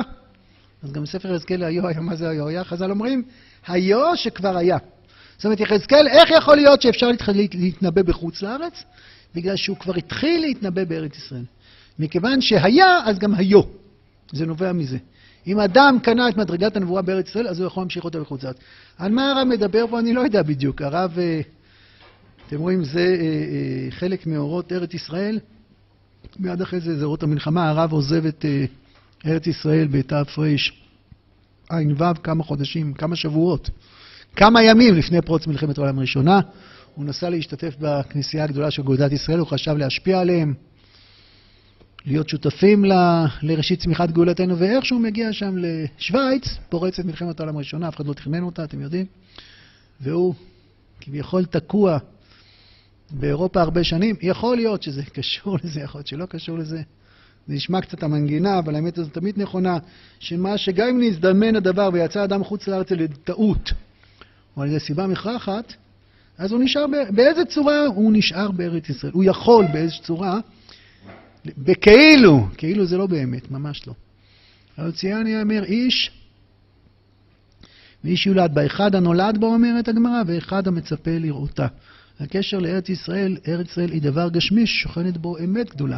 אז 0.83 0.91
גם 0.91 1.03
בספר 1.03 1.33
יחזקאל 1.33 1.63
היו 1.63 1.87
היה, 1.87 1.99
מה 1.99 2.15
זה 2.15 2.29
היו 2.29 2.47
היה? 2.47 2.63
חז"ל 2.63 2.91
אומרים, 2.91 3.23
היו 3.67 4.17
שכבר 4.17 4.57
היה. 4.57 4.77
זאת 5.37 5.45
אומרת, 5.45 5.59
יחזקאל, 5.59 6.07
איך 6.07 6.29
יכול 6.29 6.55
להיות 6.55 6.81
שאפשר 6.81 7.09
להתנבא 7.53 8.01
בחוץ 8.01 8.41
לארץ? 8.41 8.83
בגלל 9.35 9.55
שהוא 9.55 9.77
כבר 9.77 9.95
התחיל 9.95 10.41
להתנבא 10.41 10.83
בארץ 10.83 11.17
ישראל. 11.17 11.43
מכיוון 11.99 12.41
שהיה, 12.41 12.99
אז 13.05 13.19
גם 13.19 13.35
היו. 13.35 13.61
זה 14.31 14.45
נובע 14.45 14.71
מזה. 14.71 14.97
אם 15.47 15.59
אדם 15.59 15.97
קנה 16.03 16.29
את 16.29 16.37
מדרגת 16.37 16.77
הנבואה 16.77 17.01
בארץ 17.01 17.29
ישראל, 17.29 17.47
אז 17.47 17.59
הוא 17.59 17.67
יכול 17.67 17.81
להמשיך 17.81 18.03
אותה 18.05 18.19
בחוץ 18.19 18.43
לארץ. 18.43 18.57
על 18.97 19.11
מה 19.11 19.31
הרב 19.31 19.47
מדבר 19.47 19.85
פה, 19.89 19.99
אני 19.99 20.13
לא 20.13 20.21
יודע 20.21 20.43
בדיוק. 20.43 20.81
הרב, 20.81 21.19
אה, 21.19 21.41
אתם 22.47 22.59
רואים, 22.59 22.83
זה 22.83 22.99
אה, 22.99 23.05
אה, 23.05 23.91
חלק 23.91 24.27
מאורות 24.27 24.71
ארץ 24.71 24.93
ישראל. 24.93 25.39
מיד 26.39 26.61
אחרי 26.61 26.79
זה, 26.79 26.99
זה 26.99 27.05
אורות 27.05 27.23
המלחמה, 27.23 27.69
הרב 27.69 27.91
עוזב 27.91 28.25
את 28.25 28.45
ארץ 29.25 29.47
ישראל 29.47 29.87
בתרע"ו, 31.71 32.23
כמה 32.23 32.43
חודשים, 32.43 32.93
כמה 32.93 33.15
שבועות, 33.15 33.69
כמה 34.35 34.63
ימים 34.63 34.95
לפני 34.95 35.21
פרוץ 35.21 35.47
מלחמת 35.47 35.77
העולם 35.77 35.97
הראשונה. 35.97 36.39
הוא 36.95 37.05
נסע 37.05 37.29
להשתתף 37.29 37.75
בכנסייה 37.79 38.43
הגדולה 38.43 38.71
של 38.71 38.83
גאודת 38.83 39.11
ישראל, 39.11 39.39
הוא 39.39 39.47
חשב 39.47 39.77
להשפיע 39.77 40.19
עליהם. 40.19 40.53
להיות 42.05 42.29
שותפים 42.29 42.85
ל, 42.85 42.93
לראשית 43.41 43.79
צמיחת 43.79 44.11
גאולתנו, 44.11 44.57
ואיכשהו 44.57 44.99
מגיע 44.99 45.33
שם 45.33 45.55
לשוויץ, 45.57 46.57
פורצת 46.69 47.05
מלחמת 47.05 47.39
העולם 47.39 47.55
הראשונה, 47.55 47.87
אף 47.87 47.95
אחד 47.95 48.07
לא 48.07 48.13
תכנן 48.13 48.43
אותה, 48.43 48.63
אתם 48.63 48.81
יודעים, 48.81 49.05
והוא 50.01 50.33
כביכול 51.01 51.45
תקוע 51.45 51.97
באירופה 53.11 53.61
הרבה 53.61 53.83
שנים. 53.83 54.15
יכול 54.21 54.55
להיות 54.55 54.83
שזה 54.83 55.03
קשור 55.03 55.57
לזה, 55.63 55.81
יכול 55.81 55.99
להיות 55.99 56.07
שלא 56.07 56.25
קשור 56.25 56.57
לזה. 56.57 56.81
זה 57.47 57.53
נשמע 57.53 57.81
קצת 57.81 58.03
המנגינה, 58.03 58.59
אבל 58.59 58.75
האמת 58.75 58.97
הזאת 58.97 59.13
תמיד 59.13 59.41
נכונה, 59.41 59.77
שמה 60.19 60.57
שגם 60.57 60.87
אם 60.87 61.01
נזדמן 61.01 61.55
הדבר 61.55 61.89
ויצא 61.93 62.23
אדם 62.23 62.43
חוץ 62.43 62.67
לארץ 62.67 62.91
לטעות, 62.91 63.71
או 64.57 64.61
על 64.61 64.67
איזה 64.67 64.79
סיבה 64.79 65.07
מכרחת, 65.07 65.73
אז 66.37 66.51
הוא 66.51 66.63
נשאר, 66.63 66.85
באיזה 67.09 67.45
צורה 67.45 67.85
הוא 67.85 68.13
נשאר 68.13 68.51
בארץ 68.51 68.89
ישראל? 68.89 69.13
הוא 69.13 69.23
יכול 69.23 69.65
באיזו 69.73 70.01
צורה 70.01 70.39
בכאילו, 71.57 72.47
כאילו 72.57 72.85
זה 72.85 72.97
לא 72.97 73.07
באמת, 73.07 73.51
ממש 73.51 73.87
לא. 73.87 73.93
ציין 74.91 75.41
אומר 75.41 75.63
איש, 75.63 76.11
ואיש 78.03 78.27
יולד 78.27 78.53
בה, 78.53 78.65
אחד 78.65 78.95
הנולד 78.95 79.37
בו 79.37 79.53
אומרת 79.53 79.87
הגמרא, 79.87 80.21
ואחד 80.27 80.67
המצפה 80.67 81.11
לראותה. 81.11 81.67
הקשר 82.19 82.59
לארץ 82.59 82.89
ישראל, 82.89 83.37
ארץ 83.47 83.67
ישראל 83.67 83.91
היא 83.91 84.01
דבר 84.01 84.29
גשמי 84.29 84.67
ששוכנת 84.67 85.17
בו 85.17 85.37
אמת 85.37 85.69
גדולה. 85.69 85.97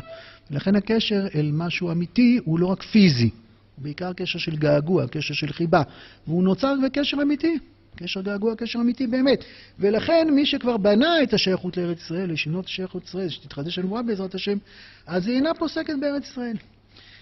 ולכן 0.51 0.75
הקשר 0.75 1.27
אל 1.35 1.51
משהו 1.53 1.91
אמיתי 1.91 2.39
הוא 2.45 2.59
לא 2.59 2.65
רק 2.65 2.83
פיזי, 2.83 3.29
הוא 3.75 3.83
בעיקר 3.83 4.13
קשר 4.13 4.39
של 4.39 4.55
געגוע, 4.55 5.07
קשר 5.07 5.33
של 5.33 5.53
חיבה, 5.53 5.81
והוא 6.27 6.43
נוצר 6.43 6.73
בקשר 6.85 7.17
אמיתי. 7.21 7.57
קשר 7.95 8.21
געגוע, 8.21 8.55
קשר 8.55 8.79
אמיתי 8.79 9.07
באמת. 9.07 9.43
ולכן 9.79 10.27
מי 10.31 10.45
שכבר 10.45 10.77
בנה 10.77 11.23
את 11.23 11.33
השייכות 11.33 11.77
לארץ 11.77 12.01
ישראל, 12.01 12.31
לשנות 12.31 12.65
השייכות 12.65 13.03
ישראל, 13.05 13.29
שתתחדש 13.29 13.79
הנבואה 13.79 14.01
בעזרת 14.01 14.35
השם, 14.35 14.57
אז 15.07 15.27
היא 15.27 15.35
אינה 15.35 15.53
פוסקת 15.53 15.93
בארץ 16.01 16.23
ישראל. 16.23 16.57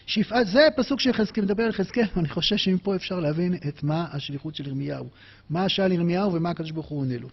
שפעת, 0.06 0.48
זה 0.48 0.68
הפסוק 0.68 1.00
שיחזקאל 1.00 1.44
מדבר 1.44 1.64
על 1.64 1.70
יחזקאל, 1.70 2.04
ואני 2.16 2.30
חושב 2.30 2.58
שמפה 2.58 2.96
אפשר 2.96 3.20
להבין 3.20 3.54
את 3.68 3.84
מה 3.84 4.06
השליחות 4.12 4.56
של 4.56 4.68
ירמיהו. 4.68 5.06
מה 5.50 5.70
שאל 5.70 5.92
ירמיהו 5.92 6.34
ומה 6.34 6.50
הקדוש 6.50 6.72
ברוך 6.72 6.88
הוא 6.88 7.00
עונה 7.00 7.18
לו. 7.18 7.30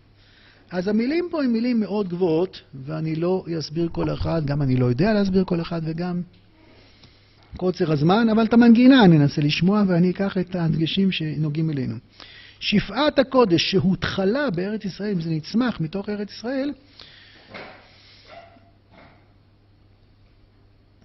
אז 0.72 0.88
המילים 0.88 1.28
פה 1.30 1.42
הן 1.42 1.50
מילים 1.50 1.80
מאוד 1.80 2.08
גבוהות, 2.08 2.60
ואני 2.84 3.16
לא 3.16 3.44
אסביר 3.58 3.88
כל 3.92 4.12
אחד, 4.12 4.46
גם 4.46 4.62
אני 4.62 4.76
לא 4.76 4.86
יודע 4.86 5.12
להסביר 5.12 5.44
כל 5.44 5.60
אחד 5.60 5.80
וגם 5.84 6.20
קוצר 7.56 7.92
הזמן, 7.92 8.28
אבל 8.28 8.44
את 8.44 8.52
המנגינה 8.52 9.04
אני 9.04 9.16
אנסה 9.16 9.40
לשמוע 9.40 9.82
ואני 9.86 10.10
אקח 10.10 10.38
את 10.38 10.56
הדגשים 10.56 11.12
שנוגעים 11.12 11.70
אלינו. 11.70 11.94
שפעת 12.60 13.18
הקודש 13.18 13.70
שהותחלה 13.70 14.50
בארץ 14.50 14.84
ישראל, 14.84 15.12
אם 15.12 15.20
זה 15.20 15.30
נצמח 15.30 15.80
מתוך 15.80 16.08
ארץ 16.08 16.30
ישראל, 16.30 16.72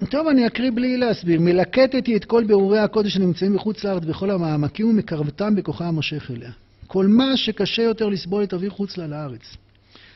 טוב, 0.09 0.27
אני 0.27 0.47
אקריא 0.47 0.71
בלי 0.71 0.97
להסביר. 0.97 1.41
מלקטתי 1.41 2.15
את 2.15 2.25
כל 2.25 2.43
בירורי 2.43 2.79
הקודש 2.79 3.15
הנמצאים 3.15 3.53
בחוץ 3.53 3.83
לארץ 3.83 4.03
בכל 4.03 4.31
המעמקים 4.31 4.89
ומקרבתם 4.89 5.55
בכוחה 5.55 5.87
המושך 5.87 6.31
אליה. 6.31 6.51
כל 6.87 7.07
מה 7.07 7.37
שקשה 7.37 7.81
יותר 7.81 8.09
לסבול 8.09 8.43
את 8.43 8.53
אוויר 8.53 8.69
חוץ 8.69 8.97
לה 8.97 9.07
לארץ. 9.07 9.57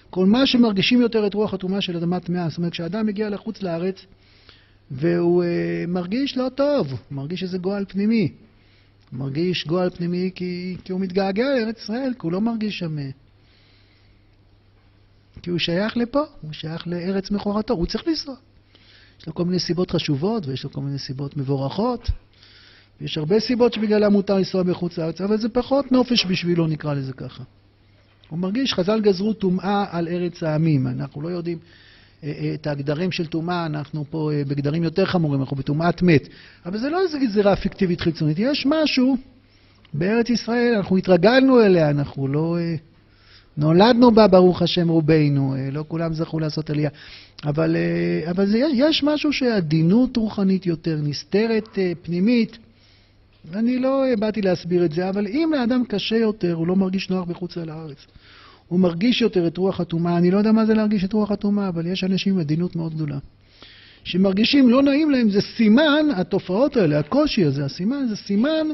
כל 0.10 0.26
מה 0.26 0.46
שמרגישים 0.46 1.02
יותר 1.02 1.28
את 1.28 1.34
רוח 1.34 1.54
הטומאה 1.54 1.82
של 1.82 1.98
אדמת 1.98 2.26
טמאה. 2.26 2.50
זאת 2.50 2.58
אומרת, 2.58 2.72
כשאדם 2.72 3.06
מגיע 3.06 3.30
לחוץ 3.30 3.62
לארץ 3.62 4.06
והוא 4.92 5.44
uh, 5.44 5.48
מרגיש 5.88 6.38
לא 6.38 6.50
טוב, 6.56 6.88
מרגיש 7.12 7.44
איזה 7.44 7.58
גועל 7.58 7.86
פנימי, 7.88 8.32
מרגיש 9.12 9.68
גועל 9.68 9.90
פנימי 9.90 10.32
כי, 10.36 10.78
כי 10.84 10.92
הוא 10.92 11.02
מתגעגע 11.02 11.44
לארץ 11.44 11.80
ישראל, 11.84 12.14
כי 12.14 12.20
הוא 12.22 12.32
לא 12.32 12.42
מרגיש 12.42 12.80
שם... 12.80 13.00
אה, 13.00 13.10
כי 15.42 15.50
הוא 15.50 15.60
שייך 15.60 15.98
לפה, 15.98 16.24
הוא 16.42 16.54
שייך 16.54 16.88
לארץ 16.88 17.32
מכורתו, 17.32 17.74
הוא 17.74 17.86
צריך 17.86 18.08
לנסוע. 18.08 18.36
יש 19.20 19.28
לו 19.28 19.34
כל 19.34 19.46
מיני 19.46 19.60
סיבות 19.60 19.92
חשובות 19.92 20.48
ויש 20.48 20.64
לו 20.64 20.72
כל 20.72 20.82
מיני 20.82 21.00
סיבות 21.00 21.38
מבורכות. 21.38 22.10
יש 23.02 23.18
הרבה 23.18 23.40
סיבות 23.40 23.74
שבגללם 23.74 24.12
מותר 24.12 24.36
לנסוע 24.36 24.64
בחוץ 24.64 24.98
לארץ, 24.98 25.22
אבל 25.22 25.38
זה 25.38 25.50
פחות 25.50 25.92
נופש 25.92 26.26
בשבילו, 26.26 26.68
נקרא 26.68 26.94
לזה 26.94 27.14
ככה. 27.14 27.44
הוא 28.30 28.40
מרגיש, 28.40 28.74
חז"ל 28.74 29.02
גזרו 29.02 29.34
טומאה 29.34 29.86
על 29.92 30.08
ארץ 30.08 30.44
העמים. 30.44 30.88
אנחנו 30.88 31.22
לא 31.22 31.30
יודעים 31.30 31.58
אה, 32.24 32.32
אה, 32.40 32.54
את 32.54 32.68
הגדרים 32.68 33.12
של 33.12 33.26
טומאה, 33.26 33.66
אנחנו 33.66 34.06
פה 34.10 34.32
אה, 34.34 34.44
בגדרים 34.48 34.84
יותר 34.84 35.06
חמורים, 35.06 35.42
אנחנו 35.42 35.58
בטומאת 35.58 36.02
מת. 36.02 36.28
אבל 36.66 36.78
זה 36.78 36.90
לא 36.90 37.02
איזו 37.02 37.18
גזירה 37.20 37.56
פיקטיבית 37.56 38.02
חיצונית, 38.02 38.40
יש 38.40 38.66
משהו 38.70 39.18
בארץ 39.94 40.30
ישראל, 40.30 40.74
אנחנו 40.78 40.98
התרגלנו 40.98 41.62
אליה, 41.62 41.90
אנחנו 41.90 42.28
לא... 42.28 42.58
נולדנו 43.58 44.12
בה, 44.12 44.28
ברוך 44.28 44.62
השם 44.62 44.90
רובנו, 44.90 45.56
לא 45.72 45.86
כולם 45.88 46.14
זכו 46.14 46.40
לעשות 46.40 46.70
עלייה. 46.70 46.90
אבל, 47.46 47.76
אבל 48.30 48.46
זה, 48.46 48.58
יש 48.74 49.04
משהו 49.04 49.34
שעדינות 49.34 50.18
רוחנית 50.18 50.66
יותר, 50.66 50.98
נסתרת 51.04 51.80
פנימית. 52.02 52.58
אני 53.54 53.80
לא 53.80 54.04
באתי 54.20 54.42
להסביר 54.42 54.86
את 54.86 54.92
זה, 54.92 55.10
אבל 55.10 55.28
אם 55.28 55.52
לאדם 55.56 55.84
קשה 55.88 56.18
יותר, 56.18 56.54
הוא 56.54 56.68
לא 56.68 56.76
מרגיש 56.76 57.10
נוח 57.10 57.28
בחוץ 57.28 57.58
לארץ. 57.58 57.98
הוא 58.68 58.80
מרגיש 58.80 59.22
יותר 59.22 59.48
את 59.48 59.58
רוח 59.58 59.80
הטומאה. 59.80 60.18
אני 60.18 60.32
לא 60.32 60.38
יודע 60.38 60.52
מה 60.52 60.66
זה 60.66 60.74
להרגיש 60.74 61.04
את 61.04 61.14
רוח 61.14 61.32
הטומאה, 61.32 61.68
אבל 61.68 61.88
יש 61.88 62.04
אנשים 62.04 62.34
עם 62.34 62.40
עדינות 62.40 62.76
מאוד 62.76 62.96
גדולה. 62.96 63.18
שמרגישים 64.04 64.70
לא 64.70 64.84
נעים 64.84 65.12
להם, 65.12 65.30
זה 65.30 65.42
סימן, 65.42 66.06
התופעות 66.16 66.78
האלה, 66.78 67.00
הקושי 67.00 67.46
הזה, 67.46 67.66
הסימן, 67.66 68.06
זה 68.10 68.16
סימן 68.16 68.68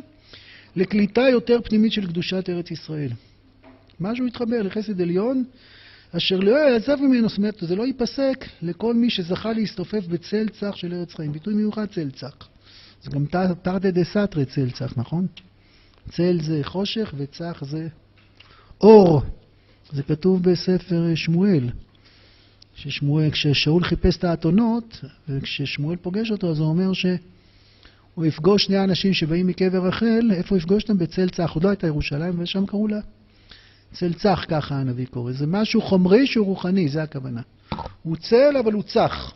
לקליטה 0.76 1.22
יותר 1.22 1.60
פנימית 1.64 1.92
של 1.92 2.08
קדושת 2.08 2.50
ארץ 2.50 2.72
ישראל. 2.72 3.10
משהו 4.00 4.26
התחבר 4.26 4.62
לחסד 4.62 5.02
עליון, 5.02 5.44
אשר 6.12 6.40
לא 6.40 6.52
יעזב 6.52 7.02
ממנו, 7.02 7.30
זאת 7.30 7.38
אומרת, 7.38 7.58
זה 7.62 7.76
לא 7.76 7.86
ייפסק 7.86 8.46
לכל 8.62 8.94
מי 8.94 9.10
שזכה 9.10 9.54
להסתופף 9.54 10.08
בצל 10.08 10.50
צח 10.50 10.76
של 10.76 10.94
ארץ 10.94 11.14
חיים. 11.14 11.32
ביטוי 11.32 11.54
מיוחד 11.54 11.86
צל 11.86 12.10
צח. 12.12 12.48
זה 13.04 13.12
גם 13.12 13.26
תרתי 13.62 13.92
דה 13.92 14.04
סתרי 14.04 14.46
צל 14.46 14.72
צח, 14.72 14.94
נכון? 14.98 15.28
צל 16.10 16.40
זה 16.42 16.60
חושך 16.64 17.14
וצח 17.18 17.64
זה 17.66 17.88
אור. 18.82 19.22
זה 19.92 20.04
כתוב 20.04 20.44
בספר 20.44 21.16
שמואל, 21.16 21.70
ששמואל, 22.76 23.32
כששאול 23.32 23.84
חיפש 23.84 24.18
את 24.18 24.24
האתונות, 24.24 25.02
וכששמואל 25.30 25.96
פוגש 25.96 26.32
אותו, 26.32 26.52
אז 26.52 26.60
הוא 26.60 26.68
אומר 26.68 26.94
שהוא 26.94 28.26
יפגוש 28.26 28.64
שני 28.64 28.84
אנשים 28.84 29.14
שבאים 29.14 29.48
מקבר 29.48 29.88
רחל, 29.88 30.32
איפה 30.32 30.50
הוא 30.50 30.58
יפגוש 30.58 30.84
אותם? 30.84 30.98
בצל 30.98 31.30
צח, 31.30 31.52
עוד 31.52 31.64
לא 31.64 31.70
הייתה 31.70 31.88
ירושלים, 31.88 32.34
ושם 32.40 32.66
קראו 32.66 32.88
לה 32.88 33.00
צל 33.94 34.14
צח, 34.14 34.46
ככה 34.48 34.76
הנביא 34.76 35.06
קורא. 35.06 35.32
זה 35.32 35.48
משהו 35.48 35.82
חומרי 35.82 36.28
שהוא 36.28 36.46
רוחני, 36.46 36.90
זה 36.90 37.04
הכוונה. 37.04 37.42
הוא 38.04 38.16
צל, 38.16 38.58
אבל 38.60 38.74
הוא 38.74 38.84
צח. 38.84 39.34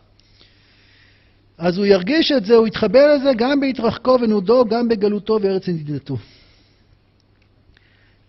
אז 1.58 1.78
הוא 1.78 1.86
ירגיש 1.86 2.32
את 2.32 2.44
זה, 2.44 2.54
הוא 2.54 2.66
יתחבר 2.66 3.14
לזה 3.14 3.30
גם 3.36 3.60
בהתרחקו 3.60 4.18
ונודו, 4.22 4.64
גם 4.64 4.88
בגלותו 4.88 5.38
וארץ 5.42 5.68
נדידתו. 5.68 6.16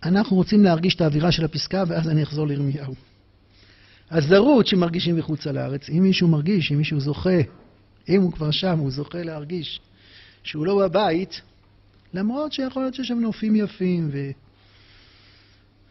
אנחנו 0.04 0.36
רוצים 0.36 0.64
להרגיש 0.64 0.96
את 0.96 1.02
האווירה 1.02 1.32
של 1.32 1.46
הפסקה, 1.46 1.84
ואז 1.88 2.10
אני 2.10 2.24
אחזור 2.24 2.48
לירמיהו. 2.48 2.94
הזרות 4.12 4.68
שמרגישים 4.68 5.16
מחוץ 5.16 5.48
לארץ, 5.48 5.90
אם 5.90 6.04
מישהו 6.04 6.28
מרגיש, 6.28 6.72
אם 6.72 6.78
מישהו 6.78 7.00
זוכה, 7.00 7.40
אם 8.10 8.22
הוא 8.22 8.32
כבר 8.32 8.52
שם, 8.52 8.80
הוא 8.80 8.92
זוכה 8.92 9.24
להרגיש 9.24 9.82
שהוא 10.44 10.66
לא 10.66 10.80
בבית, 10.80 11.42
למרות 12.14 12.54
שיכול 12.54 12.84
להיות 12.84 12.94
שיש 12.94 13.08
שם 13.08 13.20
נופים 13.20 13.56
יפים 13.56 14.10
ו... 14.12 14.18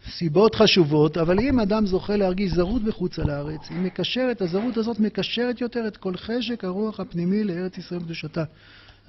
סיבות 0.09 0.55
חשובות, 0.55 1.17
אבל 1.17 1.39
אם 1.39 1.59
אדם 1.59 1.85
זוכה 1.85 2.15
להרגיש 2.15 2.51
זרות 2.51 2.83
בחוץ 2.83 3.19
על 3.19 3.29
הארץ, 3.29 3.61
היא 3.69 3.81
מקשרת, 3.81 4.41
הזרות 4.41 4.77
הזאת 4.77 4.99
מקשרת 4.99 5.61
יותר 5.61 5.87
את 5.87 5.97
כל 5.97 6.17
חשק 6.17 6.63
הרוח 6.63 6.99
הפנימי 6.99 7.43
לארץ 7.43 7.77
ישראל 7.77 7.99
קדושתה. 7.99 8.43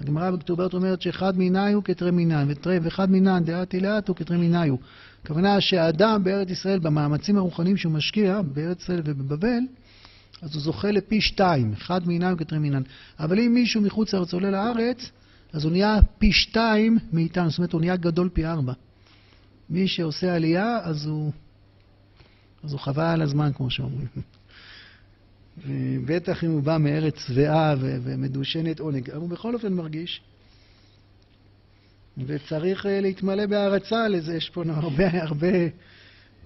הגמרא 0.01 0.31
בכתובת 0.31 0.73
אומרת 0.73 1.01
שאחד 1.01 1.37
מיני 1.37 1.73
הוא 1.73 1.83
כתרי 1.83 2.11
מינן, 2.11 2.47
ואחד 2.81 3.11
מינן 3.11 3.43
דעתי 3.43 3.79
לאט 3.79 4.07
הוא 4.07 4.15
כתרי 4.15 4.37
מיני 4.37 4.67
הוא. 4.69 4.79
הכוונה 5.23 5.61
שהאדם 5.61 6.23
בארץ 6.23 6.49
ישראל, 6.49 6.79
במאמצים 6.79 7.37
הרוחניים 7.37 7.77
שהוא 7.77 7.93
משקיע, 7.93 8.41
בארץ 8.41 8.81
ישראל 8.81 9.01
ובבבל, 9.05 9.59
אז 10.41 10.53
הוא 10.53 10.61
זוכה 10.61 10.91
לפי 10.91 11.21
שתיים, 11.21 11.73
אחד 11.73 12.07
מינן 12.07 12.33
וכתרי 12.33 12.59
מינן. 12.59 12.81
אבל 13.19 13.39
אם 13.39 13.53
מישהו 13.53 13.81
מחוץ 13.81 14.13
לארץ 14.13 14.33
עולה 14.33 14.51
לארץ, 14.51 15.11
אז 15.53 15.63
הוא 15.63 15.71
נהיה 15.71 15.99
פי 16.17 16.31
שתיים 16.31 16.97
מאיתנו, 17.13 17.49
זאת 17.49 17.57
אומרת 17.57 17.73
הוא 17.73 17.81
נהיה 17.81 17.95
גדול 17.95 18.29
פי 18.33 18.45
ארבע. 18.45 18.73
מי 19.69 19.87
שעושה 19.87 20.35
עלייה, 20.35 20.79
אז 20.83 21.05
הוא, 21.05 21.31
אז 22.63 22.71
הוא 22.71 22.79
חבל 22.79 23.03
על 23.03 23.21
הזמן, 23.21 23.51
כמו 23.53 23.69
שאומרים. 23.69 24.07
בטח 26.05 26.43
אם 26.43 26.51
הוא 26.51 26.63
בא 26.63 26.77
מארץ 26.77 27.19
שבעה 27.27 27.75
ומדושנת 27.79 28.79
עונג, 28.79 29.09
אבל 29.09 29.19
הוא 29.19 29.29
בכל 29.29 29.53
אופן 29.53 29.73
מרגיש. 29.73 30.21
וצריך 32.17 32.85
אה, 32.85 33.01
להתמלא 33.01 33.45
בהערצה 33.45 34.07
לזה, 34.07 34.35
יש 34.35 34.49
פה 34.49 34.63
הרבה 34.67 35.23
הרבה 35.23 35.57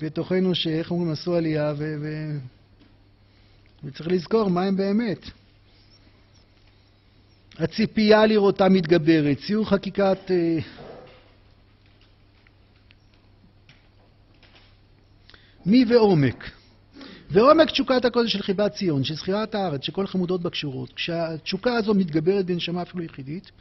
בתוכנו 0.01 0.55
שאיך 0.55 0.91
אומרים 0.91 1.11
עשו 1.11 1.36
עלייה, 1.36 1.74
ו... 1.78 1.95
ו... 2.01 2.38
וצריך 3.84 4.09
לזכור 4.09 4.49
מה 4.49 4.63
הם 4.63 4.76
באמת. 4.76 5.26
הציפייה 7.57 8.26
לראותה 8.26 8.70
מתגברת, 8.70 9.38
ציור 9.47 9.70
חקיקת 9.70 10.17
אה, 10.32 10.57
מי 15.66 15.86
ועומק. 15.88 16.51
ועומק 17.32 17.72
תשוקת 17.72 18.05
הקודש 18.05 18.34
של 18.34 18.41
חיבת 18.41 18.72
ציון, 18.72 19.03
של 19.03 19.16
זכירת 19.16 19.55
הארץ, 19.55 19.84
שכל 19.84 20.07
חמודות 20.07 20.41
בה 20.41 20.49
קשורות. 20.49 20.93
כשהתשוקה 20.93 21.76
הזו 21.76 21.93
מתגברת 21.93 22.45
בנשמה 22.45 22.82
אפילו 22.82 23.03
יחידית, 23.03 23.51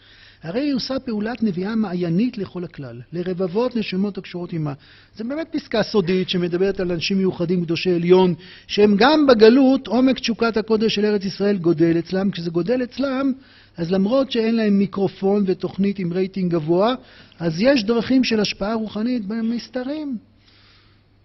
הרי 0.42 0.61
היא 0.61 0.74
עושה 0.74 0.99
פעולת 0.99 1.42
נביאה 1.42 1.74
מעיינית 1.74 2.38
לכל 2.38 2.64
הכלל, 2.64 3.01
לרבבות 3.12 3.76
נשמות 3.76 4.18
הקשורות 4.18 4.53
עימה. 4.53 4.72
זו 5.16 5.24
באמת 5.24 5.49
פסקה 5.51 5.82
סודית 5.82 6.28
שמדברת 6.28 6.80
על 6.80 6.92
אנשים 6.92 7.18
מיוחדים, 7.18 7.64
קדושי 7.64 7.90
עליון, 7.90 8.34
שהם 8.66 8.94
גם 8.99 9.26
בגלות, 9.26 9.86
עומק 9.86 10.18
תשוקת 10.18 10.57
הקודש 10.57 10.94
של 10.94 11.05
ארץ 11.05 11.24
ישראל 11.24 11.57
גודל 11.57 11.99
אצלם. 11.99 12.30
כשזה 12.30 12.51
גודל 12.51 12.82
אצלם, 12.82 13.32
אז 13.76 13.92
למרות 13.92 14.32
שאין 14.32 14.57
להם 14.57 14.78
מיקרופון 14.78 15.44
ותוכנית 15.46 15.99
עם 15.99 16.12
רייטינג 16.12 16.53
גבוה, 16.53 16.94
אז 17.38 17.61
יש 17.61 17.84
דרכים 17.84 18.24
של 18.24 18.40
השפעה 18.40 18.74
רוחנית 18.74 19.26
בהם 19.26 19.51
מסתרים. 19.51 20.16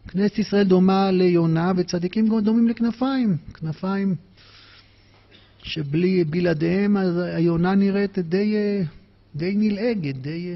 כנסת 0.08 0.40
ישראל 0.40 0.64
דומה 0.64 1.12
ליונה 1.12 1.72
וצדיקים 1.76 2.42
דומים 2.42 2.68
לכנפיים. 2.68 3.38
כנפיים 3.54 4.16
שבלי, 5.64 6.24
בלעדיהם 6.24 6.98
היונה 7.36 7.76
נראית 7.76 8.20
די, 8.20 8.56
די 9.36 9.54
נלעגת, 9.56 10.16
די... 10.16 10.56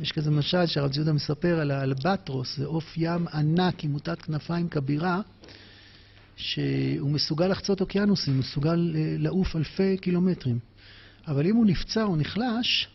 יש 0.00 0.12
כזה 0.12 0.30
משל 0.30 0.66
שהרב 0.66 0.90
יהודה 0.96 1.12
מספר 1.12 1.60
על 1.60 1.70
האלבטרוס, 1.70 2.56
זה 2.56 2.66
עוף 2.66 2.94
ים 2.96 3.26
ענק 3.34 3.84
עם 3.84 3.90
מוטת 3.90 4.22
כנפיים 4.22 4.68
כבירה, 4.68 5.20
שהוא 6.36 7.10
מסוגל 7.10 7.48
לחצות 7.48 7.80
אוקיינוסים, 7.80 8.34
הוא 8.34 8.40
מסוגל 8.40 8.92
אה, 8.96 9.14
לעוף 9.18 9.56
אלפי 9.56 9.96
קילומטרים. 9.96 10.58
אבל 11.28 11.46
אם 11.46 11.56
הוא 11.56 11.66
נפצע 11.66 12.02
או 12.02 12.16
נחלש, 12.16 12.88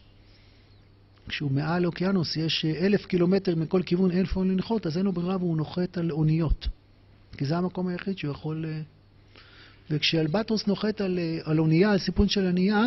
כשהוא 1.28 1.52
מעל 1.52 1.86
אוקיינוס, 1.86 2.38
יש 2.38 2.66
אה, 2.66 2.86
אלף 2.86 3.06
קילומטר 3.06 3.56
מכל 3.56 3.82
כיוון, 3.86 4.12
אין 4.12 4.20
איפה 4.20 4.44
לנחות, 4.44 4.88
אז 4.88 4.98
אין 4.98 5.06
לו 5.06 5.12
ברירה 5.12 5.38
והוא 5.38 5.58
נוחת 5.58 5.98
על 5.98 6.12
אוניות. 6.12 6.68
כי 7.38 7.46
זה 7.46 7.58
המקום 7.58 7.88
היחיד 7.88 8.18
שהוא 8.18 8.32
יכול... 8.32 8.66
אה, 8.66 8.82
וכשאלבטרוס 9.90 10.68
נוחת 10.68 11.02
על, 11.02 11.20
אה, 11.20 11.40
על 11.44 11.60
אונייה, 11.60 11.92
על 11.92 11.98
סיפון 11.98 12.28
של 12.28 12.48
אונייה, 12.48 12.84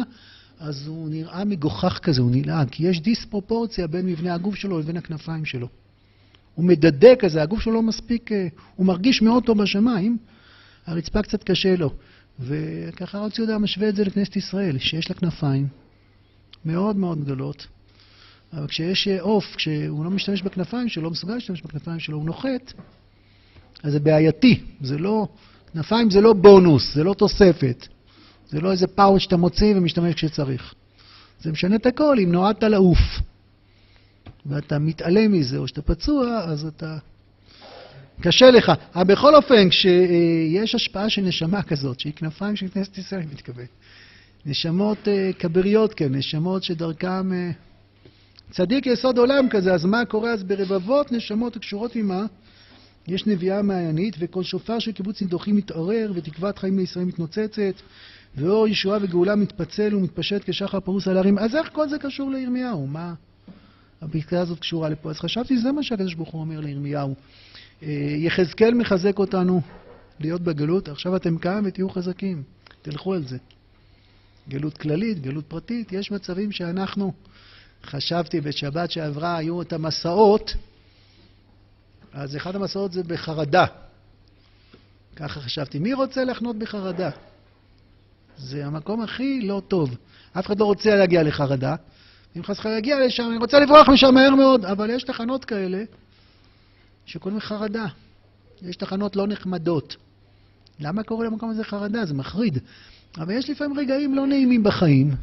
אז 0.59 0.87
הוא 0.87 1.09
נראה 1.09 1.45
מגוחך 1.45 1.99
כזה, 2.03 2.21
הוא 2.21 2.31
נלעג, 2.31 2.69
כי 2.71 2.87
יש 2.87 3.01
דיספרופורציה 3.01 3.87
בין 3.87 4.07
מבנה 4.07 4.35
הגוף 4.35 4.55
שלו 4.55 4.79
לבין 4.79 4.97
הכנפיים 4.97 5.45
שלו. 5.45 5.69
הוא 6.55 6.65
מדדה 6.65 7.17
כזה, 7.19 7.43
הגוף 7.43 7.61
שלו 7.61 7.73
לא 7.73 7.83
מספיק, 7.83 8.31
הוא 8.77 8.87
מרגיש 8.87 9.23
מאוד 9.23 9.45
טוב 9.45 9.63
בשמיים, 9.63 10.19
הרצפה 10.87 11.23
קצת 11.23 11.45
קשה 11.45 11.77
לו. 11.77 11.91
וככה 12.41 13.19
רב 13.19 13.31
ציודה 13.31 13.59
משווה 13.59 13.89
את 13.89 13.97
זה 13.97 14.05
לכנסת 14.05 14.37
ישראל, 14.37 14.79
שיש 14.79 15.11
לה 15.11 15.17
כנפיים 15.17 15.67
מאוד 16.65 16.97
מאוד 16.97 17.25
גדולות, 17.25 17.67
אבל 18.53 18.67
כשיש 18.67 19.09
עוף, 19.09 19.57
כשהוא 19.57 20.05
לא 20.05 20.11
משתמש 20.11 20.43
בכנפיים 20.43 20.89
שלו, 20.89 21.03
לא 21.03 21.11
מסוגל 21.11 21.35
להשתמש 21.35 21.63
בכנפיים 21.63 22.01
שלו, 22.01 22.17
הוא 22.17 22.27
נוחת, 22.27 22.73
אז 23.83 23.93
זה 23.93 24.01
בעייתי. 24.01 24.61
זה 24.81 24.99
לא, 24.99 25.29
כנפיים 25.73 26.11
זה 26.11 26.21
לא 26.21 26.33
בונוס, 26.33 26.95
זה 26.95 27.05
לא 27.05 27.15
תוספת. 27.15 27.87
זה 28.49 28.61
לא 28.61 28.73
איזה 28.73 28.87
פאוט 28.87 29.21
שאתה 29.21 29.37
מוציא 29.37 29.75
ומשתמש 29.77 30.15
כשצריך. 30.15 30.75
זה 31.41 31.53
משנה 31.53 31.77
את 31.77 31.87
הכל, 31.87 32.17
אם 32.23 32.33
נועדת 32.33 32.63
לעוף 32.63 32.99
ואתה 34.47 34.79
מתעלם 34.79 35.33
מזה, 35.33 35.59
או 35.59 35.69
שאתה 35.69 35.83
פצוע, 35.83 36.39
אז 36.45 36.65
אתה... 36.65 36.99
קשה 38.21 38.51
לך. 38.51 38.73
אבל 38.95 39.05
בכל 39.05 39.35
אופן, 39.35 39.69
כשיש 39.69 40.75
השפעה 40.75 41.11
של 41.11 41.23
נשמה 41.23 41.63
כזאת, 41.63 42.01
שהיא 42.01 42.13
כנפיים 42.17 42.57
של 42.57 42.69
כנסת 42.69 42.99
ישראל, 42.99 43.21
אני 43.21 43.31
מתכוון. 43.33 43.67
נשמות 44.47 45.09
אה, 45.09 45.31
כבריות, 45.39 45.95
כן, 45.95 46.15
נשמות 46.15 46.63
שדרכם... 46.63 47.31
צדיק 48.51 48.87
יסוד 48.87 49.19
עולם 49.19 49.49
כזה, 49.49 49.75
אז 49.75 49.85
מה 49.85 50.05
קורה 50.05 50.31
אז 50.31 50.45
ברבבות 50.45 51.13
נשמות 51.13 51.57
הקשורות 51.57 51.95
עימה? 51.95 52.27
יש 53.09 53.27
נביאה 53.27 53.63
מעיינית, 53.63 54.17
וכל 54.19 54.43
שופר 54.43 54.79
של 54.79 54.93
קיבוץ 54.93 55.23
נידוחים 55.23 55.57
מתעורר, 55.57 56.13
ותקוות 56.15 56.59
חיים 56.59 56.79
לישראל 56.79 57.05
מתנוצצת, 57.05 57.75
ואור 58.37 58.69
ישועה 58.69 58.99
וגאולה 59.03 59.37
מתפצל 59.37 59.95
ומתפשט 59.95 60.51
כשחר 60.51 60.81
פרוס 60.81 61.09
על 61.09 61.17
הרים. 61.17 61.39
אז 61.39 61.57
איך 61.57 61.69
כל 61.73 61.89
זה 61.89 61.99
קשור 61.99 62.31
לירמיהו? 62.31 62.87
מה 62.87 63.15
הפסקה 64.03 64.41
הזאת 64.41 64.59
קשורה 64.59 64.89
לפה? 64.89 65.11
אז 65.11 65.19
חשבתי 65.19 65.59
שזה 65.59 65.73
מה 65.73 65.83
שהקדוש 65.83 66.15
ברוך 66.15 66.31
הוא 66.31 66.41
אומר 66.41 66.61
לירמיהו. 66.61 67.15
אה, 67.83 67.89
יחזקאל 68.19 68.75
מחזק 68.75 69.19
אותנו 69.19 69.61
להיות 70.21 70.41
בגלות, 70.41 70.89
עכשיו 70.89 71.17
אתם 71.17 71.39
כאן 71.39 71.63
ותהיו 71.67 71.89
חזקים, 71.89 72.43
תלכו 72.83 73.15
על 73.15 73.23
זה. 73.23 73.39
גלות 74.49 74.79
כללית, 74.79 75.21
גלות 75.21 75.45
פרטית, 75.47 75.93
יש 75.93 76.11
מצבים 76.11 76.53
שאנחנו 76.53 77.13
חשבתי 77.87 78.41
בשבת 78.41 78.91
שעברה, 78.91 79.37
היו 79.37 79.63
את 79.63 79.73
המסעות, 79.73 80.55
אז 82.13 82.37
אחד 82.37 82.57
המסעות 82.57 82.93
זה 82.93 83.03
בחרדה. 83.03 83.65
ככה 85.17 85.41
חשבתי. 85.41 85.79
מי 85.79 85.95
רוצה 85.95 86.25
לחנות 86.25 86.59
בחרדה? 86.59 87.11
זה 88.37 88.67
המקום 88.67 89.03
הכי 89.03 89.41
לא 89.43 89.63
טוב. 89.69 89.97
אף 90.39 90.47
אחד 90.47 90.61
לא 90.61 90.65
רוצה 90.65 90.97
להגיע 90.97 91.23
לחרדה. 91.23 91.75
אם 92.37 92.43
חס 92.43 92.59
וחלילה 92.59 92.77
להגיע 92.77 93.07
לשם, 93.07 93.29
אני 93.31 93.37
רוצה 93.37 93.59
לברוח 93.61 93.89
משם 93.89 94.15
מהר 94.15 94.35
מאוד, 94.35 94.65
אבל 94.65 94.91
יש 94.91 95.03
תחנות 95.03 95.45
כאלה 95.45 95.85
שקוראים 97.07 97.41
חרדה. 97.41 97.87
יש 98.63 98.77
תחנות 98.77 99.17
לא 99.17 99.27
נחמדות. 99.27 99.97
למה 100.81 101.03
קורא 101.03 101.27
למקום 101.27 101.51
הזה 101.51 101.65
חרדה? 101.65 102.05
זה 102.05 102.15
מחריד. 102.15 102.59
אבל 103.17 103.33
יש 103.33 103.51
לפעמים 103.51 103.79
רגעים 103.79 104.15
לא 104.15 104.27
נעימים 104.27 104.63
בחיים, 104.63 105.15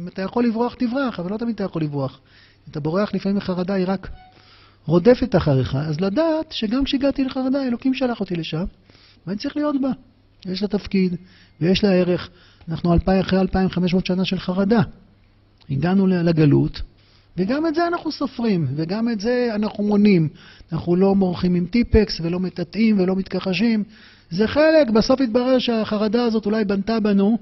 אם 0.00 0.08
אתה 0.08 0.22
יכול 0.22 0.44
לברוח, 0.44 0.74
תברח, 0.74 1.20
אבל 1.20 1.30
לא 1.30 1.36
תמיד 1.36 1.54
אתה 1.54 1.64
יכול 1.64 1.82
לברוח. 1.82 2.20
אתה 2.70 2.80
בורח 2.80 3.14
לפעמים 3.14 3.36
מחרדה, 3.36 3.74
היא 3.74 3.84
רק 3.88 4.10
רודפת 4.86 5.36
אחריך. 5.36 5.74
אז 5.74 6.00
לדעת 6.00 6.52
שגם 6.52 6.84
כשהגעתי 6.84 7.24
לחרדה, 7.24 7.62
אלוקים 7.62 7.94
שלח 7.94 8.20
אותי 8.20 8.36
לשם, 8.36 8.64
ואני 9.26 9.38
צריך 9.38 9.56
להיות 9.56 9.80
בה. 9.80 9.90
יש 10.46 10.62
לה 10.62 10.68
תפקיד, 10.68 11.16
ויש 11.60 11.84
לה 11.84 11.92
ערך. 11.92 12.30
אנחנו 12.68 12.92
אלפי, 12.92 13.20
אחרי 13.20 13.40
2,500 13.40 14.06
שנה 14.06 14.24
של 14.24 14.38
חרדה. 14.38 14.80
הגענו 15.70 16.06
לגלות, 16.06 16.82
וגם 17.36 17.66
את 17.66 17.74
זה 17.74 17.86
אנחנו 17.86 18.12
סופרים, 18.12 18.66
וגם 18.76 19.08
את 19.08 19.20
זה 19.20 19.48
אנחנו 19.54 19.84
מונים. 19.84 20.28
אנחנו 20.72 20.96
לא 20.96 21.14
מורחים 21.14 21.54
עם 21.54 21.66
טיפקס, 21.66 22.20
ולא 22.20 22.40
מטאטאים, 22.40 23.00
ולא 23.00 23.16
מתכחשים. 23.16 23.84
זה 24.30 24.46
חלק, 24.46 24.90
בסוף 24.94 25.20
התברר 25.20 25.58
שהחרדה 25.58 26.24
הזאת 26.24 26.46
אולי 26.46 26.64
בנתה 26.64 27.00
בנו 27.00 27.38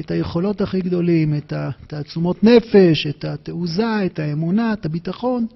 את 0.00 0.10
היכולות 0.10 0.60
הכי 0.60 0.80
גדולים, 0.80 1.34
את 1.34 1.52
התעצומות 1.52 2.44
נפש, 2.44 3.06
את 3.06 3.24
התעוזה, 3.24 4.06
את 4.06 4.18
האמונה, 4.18 4.72
את 4.72 4.86
הביטחון. 4.86 5.46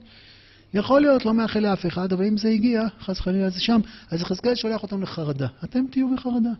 יכול 0.74 1.00
להיות, 1.00 1.24
לא 1.24 1.34
מאחל 1.34 1.60
לאף 1.60 1.86
אחד, 1.86 2.12
אבל 2.12 2.24
אם 2.24 2.36
זה 2.36 2.48
הגיע, 2.48 2.82
חס 3.00 3.20
וחלילה 3.20 3.50
זה 3.50 3.60
שם, 3.60 3.80
אז 4.10 4.20
יחזקאל 4.20 4.54
שולח 4.54 4.82
אותם 4.82 5.02
לחרדה. 5.02 5.46
אתם 5.64 5.84
תהיו 5.90 6.14
בחרדה. 6.16 6.50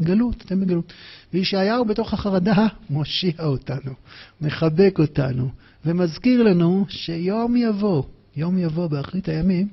גלות, 0.00 0.42
אתם 0.46 0.60
בגלות. 0.60 0.92
וישעיהו 1.34 1.84
בתוך 1.84 2.14
החרדה 2.14 2.66
מושיע 2.90 3.44
אותנו, 3.44 3.92
מחבק 4.40 4.98
אותנו, 4.98 5.48
ומזכיר 5.86 6.42
לנו 6.42 6.84
שיום 6.88 7.56
יבוא, 7.56 8.02
יום 8.36 8.58
יבוא 8.58 8.86
באחרית 8.86 9.28
הימים, 9.28 9.68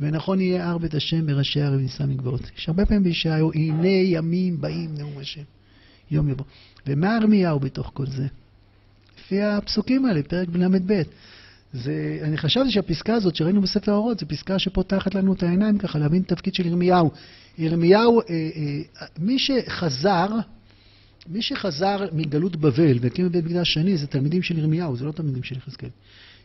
ונכון 0.00 0.40
יהיה 0.40 0.68
הר 0.68 0.78
בית 0.78 0.94
השם 0.94 1.26
בראשי 1.26 1.60
הערב 1.60 1.80
נישא 1.80 2.02
מגבעות. 2.02 2.50
יש 2.58 2.68
הרבה 2.68 2.86
פעמים 2.86 3.02
בישעיהו, 3.02 3.52
הנה 3.54 3.88
ימים 3.88 4.60
באים 4.60 4.94
נאום 4.98 5.18
השם. 5.20 5.57
יום 6.10 6.28
יבוא. 6.28 6.44
ומה 6.86 7.18
ירמיהו 7.20 7.60
בתוך 7.60 7.90
כל 7.94 8.06
זה? 8.06 8.26
לפי 9.18 9.42
הפסוקים 9.42 10.04
האלה, 10.04 10.22
פרק 10.22 10.48
ל"ב. 10.54 11.02
זה, 11.72 12.18
אני 12.22 12.36
חשבתי 12.36 12.70
שהפסקה 12.70 13.14
הזאת 13.14 13.36
שראינו 13.36 13.60
בספר 13.60 13.92
האורות, 13.92 14.18
זו 14.18 14.26
פסקה 14.28 14.58
שפותחת 14.58 15.14
לנו 15.14 15.32
את 15.32 15.42
העיניים 15.42 15.78
ככה, 15.78 15.98
להבין 15.98 16.22
את 16.22 16.32
התפקיד 16.32 16.54
של 16.54 16.66
ירמיהו. 16.66 17.10
ירמיהו, 17.58 18.20
אה, 18.20 18.24
אה, 18.30 19.06
מי 19.18 19.38
שחזר, 19.38 20.26
מי 21.28 21.42
שחזר 21.42 22.06
מגלות 22.12 22.56
בבל 22.56 22.98
והקים 23.00 23.28
בית 23.28 23.44
מקדש 23.44 23.74
שני, 23.74 23.96
זה 23.96 24.06
תלמידים 24.06 24.42
של 24.42 24.58
ירמיהו, 24.58 24.96
זה 24.96 25.04
לא 25.04 25.12
תלמידים 25.12 25.42
של 25.42 25.56
יחזקאל. 25.56 25.88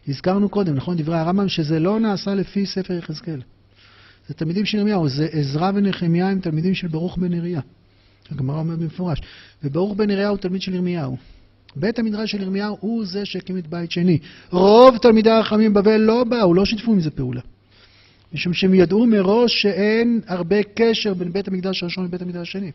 הזכרנו 0.08 0.50
קודם, 0.50 0.76
נכון, 0.76 0.98
דברי 0.98 1.18
הרמב"ם, 1.18 1.50
שזה 1.50 1.80
לא 1.80 2.00
נעשה 2.00 2.36
לפי 2.36 2.66
ספר 2.66 2.94
יחזקאל. 2.94 3.42
זה 4.28 4.34
תלמידים 4.34 4.66
של 4.66 4.78
ירמיהו, 4.78 5.10
זה 5.10 5.28
עזרא 5.32 5.72
ונחמיה 5.76 6.30
הם 6.30 6.40
תלמידים 6.40 6.76
של 6.76 6.88
ברוך 6.88 7.18
בן 7.18 7.34
נריה. 7.34 7.62
הגמרא 8.32 8.60
אומרת 8.60 8.80
במפורש. 8.80 9.22
וברוך 9.64 9.96
בן 9.96 10.20
הוא 10.20 10.38
תלמיד 10.38 10.62
של 10.62 10.74
ירמיהו. 10.74 11.18
בית 11.76 12.00
המדרש 12.00 12.32
של 12.32 12.42
ירמיהו 12.42 12.78
הוא 12.80 13.06
זה 13.06 13.26
שהקים 13.26 13.58
את 13.58 13.68
בית 13.68 13.92
שני. 13.92 14.20
רוב 14.52 14.98
תלמידי 14.98 15.32
החכמים 15.32 15.74
בבל 15.74 15.98
לא 15.98 16.24
באו, 16.24 16.54
לא 16.54 16.66
שיתפו 16.66 16.92
עם 16.92 17.00
זה 17.00 17.12
פעולה. 17.12 17.42
משום 18.34 18.54
שהם 18.54 18.74
ידעו 18.74 19.06
מראש 19.08 19.62
שאין 19.62 20.22
הרבה 20.28 20.64
קשר 20.64 21.14
בין 21.14 21.32
בית 21.32 21.48
המקדש 21.48 21.84
הראשון 21.84 22.06
לבית 22.06 22.22
המקדש 22.22 22.50
השני. 22.50 22.72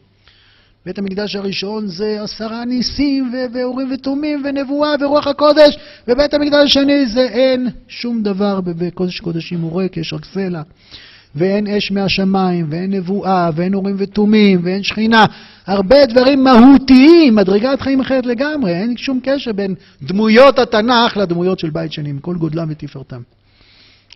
בית 0.86 0.98
המקדש 0.98 1.36
הראשון 1.36 1.86
זה 1.86 2.22
עשרה 2.22 2.64
ניסים 2.64 3.32
ואורים 3.54 3.92
ותומים 3.92 4.42
ונבואה 4.44 4.94
ורוח 5.00 5.26
הקודש, 5.26 5.76
ובית 6.08 6.34
המקדש 6.34 6.64
השני 6.64 7.06
זה 7.06 7.20
אין 7.20 7.68
שום 7.88 8.22
דבר 8.22 8.60
בקודש 8.60 9.20
קודשים 9.20 9.60
הוא 9.60 9.80
ריק, 9.80 9.96
יש 9.96 10.12
רק 10.12 10.24
סלע. 10.24 10.62
ואין 11.34 11.66
אש 11.66 11.92
מהשמיים, 11.92 12.66
ואין 12.70 12.94
נבואה, 12.94 13.50
ואין 13.54 13.74
אורים 13.74 13.96
ותומים, 13.98 14.60
ואין 14.62 14.82
שכינה. 14.82 15.26
הרבה 15.66 16.06
דברים 16.06 16.44
מהותיים, 16.44 17.34
מדרגת 17.34 17.80
חיים 17.80 18.00
אחרת 18.00 18.26
לגמרי. 18.26 18.74
אין 18.74 18.96
שום 18.96 19.20
קשר 19.22 19.52
בין 19.52 19.74
דמויות 20.02 20.58
התנ"ך 20.58 21.16
לדמויות 21.16 21.58
של 21.58 21.70
בית 21.70 21.92
שני, 21.92 22.12
מכל 22.12 22.36
גודלם 22.36 22.68
ותפארתם. 22.70 23.20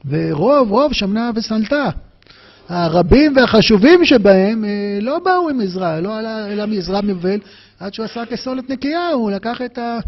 ורוב, 0.09 0.71
רוב 0.71 0.93
שמנה 0.93 1.31
וסלתה. 1.35 1.91
הרבים 2.69 3.37
והחשובים 3.37 4.05
שבהם 4.05 4.65
אה, 4.65 4.99
לא 5.01 5.19
באו 5.19 5.49
עם 5.49 5.61
עזרה, 5.61 6.01
לא 6.01 6.19
עלה 6.19 6.47
אלא 6.47 6.67
מעזרה 6.67 7.03
מבבל, 7.03 7.39
עד 7.81 7.95
שהוא 7.95 8.05
עשה 8.05 8.27
כסולת 8.27 8.71
נקייה, 8.71 9.09
הוא 9.09 9.31
לקח 9.31 9.63
את 9.63 9.79
ה... 9.79 9.99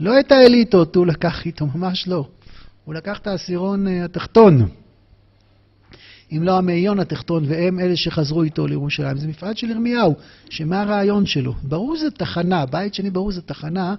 לא 0.00 0.20
את 0.20 0.32
האליטות 0.32 0.96
הוא 0.96 1.06
לקח 1.06 1.46
איתו, 1.46 1.66
ממש 1.74 2.08
לא. 2.08 2.24
הוא 2.84 2.94
לקח 2.94 3.18
את 3.18 3.26
העשירון 3.26 3.88
אה, 3.88 4.04
התחתון. 4.04 4.68
אם 6.32 6.42
לא 6.42 6.58
המאיון 6.58 7.00
התחתון, 7.00 7.44
והם 7.48 7.80
אלה 7.80 7.96
שחזרו 7.96 8.42
איתו 8.42 8.66
לירושלים. 8.66 9.16
זה 9.16 9.28
מפעל 9.28 9.54
של 9.54 9.70
ירמיהו, 9.70 10.14
שמה 10.50 10.82
הרעיון 10.82 11.26
שלו? 11.26 11.52
ברור 11.62 11.96
שזה 11.96 12.10
תחנה, 12.10 12.66
בית 12.66 12.94
שני 12.94 13.10
ברור 13.10 13.32
זה 13.32 13.42
תחנה. 13.42 13.94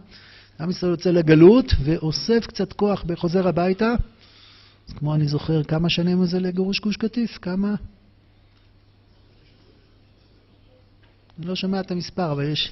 עם 0.59 0.69
ישראל 0.69 0.91
יוצא 0.91 1.09
לגלות 1.09 1.73
ואוסף 1.83 2.45
קצת 2.47 2.73
כוח 2.73 3.05
וחוזר 3.07 3.47
הביתה. 3.47 3.93
אז 4.87 4.93
כמו 4.93 5.15
אני 5.15 5.27
זוכר, 5.27 5.63
כמה 5.63 5.89
שנים 5.89 6.25
זה 6.25 6.39
לגירוש 6.39 6.79
גוש 6.79 6.97
קטיף? 6.97 7.37
כמה? 7.41 7.75
אני 11.39 11.47
לא 11.47 11.55
שומע 11.55 11.79
את 11.79 11.91
המספר, 11.91 12.31
אבל 12.31 12.51
יש 12.51 12.71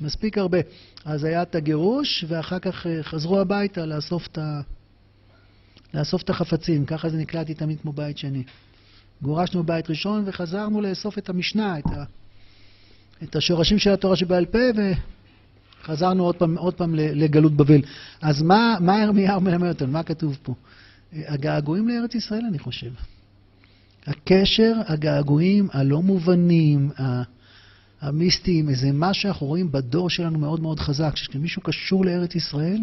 מספיק 0.00 0.38
הרבה. 0.38 0.58
אז 1.04 1.24
היה 1.24 1.42
את 1.42 1.54
הגירוש, 1.54 2.24
ואחר 2.28 2.58
כך 2.58 2.86
אה, 2.86 3.02
חזרו 3.02 3.40
הביתה 3.40 3.86
לאסוף 3.86 4.26
את 4.26 4.38
ה... 4.38 4.60
לאסוף 5.94 6.22
את 6.22 6.30
החפצים, 6.30 6.84
ככה 6.84 7.08
זה 7.08 7.16
נקלטתי 7.16 7.54
תמיד 7.54 7.80
כמו 7.80 7.92
בית 7.92 8.18
שני. 8.18 8.42
גורשנו 9.22 9.62
בבית 9.62 9.90
ראשון 9.90 10.22
וחזרנו 10.26 10.80
לאסוף 10.80 11.18
את 11.18 11.28
המשנה, 11.28 11.78
את, 11.78 11.86
ה, 11.86 12.04
את 13.22 13.36
השורשים 13.36 13.78
של 13.78 13.90
התורה 13.90 14.16
שבעל 14.16 14.46
פה, 14.46 14.58
וחזרנו 15.82 16.24
עוד 16.24 16.36
פעם, 16.36 16.58
עוד 16.58 16.74
פעם 16.74 16.94
לגלות 16.94 17.52
בבל. 17.52 17.80
אז 18.20 18.42
מה, 18.42 18.76
מה 18.80 19.02
ירמיהו 19.02 19.40
מלמד 19.40 19.68
אותנו? 19.68 19.92
מה 19.92 20.02
כתוב 20.02 20.38
פה? 20.42 20.54
הגעגועים 21.12 21.88
לארץ 21.88 22.14
ישראל, 22.14 22.42
אני 22.48 22.58
חושב. 22.58 22.90
הקשר, 24.06 24.72
הגעגועים 24.86 25.68
הלא 25.72 26.02
מובנים, 26.02 26.90
המיסטיים, 28.00 28.68
איזה 28.68 28.92
מה 28.92 29.14
שאנחנו 29.14 29.46
רואים 29.46 29.72
בדור 29.72 30.10
שלנו 30.10 30.38
מאוד 30.38 30.60
מאוד 30.60 30.80
חזק, 30.80 31.12
כשמישהו 31.14 31.62
קשור 31.62 32.04
לארץ 32.04 32.34
ישראל, 32.34 32.80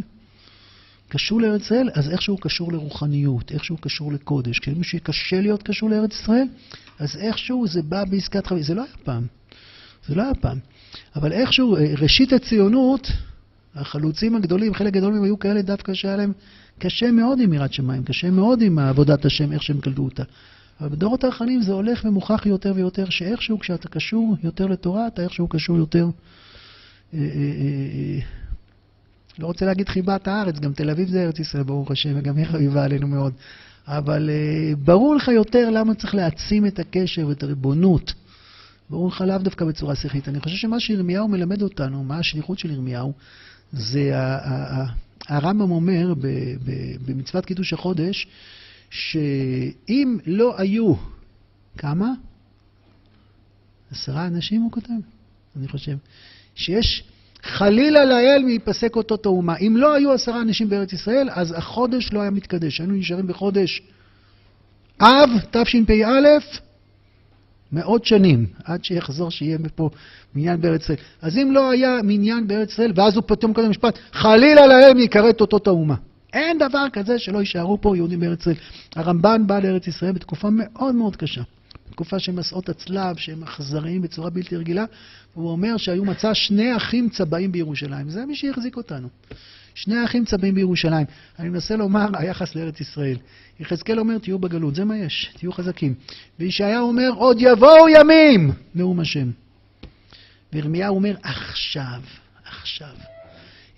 קשור 1.09 1.41
לארץ 1.41 1.61
ישראל, 1.61 1.89
אז 1.93 2.09
איכשהו 2.09 2.37
קשור 2.37 2.71
לרוחניות, 2.71 3.51
איכשהו 3.51 3.77
קשור 3.77 4.13
לקודש. 4.13 4.59
כשמישהו 4.59 4.99
קשה 5.03 5.41
להיות 5.41 5.63
קשור 5.63 5.89
לארץ 5.89 6.13
ישראל, 6.13 6.47
אז 6.99 7.17
איכשהו 7.17 7.67
זה 7.67 7.81
בא 7.81 8.03
בעסקת 8.05 8.47
חבילה. 8.47 8.65
זה 8.65 8.75
לא 8.75 8.81
היה 8.81 8.93
פעם. 9.03 9.25
זה 10.07 10.15
לא 10.15 10.23
היה 10.23 10.35
פעם. 10.35 10.57
אבל 11.15 11.31
איכשהו, 11.31 11.75
אה, 11.75 11.93
ראשית 12.01 12.33
הציונות, 12.33 13.11
החלוצים 13.75 14.35
הגדולים, 14.35 14.73
חלק 14.73 14.93
גדול 14.93 15.13
מהם 15.13 15.23
היו 15.23 15.39
כאלה 15.39 15.61
דווקא 15.61 15.93
שהיה 15.93 16.15
להם 16.15 16.33
קשה 16.79 17.11
מאוד 17.11 17.39
עם 17.39 17.53
יראת 17.53 17.73
שמיים, 17.73 18.03
קשה 18.03 18.31
מאוד 18.31 18.61
עם 18.61 18.79
עבודת 18.79 19.25
השם, 19.25 19.51
איך 19.51 19.63
שהם 19.63 19.81
קלטו 19.81 20.01
אותה. 20.01 20.23
אבל 20.81 20.89
בדורות 20.89 21.23
האחרונים 21.23 21.61
זה 21.61 21.71
הולך 21.71 22.05
ומוכח 22.05 22.45
יותר 22.45 22.73
ויותר, 22.75 23.09
שאיכשהו 23.09 23.59
כשאתה 23.59 23.89
קשור 23.89 24.35
יותר 24.43 24.67
לתורה, 24.67 25.07
אתה 25.07 25.21
איכשהו 25.21 25.47
קשור 25.47 25.77
יותר... 25.77 26.07
אה, 29.39 29.43
אה, 29.43 29.43
לא 29.43 29.47
רוצה 29.47 29.65
להגיד 29.65 29.89
חיבת 29.89 30.27
הארץ, 30.27 30.59
גם 30.59 30.73
תל 30.73 30.89
אביב 30.89 31.09
זה 31.09 31.23
ארץ 31.23 31.39
ישראל, 31.39 31.63
ברוך 31.63 31.91
השם, 31.91 32.11
וגם 32.15 32.37
היא 32.37 32.45
חביבה 32.45 32.83
עלינו 32.83 33.07
מאוד. 33.07 33.33
אבל 33.87 34.29
uh, 34.29 34.75
ברור 34.75 35.15
לך 35.15 35.27
יותר 35.27 35.69
למה 35.69 35.95
צריך 35.95 36.15
להעצים 36.15 36.65
את 36.65 36.79
הקשר 36.79 37.27
ואת 37.27 37.43
הריבונות. 37.43 38.13
ברור 38.89 39.07
לך 39.07 39.21
לאו 39.21 39.37
דווקא 39.37 39.65
בצורה 39.65 39.95
שכלית. 39.95 40.27
אני 40.27 40.39
חושב 40.39 40.55
שמה 40.55 40.79
שירמיהו 40.79 41.27
מלמד 41.27 41.61
אותנו, 41.61 42.03
מה 42.03 42.17
השליחות 42.19 42.59
של 42.59 42.71
ירמיהו, 42.71 43.13
זה 43.71 44.11
הרמב"ם 45.27 45.71
אומר 45.71 46.13
במצוות 47.05 47.45
קידוש 47.45 47.73
החודש, 47.73 48.27
שאם 48.89 50.17
לא 50.25 50.55
היו, 50.57 50.93
כמה? 51.77 52.13
עשרה 53.91 54.27
אנשים 54.27 54.61
הוא 54.61 54.71
כותב, 54.71 55.01
אני 55.55 55.67
חושב, 55.67 55.97
שיש 56.55 57.03
חלילה 57.43 58.05
לאל 58.05 58.43
מייפסק 58.45 58.95
אותו 58.95 59.17
תאומה. 59.17 59.57
אם 59.57 59.73
לא 59.77 59.93
היו 59.93 60.13
עשרה 60.13 60.41
אנשים 60.41 60.69
בארץ 60.69 60.93
ישראל, 60.93 61.29
אז 61.31 61.53
החודש 61.57 62.13
לא 62.13 62.21
היה 62.21 62.29
מתקדש. 62.29 62.79
היינו 62.79 62.93
נשארים 62.93 63.27
בחודש 63.27 63.81
אב, 65.01 65.29
תשפ"א, 65.51 66.37
מאות 67.71 68.05
שנים, 68.05 68.45
עד 68.63 68.83
שיחזור 68.83 69.31
שיהיה 69.31 69.57
פה 69.75 69.89
מניין 70.35 70.61
בארץ 70.61 70.83
ישראל. 70.83 70.97
אז 71.21 71.37
אם 71.37 71.51
לא 71.51 71.71
היה 71.71 71.99
מניין 72.03 72.47
בארץ 72.47 72.71
ישראל, 72.71 72.91
ואז 72.95 73.15
הוא 73.15 73.23
פתאום 73.27 73.53
קודם 73.53 73.69
משפט, 73.69 73.99
חלילה 74.13 74.67
להם 74.67 74.99
יכרת 74.99 75.41
אותו 75.41 75.59
תאומה. 75.59 75.95
אין 76.33 76.57
דבר 76.57 76.85
כזה 76.93 77.19
שלא 77.19 77.39
יישארו 77.39 77.81
פה 77.81 77.97
יהודים 77.97 78.19
בארץ 78.19 78.39
ישראל. 78.41 78.55
הרמב"ן 78.95 79.47
בא 79.47 79.59
לארץ 79.59 79.87
ישראל 79.87 80.11
בתקופה 80.11 80.49
מאוד 80.51 80.95
מאוד 80.95 81.15
קשה. 81.15 81.41
בתקופה 81.99 82.19
של 82.19 82.31
מסעות 82.31 82.69
הצלב, 82.69 83.17
שהם 83.17 83.43
אכזריים 83.43 84.01
בצורה 84.01 84.29
בלתי 84.29 84.55
רגילה, 84.55 84.85
הוא 85.33 85.49
אומר 85.49 85.77
שהיו 85.77 86.05
מצא 86.05 86.33
שני 86.33 86.77
אחים 86.77 87.09
צבעים 87.09 87.51
בירושלים. 87.51 88.09
זה 88.09 88.25
מי 88.25 88.35
שהחזיק 88.35 88.77
אותנו. 88.77 89.07
שני 89.75 90.05
אחים 90.05 90.25
צבעים 90.25 90.55
בירושלים. 90.55 91.05
אני 91.39 91.49
מנסה 91.49 91.75
לומר, 91.75 92.07
היחס 92.13 92.55
לארץ 92.55 92.81
ישראל. 92.81 93.17
יחזקאל 93.59 93.99
אומר, 93.99 94.17
תהיו 94.17 94.39
בגלות, 94.39 94.75
זה 94.75 94.85
מה 94.85 94.97
יש, 94.97 95.31
תהיו 95.37 95.53
חזקים. 95.53 95.93
וישעיה 96.39 96.79
אומר, 96.79 97.09
עוד 97.15 97.37
יבואו 97.39 97.89
ימים, 97.89 98.51
נאום 98.75 98.99
השם. 98.99 99.31
וירמיהו 100.53 100.95
אומר, 100.95 101.15
עכשיו, 101.23 102.01
עכשיו. 102.45 102.95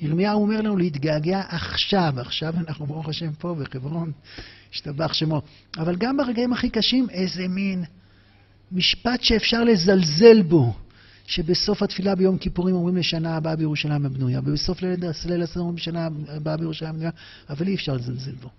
ירמיהו 0.02 0.42
אומר 0.42 0.62
לנו 0.62 0.78
להתגעגע 0.78 1.42
עכשיו, 1.50 2.14
עכשיו 2.18 2.54
אנחנו 2.68 2.86
ברוך 2.86 3.10
השם 3.10 3.32
פה 3.40 3.56
בחברון, 3.60 4.12
השתבח 4.74 5.14
שמו. 5.14 5.42
אבל 5.78 5.96
גם 5.96 6.18
ברגעים 6.18 6.54
הכי 6.54 6.70
קשים, 6.70 7.10
איזה 7.10 7.48
מין 7.48 7.84
משפט 8.72 9.24
שאפשר 9.24 9.64
לזלזל 9.64 10.42
בו, 10.42 10.74
שבסוף 11.28 11.84
התפילה 11.84 12.16
ביום 12.16 12.38
כיפורים 12.38 12.76
אומרים 12.76 12.98
לשנה 12.98 13.36
הבאה 13.38 13.56
בירושלים 13.56 14.06
הבנויה, 14.06 14.40
ובסוף 14.40 14.82
ליל 14.82 15.06
הסדר 15.42 15.60
אומרים 15.60 15.76
לשנה 15.76 16.10
הבאה 16.28 16.58
בירושלים 16.58 16.92
הבנויה, 16.92 17.12
אבל 17.50 17.68
אי 17.68 17.76
אפשר 17.76 17.94
לזלזל 17.94 18.36
בו. 18.36 18.50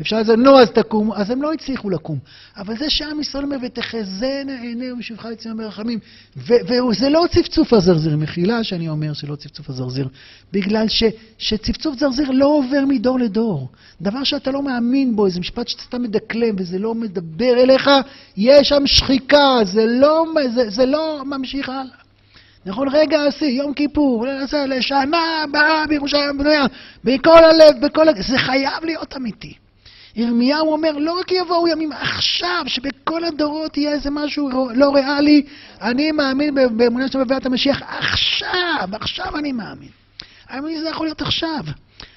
אפשר 0.00 0.20
לזה, 0.20 0.36
נו, 0.36 0.60
אז 0.60 0.70
תקומו. 0.70 1.16
אז 1.16 1.30
הם 1.30 1.42
לא 1.42 1.52
הצליחו 1.52 1.90
לקום. 1.90 2.18
אבל 2.56 2.76
זה 2.76 2.90
שעם 2.90 3.20
ישראל 3.20 3.44
אומר, 3.44 3.56
ותחזינה 3.62 4.60
עיניהם 4.60 4.98
בשבחה 4.98 5.32
יציאם 5.32 5.56
ברחמים. 5.56 5.98
וזה 6.36 7.08
לא 7.08 7.24
צפצוף 7.30 7.72
הזרזיר, 7.72 8.16
מחילה 8.16 8.64
שאני 8.64 8.88
אומר 8.88 9.12
שלא 9.12 9.36
צפצוף 9.36 9.70
הזרזיר, 9.70 10.08
בגלל 10.52 10.88
ש, 10.88 11.04
שצפצוף 11.38 11.98
זרזיר 11.98 12.30
לא 12.30 12.46
עובר 12.46 12.84
מדור 12.88 13.18
לדור. 13.18 13.68
דבר 14.00 14.24
שאתה 14.24 14.50
לא 14.50 14.62
מאמין 14.62 15.16
בו, 15.16 15.26
איזה 15.26 15.40
משפט 15.40 15.68
שאתה 15.68 15.98
מדקלם 15.98 16.54
וזה 16.58 16.78
לא 16.78 16.94
מדבר 16.94 17.62
אליך, 17.62 17.90
יש 18.36 18.68
שם 18.68 18.86
שחיקה, 18.86 19.58
זה 19.62 19.86
לא, 19.86 20.24
זה, 20.54 20.70
זה 20.70 20.86
לא 20.86 21.22
ממשיך 21.26 21.68
הלאה. 21.68 22.04
נכון, 22.66 22.88
רגע 22.92 23.20
השיא, 23.22 23.46
יום 23.46 23.74
כיפור, 23.74 24.26
לשנה 24.68 25.42
הבאה 25.44 25.86
בירושלים 25.86 26.38
בנויה, 26.38 26.64
בכל 27.04 27.44
הלב, 27.44 27.86
בכל... 27.86 28.06
זה 28.20 28.38
חייב 28.38 28.84
להיות 28.84 29.16
אמיתי. 29.16 29.54
ירמיהו 30.16 30.72
אומר, 30.72 30.98
לא 30.98 31.18
רק 31.20 31.32
יבואו 31.32 31.68
ימים 31.68 31.92
עכשיו, 31.92 32.64
שבכל 32.66 33.24
הדורות 33.24 33.76
יהיה 33.76 33.92
איזה 33.92 34.10
משהו 34.10 34.48
לא 34.74 34.90
ריאלי, 34.94 35.42
אני 35.82 36.12
מאמין 36.12 36.54
באמונה 36.76 37.08
של 37.08 37.24
בביאת 37.24 37.46
המשיח 37.46 37.82
עכשיו, 37.82 38.88
עכשיו 38.92 39.38
אני 39.38 39.52
מאמין. 39.52 39.88
האמין 40.48 40.80
זה 40.80 40.88
יכול 40.88 41.06
להיות 41.06 41.22
עכשיו. 41.22 41.60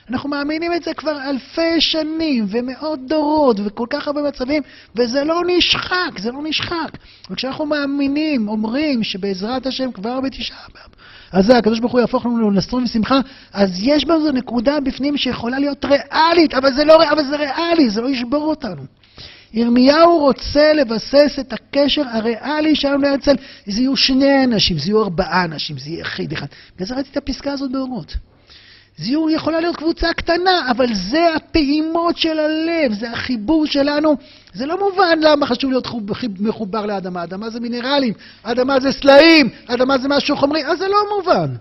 אנחנו 0.10 0.30
מאמינים 0.30 0.74
את 0.74 0.84
זה 0.84 0.94
כבר 0.94 1.30
אלפי 1.30 1.82
שנים 1.82 2.46
ומאות 2.50 3.00
דורות 3.08 3.58
וכל 3.66 3.86
כך 3.90 4.08
הרבה 4.08 4.22
מצבים, 4.22 4.64
וזה 4.96 5.24
לא 5.24 5.42
נשחק, 5.48 6.20
זה 6.20 6.32
לא 6.32 6.40
נשחק. 6.44 6.92
וכשאנחנו 7.30 7.66
מאמינים, 7.66 8.48
אומרים 8.48 9.04
שבעזרת 9.04 9.66
השם 9.66 9.92
כבר 9.92 10.22
בתשעה 10.22 10.66
באב, 10.74 10.92
אז 11.32 11.46
זה 11.46 11.58
הקדוש 11.58 11.80
ברוך 11.80 11.92
הוא 11.94 12.02
יהפוך 12.02 12.26
לנו 12.26 12.52
לנסטרון 12.52 12.84
ושמחה, 12.84 13.20
אז 13.54 13.80
יש 13.84 14.06
בזה 14.06 14.32
נקודה 14.32 14.80
בפנים 14.80 15.18
שיכולה 15.18 15.60
להיות 15.60 15.86
ריאלית, 15.86 16.54
אבל 16.54 16.74
זה 16.74 16.86
לא 16.86 17.12
אבל 17.12 17.24
זה 17.24 17.38
ריאלי, 17.38 17.90
זה 17.90 18.02
לא 18.02 18.10
ישבור 18.10 18.46
אותנו. 18.46 18.84
ירמיהו 19.54 20.20
רוצה 20.20 20.74
לבסס 20.74 21.38
את 21.40 21.54
הקשר 21.54 22.04
הריאלי 22.12 22.76
שלנו 22.76 22.98
להרצל. 22.98 23.36
זה 23.66 23.82
יהיו 23.82 23.96
שני 23.96 24.44
אנשים, 24.44 24.78
זה 24.78 24.90
יהיו 24.90 25.04
ארבעה 25.04 25.44
אנשים, 25.44 25.78
זה 25.78 25.90
יהיה 25.90 26.02
יחיד 26.02 26.32
אחד. 26.34 26.48
בגלל 26.76 26.88
זה 26.88 26.96
ראיתי 26.96 27.10
את 27.12 27.18
הפסקה 27.18 27.52
הזאת 27.52 27.72
באורות. 27.72 28.16
זה 28.98 29.06
יהיו, 29.06 29.30
יכולה 29.30 29.60
להיות 29.60 29.76
קבוצה 29.76 30.14
קטנה, 30.14 30.72
אבל 30.72 30.94
זה 30.94 31.36
הפעימות 31.36 32.18
של 32.18 32.40
הלב, 32.40 32.94
זה 32.94 33.12
החיבור 33.12 33.66
שלנו. 33.66 34.16
זה 34.58 34.66
לא 34.66 34.80
מובן 34.80 35.20
למה 35.22 35.46
חשוב 35.46 35.72
להיות 35.72 35.88
מחובר 36.40 36.86
לאדמה. 36.86 37.24
אדמה 37.24 37.50
זה 37.50 37.60
מינרלים, 37.60 38.14
אדמה 38.44 38.80
זה 38.80 38.92
סלעים, 38.92 39.50
אדמה 39.68 39.98
זה 39.98 40.08
משהו 40.08 40.38
חומרי, 40.38 40.66
אז 40.66 40.78
זה 40.78 40.88
לא 40.88 41.18
מובן. 41.18 41.56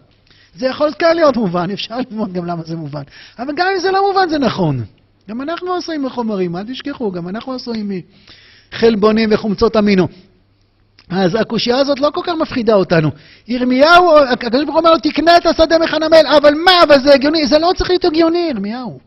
זה 0.54 0.66
יכול 0.66 0.92
כאן 0.98 1.16
להיות 1.16 1.36
מובן, 1.36 1.70
אפשר 1.70 1.96
ללמוד 2.10 2.32
גם 2.32 2.46
למה 2.46 2.62
זה 2.62 2.76
מובן. 2.76 3.02
אבל 3.38 3.52
גם 3.56 3.66
אם 3.74 3.80
זה 3.80 3.90
לא 3.90 4.08
מובן, 4.08 4.28
זה 4.28 4.38
נכון. 4.38 4.84
גם 5.28 5.42
אנחנו 5.42 5.74
עשויים 5.74 6.02
מחומרים, 6.02 6.56
אל 6.56 6.62
תשכחו, 6.62 7.12
גם 7.12 7.28
אנחנו 7.28 7.52
עשויים 7.52 7.90
מחלבונים 8.72 9.28
וחומצות 9.32 9.76
אמינו. 9.76 10.08
אז 11.10 11.34
הקושייה 11.34 11.78
הזאת 11.78 12.00
לא 12.00 12.10
כל 12.14 12.20
כך 12.24 12.32
מפחידה 12.40 12.74
אותנו. 12.74 13.10
ירמיהו, 13.48 14.18
הקדוש 14.18 14.64
ברוך 14.64 14.74
הוא 14.74 14.78
אומר 14.78 14.90
לו, 14.90 14.98
תקנה 14.98 15.36
את 15.36 15.46
השדה 15.46 15.78
מחנמל, 15.78 16.26
אבל 16.36 16.54
מה, 16.54 16.82
אבל 16.82 17.00
זה 17.00 17.14
הגיוני? 17.14 17.46
זה 17.46 17.58
לא 17.58 17.72
צריך 17.76 17.90
להיות 17.90 18.04
הגיוני, 18.04 18.48
ירמיהו. 18.50 18.98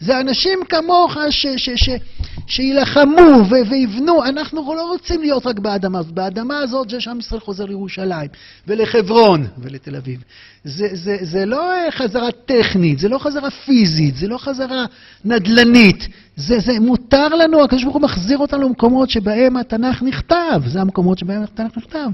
זה 0.00 0.20
אנשים 0.20 0.58
כמוך 0.68 1.16
שיילחמו 2.46 3.44
ויבנו. 3.48 4.24
אנחנו 4.24 4.74
לא 4.74 4.88
רוצים 4.90 5.20
להיות 5.20 5.46
רק 5.46 5.58
באדמה 5.58 5.98
הזאת. 5.98 6.12
באדמה 6.12 6.58
הזאת 6.58 6.90
זה 6.90 7.00
שעם 7.00 7.18
ישראל 7.18 7.40
חוזר 7.40 7.64
לירושלים, 7.64 8.30
ולחברון, 8.66 9.46
ולתל 9.58 9.96
אביב. 9.96 10.22
זה, 10.64 10.88
זה, 10.92 11.16
זה 11.20 11.46
לא 11.46 11.72
חזרה 11.90 12.28
טכנית, 12.32 12.98
זה 12.98 13.08
לא 13.08 13.18
חזרה 13.18 13.50
פיזית, 13.50 14.16
זה 14.16 14.28
לא 14.28 14.38
חזרה 14.38 14.84
נדל"נית. 15.24 16.08
זה, 16.36 16.58
זה 16.58 16.80
מותר 16.80 17.28
לנו, 17.28 17.64
הקדוש 17.64 17.82
ברוך 17.82 17.94
הוא 17.94 18.02
מחזיר 18.02 18.38
אותנו 18.38 18.62
למקומות 18.62 19.10
שבהם 19.10 19.56
התנ"ך 19.56 20.02
נכתב. 20.02 20.62
זה 20.66 20.80
המקומות 20.80 21.18
שבהם 21.18 21.42
התנ"ך 21.42 21.76
נכתב. 21.76 22.08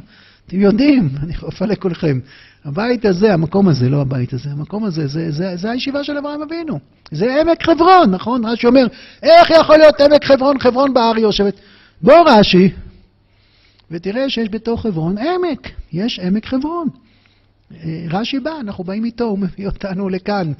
אתם 0.46 0.60
יודעים, 0.60 1.08
אני 1.22 1.34
חופה 1.34 1.66
לכולכם. 1.66 2.20
הבית 2.64 3.04
הזה, 3.04 3.34
המקום 3.34 3.68
הזה, 3.68 3.88
לא 3.88 4.00
הבית 4.00 4.32
הזה, 4.32 4.50
המקום 4.50 4.84
הזה, 4.84 5.06
זה, 5.06 5.30
זה, 5.30 5.56
זה 5.56 5.70
הישיבה 5.70 6.04
של 6.04 6.16
אברהם 6.16 6.42
אבינו. 6.42 6.78
זה 7.10 7.40
עמק 7.40 7.62
חברון, 7.62 8.10
נכון? 8.10 8.44
רש"י 8.44 8.66
אומר, 8.66 8.86
איך 9.22 9.50
יכול 9.50 9.76
להיות 9.76 10.00
עמק 10.00 10.24
חברון? 10.24 10.58
חברון 10.58 10.94
בהר 10.94 11.18
יושבת. 11.18 11.54
בוא 12.02 12.14
רש"י, 12.26 12.70
ותראה 13.90 14.30
שיש 14.30 14.48
בתוך 14.50 14.82
חברון 14.82 15.18
עמק, 15.18 15.70
יש 15.92 16.20
עמק 16.20 16.46
חברון. 16.46 16.88
אה, 17.72 18.04
רש"י 18.10 18.40
בא, 18.40 18.52
אנחנו 18.60 18.84
באים 18.84 19.04
איתו, 19.04 19.24
הוא 19.24 19.38
מביא 19.38 19.66
אותנו 19.66 20.08
לכאן. 20.08 20.52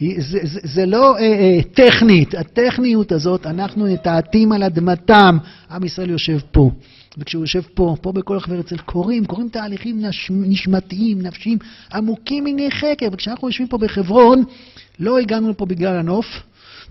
זה, 0.00 0.38
זה, 0.42 0.60
זה 0.62 0.86
לא 0.86 1.16
אה, 1.16 1.22
אה, 1.22 1.58
טכנית, 1.74 2.34
הטכניות 2.34 3.12
הזאת, 3.12 3.46
אנחנו 3.46 3.86
נטעתים 3.86 4.52
על 4.52 4.62
אדמתם, 4.62 5.38
עם 5.70 5.84
ישראל 5.84 6.10
יושב 6.10 6.38
פה. 6.50 6.70
וכשהוא 7.18 7.42
יושב 7.42 7.62
פה, 7.74 7.96
פה 8.00 8.12
בכל 8.12 8.36
החבר 8.36 8.60
אצל 8.60 8.78
קורים, 8.78 9.24
קורים 9.24 9.48
תהליכים 9.48 10.00
נש... 10.00 10.30
נשמתיים, 10.30 11.22
נפשיים, 11.22 11.58
עמוקים 11.92 12.44
מני 12.44 12.70
חקר. 12.70 13.06
וכשאנחנו 13.12 13.48
יושבים 13.48 13.68
פה 13.68 13.78
בחברון, 13.78 14.44
לא 15.00 15.18
הגענו 15.18 15.50
לפה 15.50 15.66
בגלל 15.66 15.96
הנוף, 15.96 16.26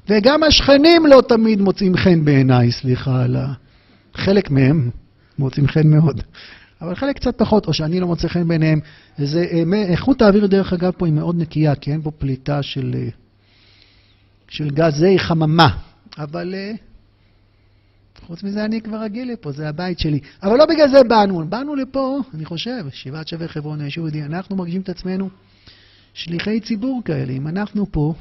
וגם 0.10 0.44
השכנים 0.44 1.06
לא 1.06 1.22
תמיד 1.28 1.62
מוצאים 1.62 1.98
חן 1.98 2.26
בעיניי, 2.26 2.72
סליחה 2.72 3.24
על 3.24 3.36
ה... 3.36 3.54
חלק 4.14 4.52
מהם 4.52 4.90
מוצאים 5.40 5.68
חן 5.68 5.88
מאוד. 5.88 6.22
אבל 6.82 6.96
חלק 6.96 7.16
קצת 7.16 7.38
פחות, 7.38 7.68
או 7.68 7.74
שאני 7.74 8.00
לא 8.00 8.08
מוצא 8.08 8.28
חן 8.28 8.48
בעיניהם. 8.48 8.80
זה, 9.18 9.46
אה, 9.52 9.84
איכות 9.88 10.22
האוויר, 10.22 10.48
דרך 10.48 10.74
אגב, 10.74 10.92
פה 10.98 11.06
היא 11.06 11.14
מאוד 11.14 11.36
נקייה, 11.38 11.76
כי 11.76 11.92
אין 11.92 12.02
פה 12.02 12.12
פליטה 12.12 12.64
של, 12.64 12.96
אה, 12.96 13.08
של 14.50 14.70
גזי 14.70 15.20
חממה. 15.20 15.70
אבל 16.18 16.56
אה, 16.56 16.72
חוץ 18.28 18.44
מזה 18.44 18.66
אני 18.66 18.82
כבר 18.82 19.02
רגיל 19.02 19.32
לפה, 19.32 19.52
זה 19.52 19.70
הבית 19.70 20.00
שלי. 20.00 20.20
אבל 20.44 20.58
לא 20.58 20.66
בגלל 20.66 20.90
זה 20.90 21.04
באנו, 21.04 21.48
באנו 21.48 21.76
לפה, 21.76 22.20
אני 22.34 22.46
חושב, 22.46 22.86
שבעת 22.92 23.28
שווה 23.28 23.48
חברון, 23.48 23.82
היישוב 23.82 24.04
יהודי, 24.04 24.24
אנחנו 24.24 24.56
מרגישים 24.56 24.82
את 24.82 24.90
עצמנו 24.90 25.30
שליחי 26.14 26.60
ציבור 26.60 27.02
כאלה. 27.06 27.34
אם 27.34 27.48
אנחנו 27.48 27.92
פה, 27.92 28.14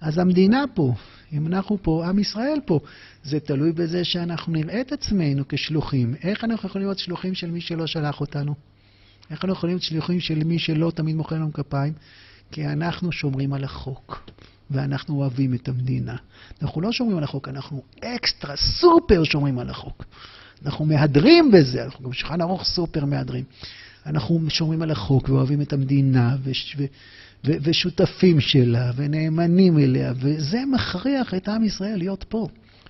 אז 0.00 0.18
המדינה 0.18 0.64
פה. 0.74 0.94
אם 1.32 1.46
אנחנו 1.46 1.78
פה, 1.82 2.06
עם 2.08 2.18
ישראל 2.18 2.58
פה. 2.64 2.80
זה 3.24 3.40
תלוי 3.40 3.72
בזה 3.72 4.04
שאנחנו 4.04 4.52
נראה 4.52 4.80
את 4.80 4.92
עצמנו 4.92 5.44
כשלוחים. 5.48 6.14
איך 6.22 6.44
אנחנו 6.44 6.68
יכולים 6.68 6.86
להיות 6.86 6.98
שלוחים 6.98 7.34
של 7.34 7.50
מי 7.50 7.60
שלא 7.60 7.86
שלח 7.86 8.20
אותנו? 8.20 8.54
איך 9.30 9.44
אנחנו 9.44 9.52
יכולים 9.52 9.74
להיות 9.74 9.82
שלוחים 9.82 10.20
של 10.20 10.44
מי 10.44 10.58
שלא 10.58 10.92
תמיד 10.94 11.16
מוחא 11.16 11.34
לנו 11.34 11.52
כפיים? 11.52 11.92
כי 12.50 12.66
אנחנו 12.66 13.12
שומרים 13.12 13.52
על 13.52 13.64
החוק. 13.64 14.30
ואנחנו 14.70 15.14
אוהבים 15.14 15.54
את 15.54 15.68
המדינה. 15.68 16.16
אנחנו 16.62 16.80
לא 16.80 16.92
שומרים 16.92 17.18
על 17.18 17.24
החוק, 17.24 17.48
אנחנו 17.48 17.82
אקסטרה, 18.04 18.56
סופר 18.56 19.24
שומרים 19.24 19.58
על 19.58 19.70
החוק. 19.70 20.04
אנחנו 20.64 20.84
מהדרים 20.84 21.50
בזה, 21.50 21.84
אנחנו 21.84 22.04
גם 22.04 22.12
שולחן 22.12 22.40
ארוך 22.40 22.64
סופר 22.64 23.04
מהדרים. 23.04 23.44
אנחנו 24.06 24.40
שומרים 24.48 24.82
על 24.82 24.90
החוק 24.90 25.28
ואוהבים 25.28 25.62
את 25.62 25.72
המדינה 25.72 26.36
ושותפים 27.44 28.40
שלה 28.40 28.90
ונאמנים 28.96 29.78
אליה, 29.78 30.12
וזה 30.16 30.62
מכריח 30.74 31.34
את 31.34 31.48
עם 31.48 31.64
ישראל 31.64 31.98
להיות 31.98 32.24
פה. 32.28 32.48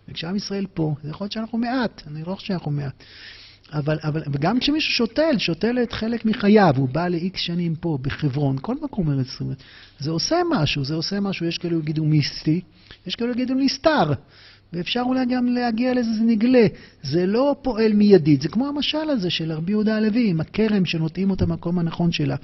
וכשעם 0.09 0.37
ישראל 0.37 0.67
פה, 0.75 0.95
זה 1.03 1.11
יכול 1.11 1.25
להיות 1.25 1.33
שאנחנו 1.33 1.59
מעט, 1.59 2.03
אני 2.07 2.23
לא 2.27 2.35
חושב 2.35 2.47
שאנחנו 2.47 2.71
מעט. 2.71 3.05
אבל, 3.73 3.99
אבל, 4.03 4.23
וגם 4.33 4.61
כשמישהו 4.61 4.93
שותל, 4.93 5.39
שותל 5.39 5.79
את 5.83 5.93
חלק 5.93 6.25
מחייו, 6.25 6.75
הוא 6.77 6.89
בא 6.89 7.09
לאיקס 7.09 7.41
שנים 7.41 7.75
פה, 7.75 7.99
בחברון, 8.03 8.57
כל 8.61 8.75
מקום 8.83 9.11
ארץ 9.11 9.27
ישראל, 9.27 9.55
זה 9.99 10.11
עושה 10.11 10.37
משהו, 10.51 10.85
זה 10.85 10.95
עושה 10.95 11.21
משהו, 11.21 11.47
יש 11.47 11.59
כאלו 11.59 11.79
יגידו 11.79 12.05
מיסטי, 12.05 12.61
יש 13.07 13.15
כאלו 13.15 13.33
יגידו 13.33 13.55
נסתר, 13.55 14.13
ואפשר 14.73 15.03
אולי 15.07 15.27
גם 15.27 15.47
להגיע 15.47 15.95
לזה, 15.95 16.13
זה 16.13 16.23
נגלה. 16.25 16.67
זה 17.03 17.27
לא 17.27 17.57
פועל 17.63 17.93
מיידית, 17.93 18.43
זה 18.43 18.49
כמו 18.49 18.69
המשל 18.69 19.11
הזה 19.11 19.31
של 19.31 19.53
רבי 19.53 19.73
יהודה 19.73 19.97
הלוי, 19.97 20.31
עם 20.31 20.41
הכרם 20.41 20.85
שנוטעים 20.85 21.31
אותה 21.31 21.47
במקום 21.47 21.79
הנכון 21.79 22.13
שלה. 22.13 22.37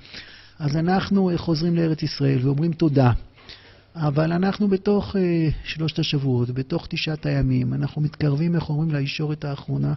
אז 0.59 0.77
אנחנו 0.77 1.31
חוזרים 1.37 1.77
לארץ 1.77 2.03
ישראל 2.03 2.39
ואומרים 2.43 2.73
תודה. 2.73 3.13
אבל 3.97 4.33
אנחנו 4.33 4.69
בתוך 4.69 5.17
uh, 5.17 5.19
שלושת 5.65 5.99
השבועות, 5.99 6.51
בתוך 6.51 6.87
תשעת 6.91 7.27
הימים, 7.27 7.75
אנחנו 7.75 8.03
מתקרבים, 8.03 8.55
איך 8.55 8.71
אומרים, 8.71 8.91
לישורת 8.91 9.45
האחרונה. 9.45 9.95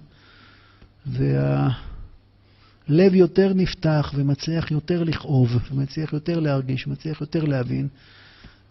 והלב 1.07 1.75
יותר 3.15 3.51
נפתח 3.55 4.13
ומצליח 4.15 4.71
יותר 4.71 5.03
לכאוב, 5.03 5.57
ומצליח 5.71 6.13
יותר 6.13 6.39
להרגיש, 6.39 6.87
ומצליח 6.87 7.21
יותר 7.21 7.45
להבין. 7.45 7.87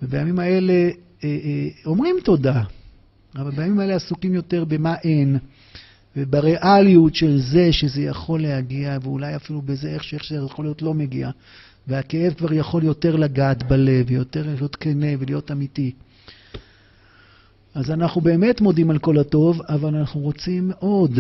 ובימים 0.02 0.38
האלה 0.38 0.72
אה, 0.72 0.90
אה, 1.24 1.68
אומרים 1.86 2.16
תודה, 2.24 2.62
אבל 3.36 3.50
בימים 3.50 3.80
האלה 3.80 3.94
עסוקים 3.94 4.34
יותר 4.34 4.64
במה 4.64 4.94
אין, 5.04 5.38
ובריאליות 6.16 7.14
של 7.14 7.38
זה 7.40 7.72
שזה 7.72 8.02
יכול 8.02 8.42
להגיע, 8.42 8.98
ואולי 9.02 9.36
אפילו 9.36 9.62
בזה 9.62 9.88
איך 9.88 10.04
שזה 10.04 10.36
יכול 10.36 10.64
להיות 10.64 10.82
לא 10.82 10.94
מגיע. 10.94 11.30
והכאב 11.86 12.32
כבר 12.32 12.52
יכול 12.52 12.84
יותר 12.84 13.16
לגעת 13.16 13.62
בלב, 13.62 14.06
ויותר 14.08 14.46
להיות 14.46 14.76
כנה 14.76 15.06
ולהיות 15.18 15.50
אמיתי. 15.50 15.92
אז 17.74 17.90
אנחנו 17.90 18.20
באמת 18.20 18.60
מודים 18.60 18.90
על 18.90 18.98
כל 18.98 19.18
הטוב, 19.18 19.60
אבל 19.68 19.96
אנחנו 19.96 20.20
רוצים 20.20 20.70
עוד. 20.78 21.18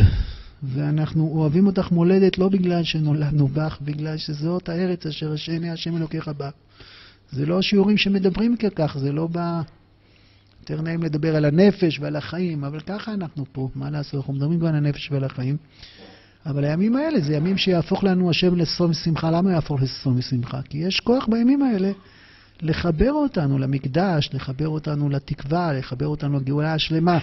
ואנחנו 0.66 1.28
אוהבים 1.34 1.66
אותך 1.66 1.92
מולדת 1.92 2.38
לא 2.38 2.48
בגלל 2.48 2.84
שנולדנו 2.84 3.48
בך, 3.48 3.78
בגלל 3.82 4.16
שזאת 4.16 4.68
הארץ 4.68 5.06
אשר 5.06 5.32
השני 5.32 5.70
השם 5.70 5.96
אלוקיך 5.96 6.28
בה. 6.28 6.50
זה 7.30 7.46
לא 7.46 7.62
שיעורים 7.62 7.96
שמדברים 7.96 8.56
ככך, 8.56 8.96
זה 9.00 9.12
לא 9.12 9.26
בא... 9.26 9.62
יותר 10.60 10.82
נעים 10.82 11.02
לדבר 11.02 11.36
על 11.36 11.44
הנפש 11.44 11.98
ועל 12.00 12.16
החיים, 12.16 12.64
אבל 12.64 12.80
ככה 12.80 13.14
אנחנו 13.14 13.44
פה, 13.52 13.68
מה 13.74 13.90
לעשות, 13.90 14.14
אנחנו 14.14 14.32
מדברים 14.32 14.58
גם 14.58 14.66
על 14.66 14.74
הנפש 14.74 15.10
ועל 15.12 15.24
החיים. 15.24 15.56
אבל 16.46 16.64
הימים 16.64 16.96
האלה 16.96 17.20
זה 17.20 17.34
ימים 17.34 17.56
שיהפוך 17.56 18.04
לנו 18.04 18.30
השם 18.30 18.56
לששון 18.56 18.90
ושמחה. 18.90 19.30
למה 19.30 19.52
יהפוך 19.52 19.82
לששון 19.82 20.18
ושמחה? 20.18 20.62
כי 20.62 20.78
יש 20.78 21.00
כוח 21.00 21.26
בימים 21.26 21.62
האלה 21.62 21.92
לחבר 22.62 23.12
אותנו 23.12 23.58
למקדש, 23.58 24.30
לחבר 24.32 24.68
אותנו 24.68 25.08
לתקווה, 25.08 25.72
לחבר 25.72 26.06
אותנו 26.06 26.40
לגאולה 26.40 26.74
השלמה. 26.74 27.18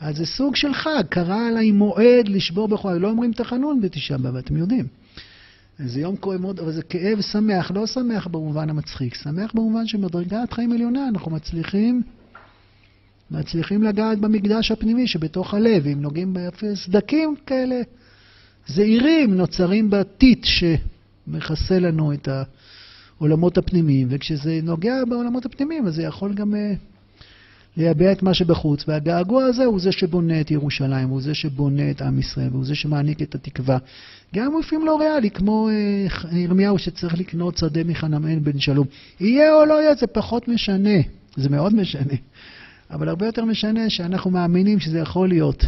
אז 0.00 0.16
זה 0.16 0.26
סוג 0.26 0.56
של 0.56 0.74
חג, 0.74 1.02
קרא 1.08 1.48
עליי 1.48 1.70
מועד 1.70 2.28
לשבור 2.28 2.68
בכורה. 2.68 2.94
לא 2.94 3.10
אומרים 3.10 3.32
תחנון 3.32 3.80
בתשעה 3.80 4.18
באב, 4.18 4.36
אתם 4.36 4.56
יודעים. 4.56 4.86
זה 5.78 6.00
יום 6.00 6.16
כואב 6.16 6.40
מאוד, 6.40 6.60
אבל 6.60 6.72
זה 6.72 6.82
כאב 6.82 7.20
שמח, 7.20 7.70
לא 7.70 7.86
שמח 7.86 8.26
במובן 8.26 8.70
המצחיק, 8.70 9.14
שמח 9.14 9.52
במובן 9.54 9.86
של 9.86 9.98
מדרגת 9.98 10.52
חיים 10.52 10.72
עליונה, 10.72 11.08
אנחנו 11.08 11.30
מצליחים, 11.30 12.02
מצליחים 13.30 13.82
לגעת 13.82 14.18
במקדש 14.18 14.70
הפנימי 14.70 15.06
שבתוך 15.06 15.54
הלב, 15.54 15.86
אם 15.86 16.02
נוגעים 16.02 16.36
בסדקים 16.62 17.34
כאלה 17.46 17.80
זעירים, 18.66 19.34
נוצרים 19.34 19.90
בטיט 19.90 20.44
שמכסה 20.44 21.78
לנו 21.78 22.12
את 22.12 22.28
העולמות 23.18 23.58
הפנימיים, 23.58 24.08
וכשזה 24.10 24.60
נוגע 24.62 25.04
בעולמות 25.04 25.44
הפנימיים, 25.44 25.86
אז 25.86 25.94
זה 25.94 26.02
יכול 26.02 26.34
גם 26.34 26.54
אה, 27.78 27.82
לייבא 27.82 28.12
את 28.12 28.22
מה 28.22 28.34
שבחוץ, 28.34 28.84
והגעגוע 28.88 29.44
הזה 29.44 29.64
הוא 29.64 29.80
זה 29.80 29.92
שבונה 29.92 30.40
את 30.40 30.50
ירושלים, 30.50 31.08
הוא 31.08 31.20
זה 31.20 31.34
שבונה 31.34 31.90
את 31.90 32.02
עם 32.02 32.18
ישראל, 32.18 32.48
והוא 32.52 32.64
זה 32.64 32.74
שמעניק 32.74 33.22
את 33.22 33.34
התקווה. 33.34 33.78
גם 34.34 34.52
לפעמים 34.60 34.86
לא 34.86 35.00
ריאלי, 35.00 35.30
כמו 35.30 35.68
אה, 35.68 36.38
ירמיהו 36.38 36.78
שצריך 36.78 37.18
לקנות 37.18 37.56
שדה 37.56 37.84
מחנמאל 37.84 38.38
בן 38.38 38.58
שלום. 38.58 38.86
יהיה 39.20 39.54
או 39.54 39.64
לא 39.64 39.82
יהיה, 39.82 39.94
זה 39.94 40.06
פחות 40.06 40.48
משנה, 40.48 40.98
זה 41.36 41.48
מאוד 41.48 41.74
משנה. 41.74 42.14
אבל 42.90 43.08
הרבה 43.08 43.26
יותר 43.26 43.44
משנה 43.44 43.90
שאנחנו 43.90 44.30
מאמינים 44.30 44.80
שזה 44.80 44.98
יכול 44.98 45.28
להיות. 45.28 45.64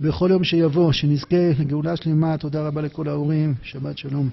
בכל 0.00 0.28
יום 0.30 0.44
שיבוא, 0.44 0.92
שנזכה 0.92 1.50
לגאולה 1.58 1.96
שלמה, 1.96 2.36
תודה 2.38 2.66
רבה 2.66 2.82
לכל 2.82 3.08
ההורים, 3.08 3.54
שבת 3.62 3.98
שלום. 3.98 4.28